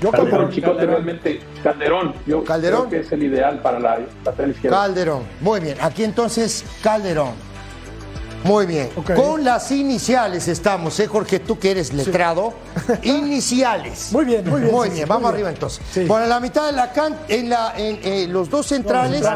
Yo 0.00 0.12
Calderón, 0.12 0.50
Chicote 0.50 0.86
realmente 0.86 1.40
Calderón. 1.62 2.14
Yo 2.26 2.44
Calderón. 2.44 2.88
creo 2.88 2.90
que 2.90 3.06
es 3.06 3.12
el 3.12 3.22
ideal 3.24 3.60
para 3.60 3.80
la 3.80 4.00
lateral 4.24 4.50
izquierda. 4.52 4.76
Calderón. 4.76 5.22
Muy 5.40 5.60
bien. 5.60 5.76
Aquí 5.80 6.04
entonces 6.04 6.64
Calderón. 6.82 7.48
Muy 8.44 8.66
bien. 8.66 8.90
Con 9.16 9.44
las 9.44 9.70
iniciales 9.72 10.46
estamos, 10.48 10.98
¿eh, 11.00 11.06
Jorge? 11.06 11.40
Tú 11.40 11.58
que 11.58 11.72
eres 11.72 11.92
letrado. 11.92 12.54
Iniciales. 13.02 14.12
Muy 14.12 14.24
bien, 14.24 14.48
muy 14.48 14.60
bien. 14.60 14.72
Muy 14.72 14.90
bien, 14.90 15.08
vamos 15.08 15.32
arriba 15.32 15.50
entonces. 15.50 16.06
Bueno, 16.06 16.24
en 16.24 16.30
la 16.30 16.40
mitad 16.40 16.66
de 16.66 16.72
la 16.72 16.92
can 16.92 17.16
en, 17.28 17.50
la, 17.50 17.74
en, 17.76 18.32
los 18.32 18.48
dos 18.48 18.66
centrales, 18.66 19.26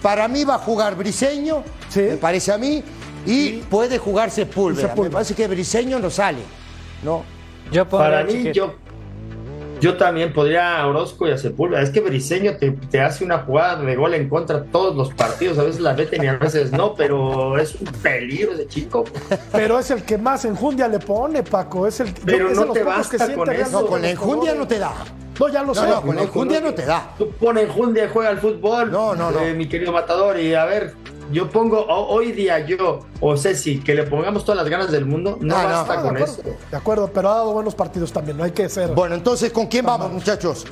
para 0.00 0.28
mí 0.28 0.44
va 0.44 0.54
a 0.54 0.58
jugar 0.58 0.94
Briseño, 0.94 1.64
me 1.96 2.16
parece 2.16 2.52
a 2.52 2.58
mí, 2.58 2.82
y 3.26 3.54
puede 3.62 3.98
jugar 3.98 4.30
Sepúlveda. 4.30 4.94
Me 4.94 5.10
parece 5.10 5.34
que 5.34 5.48
Briseño 5.48 5.98
no 5.98 6.10
sale, 6.10 6.42
¿no? 7.02 7.24
Yo 7.72 7.88
para 7.88 8.22
mí, 8.22 8.52
yo 8.52 8.74
Yo 9.84 9.98
también 9.98 10.32
podría 10.32 10.80
a 10.80 10.86
Orozco 10.86 11.28
y 11.28 11.30
a 11.30 11.36
Sepúlveda. 11.36 11.82
Es 11.82 11.90
que 11.90 12.00
Briseño 12.00 12.56
te, 12.56 12.70
te, 12.70 13.02
hace 13.02 13.22
una 13.22 13.40
jugada 13.40 13.82
de 13.82 13.94
gol 13.94 14.14
en 14.14 14.30
contra 14.30 14.64
todos 14.64 14.96
los 14.96 15.12
partidos. 15.12 15.58
A 15.58 15.64
veces 15.64 15.82
la 15.82 15.92
meten 15.92 16.24
y 16.24 16.26
a 16.26 16.38
veces 16.38 16.72
no, 16.72 16.94
pero 16.94 17.58
es 17.58 17.74
un 17.74 17.88
peligro 18.00 18.54
ese 18.54 18.66
chico. 18.66 19.04
Pero 19.52 19.78
es 19.78 19.90
el 19.90 20.02
que 20.02 20.16
más 20.16 20.46
enjundia 20.46 20.88
le 20.88 21.00
pone, 21.00 21.42
Paco. 21.42 21.86
Es 21.86 22.00
el 22.00 22.14
pero 22.24 22.48
no 22.54 22.72
te 22.72 22.82
basta 22.82 23.34
con 23.34 23.50
eso. 23.52 23.82
No, 23.82 23.86
con 23.86 24.00
la 24.00 24.08
enjundia 24.08 24.54
no 24.54 24.66
te 24.66 24.78
da. 24.78 24.94
No, 25.38 25.48
ya 25.48 25.60
lo 25.60 25.66
no, 25.66 25.74
sé. 25.74 25.86
No, 25.86 26.00
con 26.00 26.16
la 26.16 26.22
enjundia 26.22 26.60
no 26.62 26.72
te 26.72 26.86
da. 26.86 27.14
Tú 27.18 27.30
pones 27.32 27.64
enjundia 27.64 28.06
y 28.06 28.08
juega 28.08 28.30
al 28.30 28.38
fútbol. 28.38 28.90
No, 28.90 29.14
no, 29.14 29.32
no. 29.32 29.40
Eh, 29.40 29.52
mi 29.52 29.68
querido 29.68 29.92
Matador. 29.92 30.40
Y 30.40 30.54
a 30.54 30.64
ver, 30.64 30.94
yo 31.32 31.48
pongo 31.50 31.84
hoy 31.86 32.32
día 32.32 32.60
yo 32.66 33.00
o 33.20 33.36
Ceci 33.36 33.80
que 33.80 33.94
le 33.94 34.04
pongamos 34.04 34.44
todas 34.44 34.58
las 34.62 34.68
ganas 34.68 34.90
del 34.92 35.06
mundo, 35.06 35.38
no 35.40 35.56
Ah, 35.56 35.64
basta 35.64 35.92
Ah, 35.94 36.02
con 36.02 36.14
de 36.14 36.22
acuerdo, 36.22 36.24
eso. 36.50 36.56
De 36.70 36.76
acuerdo, 36.76 37.10
pero 37.12 37.30
ha 37.30 37.34
dado 37.36 37.52
buenos 37.52 37.74
partidos 37.74 38.12
también, 38.12 38.36
no 38.36 38.44
hay 38.44 38.50
que 38.52 38.68
ser. 38.68 38.90
Bueno, 38.90 39.14
entonces, 39.14 39.50
¿con 39.52 39.66
quién 39.66 39.86
vamos, 39.86 40.10
muchachos? 40.12 40.66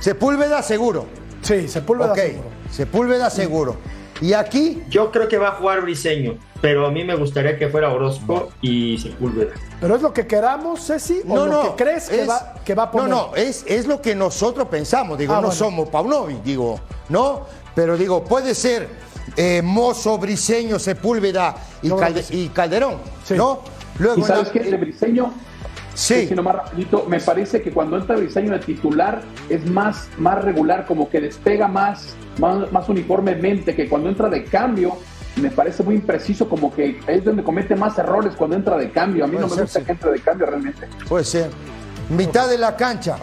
Sepúlveda 0.00 0.62
seguro. 0.62 1.06
Sí, 1.42 1.68
Sepúlveda 1.68 2.12
Ok, 2.12 2.18
seguro. 2.18 2.48
Sepúlveda 2.70 3.30
seguro. 3.30 3.76
Y 4.20 4.32
aquí, 4.32 4.82
Yo 4.88 5.10
creo 5.10 5.28
que 5.28 5.38
va 5.38 5.48
a 5.48 5.52
jugar 5.52 5.82
Briseño, 5.82 6.38
pero 6.62 6.86
a 6.86 6.90
mí 6.90 7.04
me 7.04 7.14
gustaría 7.16 7.58
que 7.58 7.68
fuera 7.68 7.92
Orozco 7.92 8.50
y 8.62 8.96
Sepúlveda. 8.98 9.52
Pero 9.80 9.96
es 9.96 10.02
lo 10.02 10.12
que 10.12 10.26
queramos, 10.26 10.86
Ceci, 10.86 11.20
o 11.28 11.34
no, 11.34 11.46
lo 11.46 11.52
no. 11.52 11.62
que 11.76 11.84
crees 11.84 12.08
que, 12.08 12.22
es- 12.22 12.28
va, 12.28 12.54
que 12.64 12.74
va 12.74 12.84
a 12.84 12.90
poner. 12.90 13.08
No, 13.10 13.28
no, 13.30 13.36
es, 13.36 13.64
es 13.66 13.86
lo 13.86 14.00
que 14.00 14.14
nosotros 14.14 14.68
pensamos. 14.68 15.18
Digo, 15.18 15.32
Ah, 15.32 15.36
no 15.36 15.48
bueno. 15.48 15.54
somos 15.58 15.88
Paunovic, 15.88 16.42
digo, 16.42 16.78
¿no? 17.08 17.42
Pero 17.74 17.96
digo, 17.96 18.22
puede 18.24 18.54
ser 18.54 18.88
eh, 19.36 19.60
Mozo, 19.62 20.18
Briseño, 20.18 20.78
Sepúlveda 20.78 21.54
y, 21.82 21.88
Yo 21.88 21.96
creo 21.96 22.08
Calde- 22.08 22.20
que 22.20 22.22
sí. 22.22 22.40
y 22.44 22.48
Calderón, 22.48 22.96
¿no? 23.36 23.60
Luego, 23.98 24.20
¿Y 24.20 24.22
sabes 24.24 24.46
la- 24.46 24.52
qué? 24.52 24.60
De 24.70 24.76
Briseño, 24.76 25.32
Sí. 25.94 26.26
sí, 26.28 26.34
nomás 26.34 26.56
rapidito, 26.56 27.04
me 27.08 27.20
parece 27.20 27.62
que 27.62 27.70
cuando 27.70 27.96
entra 27.96 28.16
Briseño 28.16 28.50
de 28.52 28.58
titular 28.58 29.22
es 29.48 29.64
más, 29.70 30.08
más 30.18 30.42
regular, 30.44 30.86
como 30.86 31.08
que 31.08 31.20
despega 31.20 31.68
más, 31.68 32.14
más, 32.38 32.70
más 32.72 32.88
uniformemente, 32.88 33.74
que 33.76 33.88
cuando 33.88 34.08
entra 34.08 34.28
de 34.28 34.44
cambio, 34.44 34.96
me 35.40 35.50
parece 35.50 35.82
muy 35.82 35.94
impreciso, 35.96 36.48
como 36.48 36.72
que 36.74 37.00
es 37.06 37.24
donde 37.24 37.42
comete 37.44 37.74
más 37.76 37.96
errores 37.98 38.34
cuando 38.36 38.56
entra 38.56 38.76
de 38.76 38.90
cambio. 38.90 39.24
A 39.24 39.26
mí 39.26 39.34
Puede 39.34 39.42
no 39.46 39.48
me 39.50 39.54
ser, 39.54 39.64
gusta 39.64 39.80
sí. 39.80 39.86
que 39.86 39.92
entre 39.92 40.10
de 40.12 40.20
cambio 40.20 40.46
realmente. 40.46 40.88
Puede 41.08 41.24
ser. 41.24 41.50
Mitad 42.08 42.48
de 42.48 42.58
la 42.58 42.76
cancha. 42.76 43.16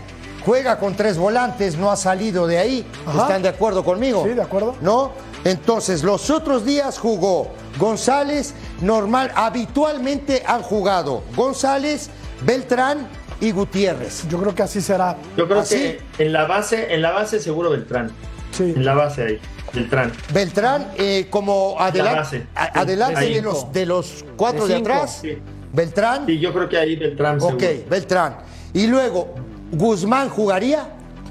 Juega 0.46 0.80
con 0.80 0.96
tres 0.96 1.18
volantes, 1.18 1.78
no 1.78 1.92
ha 1.92 1.96
salido 1.96 2.48
de 2.48 2.58
ahí. 2.58 2.86
Ajá. 3.06 3.22
¿Están 3.24 3.42
de 3.44 3.50
acuerdo 3.50 3.84
conmigo? 3.84 4.24
Sí, 4.26 4.34
de 4.34 4.42
acuerdo. 4.42 4.76
¿No? 4.82 5.12
Entonces, 5.44 6.04
los 6.04 6.30
otros 6.30 6.66
días 6.66 7.00
jugó 7.00 7.50
González, 7.80 8.54
normal, 8.82 9.32
habitualmente 9.36 10.44
han 10.46 10.62
jugado 10.62 11.24
González, 11.36 12.10
Beltrán 12.46 13.08
y 13.40 13.52
Gutiérrez. 13.52 14.28
Yo 14.30 14.40
creo 14.40 14.54
que 14.54 14.64
así 14.64 14.82
será. 14.82 15.18
Yo 15.36 15.48
creo 15.48 15.62
¿Así? 15.62 15.76
que 15.76 16.02
en 16.20 16.34
la 16.34 16.46
base, 16.46 16.94
en 16.94 17.02
la 17.02 17.12
base 17.12 17.40
seguro 17.40 17.72
Beltrán. 17.72 18.12
Sí. 18.52 18.74
En 18.76 18.86
la 18.86 18.94
base 18.94 19.24
ahí, 19.24 19.40
Beltrán. 19.74 20.12
Beltrán 20.34 20.92
eh, 20.98 21.28
como 21.30 21.76
adelan- 21.80 22.16
base. 22.18 22.40
Sí, 22.42 22.46
adelante 22.56 23.26
de 23.26 23.42
los, 23.42 23.72
de 23.72 23.86
los 23.86 24.26
cuatro 24.36 24.68
De 24.68 24.76
atrás. 24.76 25.20
Sí. 25.22 25.38
Beltrán. 25.74 26.26
Y 26.28 26.38
yo 26.40 26.54
creo 26.54 26.68
que 26.70 26.78
ahí 26.78 26.96
Beltrán 26.98 27.38
ok, 27.42 27.60
seguro. 27.60 27.90
Beltrán. 27.90 28.38
Y 28.74 28.88
luego, 28.88 29.34
Guzmán 29.72 30.30
jugaría, 30.30 30.88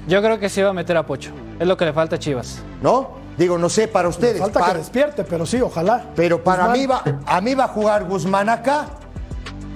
Yo 0.07 0.19
creo 0.21 0.39
que 0.39 0.49
se 0.49 0.61
iba 0.61 0.71
a 0.71 0.73
meter 0.73 0.97
a 0.97 1.05
Pocho. 1.05 1.31
Es 1.59 1.67
lo 1.67 1.77
que 1.77 1.85
le 1.85 1.93
falta 1.93 2.15
a 2.15 2.19
Chivas. 2.19 2.59
¿no? 2.81 3.20
Digo, 3.37 3.57
no 3.57 3.69
sé 3.69 3.87
para 3.87 4.07
ustedes. 4.09 4.39
Falta 4.39 4.59
para- 4.59 4.73
que 4.73 4.79
despierte, 4.79 5.23
pero 5.23 5.45
sí, 5.45 5.59
ojalá. 5.61 6.05
Pero 6.15 6.43
para 6.43 6.67
Guzmán. 6.67 6.79
mí 6.79 6.85
va, 6.85 7.03
a 7.25 7.41
mí 7.41 7.55
va 7.55 7.63
a 7.65 7.67
jugar 7.69 8.05
Guzmán 8.05 8.49
acá 8.49 8.87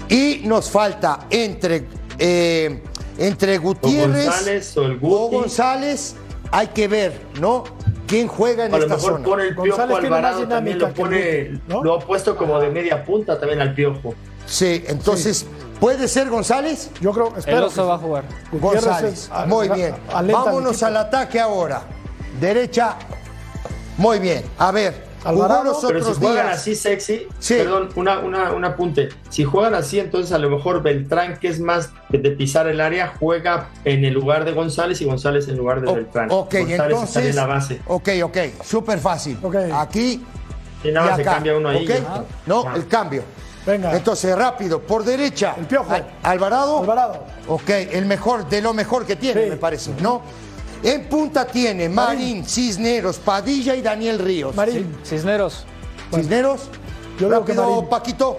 y 0.09 0.41
nos 0.45 0.69
falta 0.69 1.21
entre, 1.29 1.87
eh, 2.19 2.83
entre 3.17 3.57
Gutiérrez 3.57 4.25
González 4.25 4.77
o 4.77 4.83
el 4.85 4.99
o. 5.01 5.29
González. 5.29 6.15
Hay 6.51 6.67
que 6.67 6.87
ver, 6.87 7.19
¿no? 7.41 7.63
¿Quién 8.07 8.27
juega 8.27 8.65
en 8.67 8.73
A 8.73 8.77
lo 8.77 8.83
esta 8.83 8.95
mejor 8.97 9.11
zona? 9.13 9.25
pone 9.25 9.43
el 9.47 9.55
Piojo 9.55 9.67
González 9.77 9.97
Alvarado, 10.05 10.47
también 10.47 10.77
lo 10.79 10.87
el 10.87 10.93
pone, 10.93 11.43
Guti, 11.49 11.61
¿no? 11.67 11.83
lo 11.83 11.95
ha 11.95 11.99
puesto 11.99 12.37
como 12.37 12.59
de 12.59 12.69
media 12.69 13.03
punta 13.03 13.39
también 13.39 13.61
al 13.61 13.73
Piojo. 13.73 14.13
Sí, 14.45 14.83
entonces, 14.87 15.47
¿puede 15.79 16.07
ser 16.07 16.29
González? 16.29 16.91
Yo 17.01 17.11
creo, 17.13 17.29
El 17.33 17.39
espero. 17.39 17.65
oso 17.65 17.81
que- 17.81 17.87
va 17.89 17.95
a 17.95 17.97
jugar. 17.97 18.23
Gutiérrez 18.51 18.85
González. 18.85 19.29
Muy 19.47 19.69
bien. 19.69 19.95
Vámonos 20.31 20.83
al 20.83 20.97
ataque 20.97 21.39
ahora. 21.39 21.81
Derecha. 22.39 22.95
Muy 23.97 24.19
bien. 24.19 24.43
A 24.57 24.71
ver. 24.71 25.05
Alvarado, 25.23 25.73
jugó 25.73 25.73
los 25.73 25.85
Pero 25.91 25.99
si 25.99 26.03
otros 26.11 26.17
juegan 26.19 26.45
días. 26.47 26.59
así 26.59 26.75
sexy, 26.75 27.27
Sí. 27.39 27.55
perdón, 27.55 27.89
una, 27.95 28.19
una, 28.19 28.51
un 28.51 28.63
apunte. 28.63 29.09
Si 29.29 29.43
juegan 29.43 29.73
así, 29.73 29.99
entonces 29.99 30.31
a 30.33 30.37
lo 30.37 30.51
mejor 30.51 30.83
Beltrán, 30.83 31.39
que 31.39 31.47
es 31.47 31.59
más 31.59 31.89
de, 32.09 32.19
de 32.19 32.29
pisar 32.29 32.67
el 32.67 32.79
área, 32.79 33.11
juega 33.19 33.69
en 33.85 34.05
el 34.05 34.13
lugar 34.13 34.45
de 34.45 34.51
González 34.51 35.01
y 35.01 35.05
González 35.05 35.47
en 35.47 35.57
lugar 35.57 35.81
de 35.81 35.87
O- 35.87 35.95
Beltrán. 35.95 36.27
ok, 36.29 36.53
González 36.53 36.79
entonces. 36.79 37.07
estaría 37.09 37.29
en 37.31 37.35
la 37.37 37.45
base. 37.47 37.81
Ok, 37.87 38.09
ok. 38.23 38.37
Súper 38.63 38.99
fácil. 38.99 39.39
Ok. 39.41 39.55
Aquí 39.73 40.23
Y 40.83 40.91
nada 40.91 41.13
y 41.13 41.15
se 41.15 41.23
cambia 41.23 41.57
uno 41.57 41.69
ahí. 41.69 41.89
No, 42.45 42.75
el 42.75 42.87
cambio. 42.87 43.23
Venga. 43.65 43.95
Entonces, 43.95 44.37
rápido, 44.37 44.79
por 44.79 45.03
derecha. 45.03 45.55
El 45.57 45.65
Piojo. 45.65 45.91
Al- 45.91 46.05
Alvarado. 46.21 46.81
Alvarado. 46.81 47.23
Ok, 47.47 47.67
el 47.71 48.05
mejor, 48.05 48.47
de 48.47 48.61
lo 48.61 48.75
mejor 48.75 49.07
que 49.07 49.15
tiene, 49.15 49.45
Sí. 49.45 49.49
me 49.49 49.57
parece, 49.57 49.89
¿no? 50.01 50.21
En 50.85 51.05
punta 51.05 51.47
tiene 51.47 51.89
Marín, 51.89 52.45
Cisneros, 52.45 53.17
Padilla 53.17 53.75
y 53.75 53.81
Daniel 53.81 54.19
Ríos. 54.19 54.55
Marín. 54.55 54.95
Cisneros. 55.03 55.65
Cisneros. 56.13 56.69
Yo 57.19 57.27
que 57.27 57.33
Rápido, 57.35 57.71
Marín. 57.71 57.89
Paquito. 57.89 58.37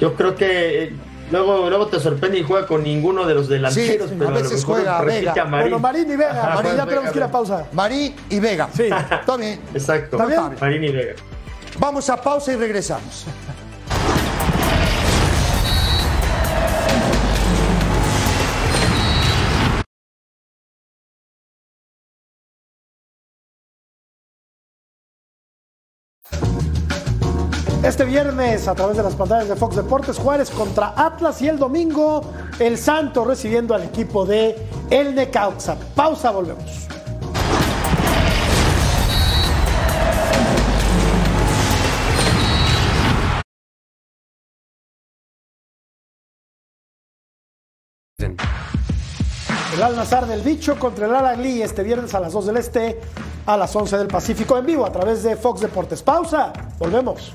Yo 0.00 0.14
creo 0.14 0.34
que 0.34 0.84
eh, 0.84 0.92
luego, 1.30 1.68
luego 1.68 1.88
te 1.88 2.00
sorprende 2.00 2.38
y 2.38 2.42
juega 2.42 2.66
con 2.66 2.82
ninguno 2.82 3.26
de 3.26 3.34
los 3.34 3.50
delanteros. 3.50 4.08
Sí, 4.08 4.16
pero 4.18 4.30
a 4.30 4.32
veces 4.32 4.60
mejor 4.60 4.76
juega 4.76 5.02
Vega. 5.02 5.32
a 5.32 5.44
Marín. 5.44 5.60
Bueno, 5.64 5.78
Marín 5.78 6.10
y 6.10 6.16
Vega. 6.16 6.42
Ajá, 6.42 6.54
Marín, 6.54 6.70
ya 6.70 6.84
Vega, 6.84 6.86
tenemos 6.86 7.12
que 7.12 7.18
ir 7.18 7.24
a 7.24 7.30
pausa. 7.30 7.66
Marín 7.72 8.14
y 8.30 8.40
Vega. 8.40 8.68
Sí. 8.74 8.84
Está 8.84 9.36
bien. 9.36 9.60
Exacto. 9.74 10.16
¿Está 10.16 10.26
bien? 10.26 10.58
Marín 10.58 10.84
y 10.84 10.88
Vega. 10.90 11.14
Vamos 11.78 12.08
a 12.08 12.16
pausa 12.16 12.50
y 12.50 12.56
regresamos. 12.56 13.26
Este 27.84 28.06
viernes, 28.06 28.66
a 28.66 28.74
través 28.74 28.96
de 28.96 29.02
las 29.02 29.14
pantallas 29.14 29.46
de 29.46 29.56
Fox 29.56 29.76
Deportes, 29.76 30.16
Juárez 30.16 30.48
contra 30.48 30.94
Atlas 30.96 31.42
y 31.42 31.48
el 31.48 31.58
domingo, 31.58 32.22
el 32.58 32.78
Santo 32.78 33.26
recibiendo 33.26 33.74
al 33.74 33.82
equipo 33.82 34.24
de 34.24 34.56
El 34.88 35.14
Necaxa. 35.14 35.76
Pausa, 35.94 36.30
volvemos. 36.30 36.88
El 49.74 49.82
Al 49.82 49.94
Nazar 49.94 50.26
del 50.26 50.40
Bicho 50.40 50.78
contra 50.78 51.04
el 51.04 51.14
Al 51.14 51.26
Agli 51.26 51.60
este 51.60 51.82
viernes 51.82 52.14
a 52.14 52.20
las 52.20 52.32
2 52.32 52.46
del 52.46 52.56
Este, 52.56 52.98
a 53.44 53.58
las 53.58 53.76
11 53.76 53.98
del 53.98 54.08
Pacífico 54.08 54.56
en 54.56 54.64
vivo 54.64 54.86
a 54.86 54.90
través 54.90 55.22
de 55.22 55.36
Fox 55.36 55.60
Deportes. 55.60 56.02
Pausa, 56.02 56.50
volvemos. 56.78 57.34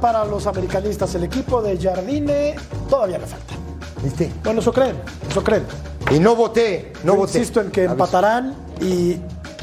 Para 0.00 0.24
los 0.24 0.46
americanistas. 0.46 1.14
El 1.14 1.24
equipo 1.24 1.60
de 1.62 1.78
Jardine 1.78 2.54
todavía 2.88 3.18
le 3.18 3.26
falta. 3.26 3.54
¿Viste? 4.02 4.32
Bueno, 4.44 4.60
eso 4.60 4.72
creen, 4.72 4.96
eso 5.28 5.42
creen. 5.42 5.64
Y 6.10 6.20
no 6.20 6.36
voté, 6.36 6.92
no 7.04 7.14
Yo 7.14 7.18
voté. 7.20 7.38
insisto 7.38 7.60
en 7.60 7.70
que 7.70 7.84
empatarán 7.84 8.54
y 8.80 9.16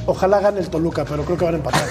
ojalá 0.06 0.40
gane 0.42 0.60
el 0.60 0.70
Toluca, 0.70 1.06
pero 1.06 1.24
creo 1.24 1.38
que 1.38 1.46
van 1.46 1.54
a 1.56 1.58
empatar. 1.58 1.84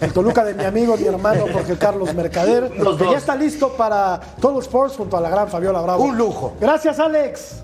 El 0.00 0.12
Toluca 0.12 0.44
de 0.44 0.54
mi 0.54 0.64
amigo, 0.64 0.96
mi 0.96 1.06
hermano 1.06 1.44
Jorge 1.52 1.76
Carlos 1.76 2.14
Mercader, 2.14 2.70
Los 2.78 2.96
que 2.98 3.04
dos. 3.04 3.12
ya 3.12 3.18
está 3.18 3.34
listo 3.34 3.70
para 3.72 4.20
Total 4.40 4.60
Sports 4.60 4.96
junto 4.96 5.16
a 5.16 5.20
la 5.20 5.30
gran 5.30 5.48
Fabiola 5.48 5.80
Bravo. 5.80 6.04
Un 6.04 6.18
lujo. 6.18 6.52
Gracias, 6.60 6.98
Alex. 7.00 7.62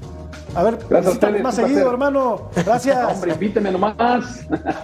A 0.57 0.63
ver, 0.63 0.79
Gracias 0.89 1.21
más 1.43 1.55
seguido, 1.57 1.75
placer. 1.81 1.93
hermano. 1.93 2.43
Gracias. 2.65 3.13
Hombre, 3.13 3.33
invíteme 3.33 3.71
nomás. 3.73 3.97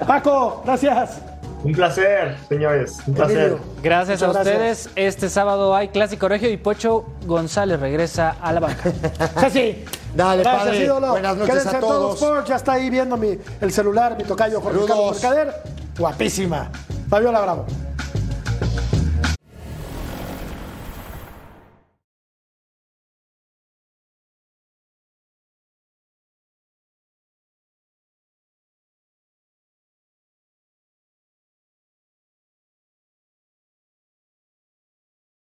Paco, 0.06 0.62
gracias. 0.64 1.18
Un 1.62 1.72
placer, 1.72 2.36
señores. 2.48 2.98
Un 3.06 3.14
placer. 3.14 3.56
Gracias 3.82 4.22
a 4.22 4.30
ustedes. 4.30 4.46
gracias. 4.86 4.90
Este 4.96 5.28
sábado 5.28 5.74
hay 5.76 5.88
Clásico 5.88 6.28
Regio 6.28 6.50
y 6.50 6.56
Pocho 6.56 7.04
González 7.26 7.78
regresa 7.80 8.36
a 8.40 8.52
la 8.52 8.60
banca. 8.60 8.90
Sí. 9.52 9.84
Dale, 10.14 10.42
Gracias, 10.42 10.64
padre. 10.64 10.84
ídolo. 10.84 11.08
Buenas 11.10 11.36
noches 11.36 11.54
Quédense 11.54 11.76
a 11.76 11.80
todos. 11.80 12.14
Sports, 12.20 12.48
ya 12.48 12.56
está 12.56 12.72
ahí 12.72 12.90
viendo 12.90 13.16
mi, 13.16 13.38
el 13.60 13.72
celular, 13.72 14.16
mi 14.16 14.24
tocayo 14.24 14.60
Jorge 14.60 14.80
Saludos. 14.86 15.20
Carlos 15.20 15.22
Mercader. 15.22 15.62
Guapísima. 15.98 16.70
Fabiola 17.08 17.40
Bravo. 17.40 17.66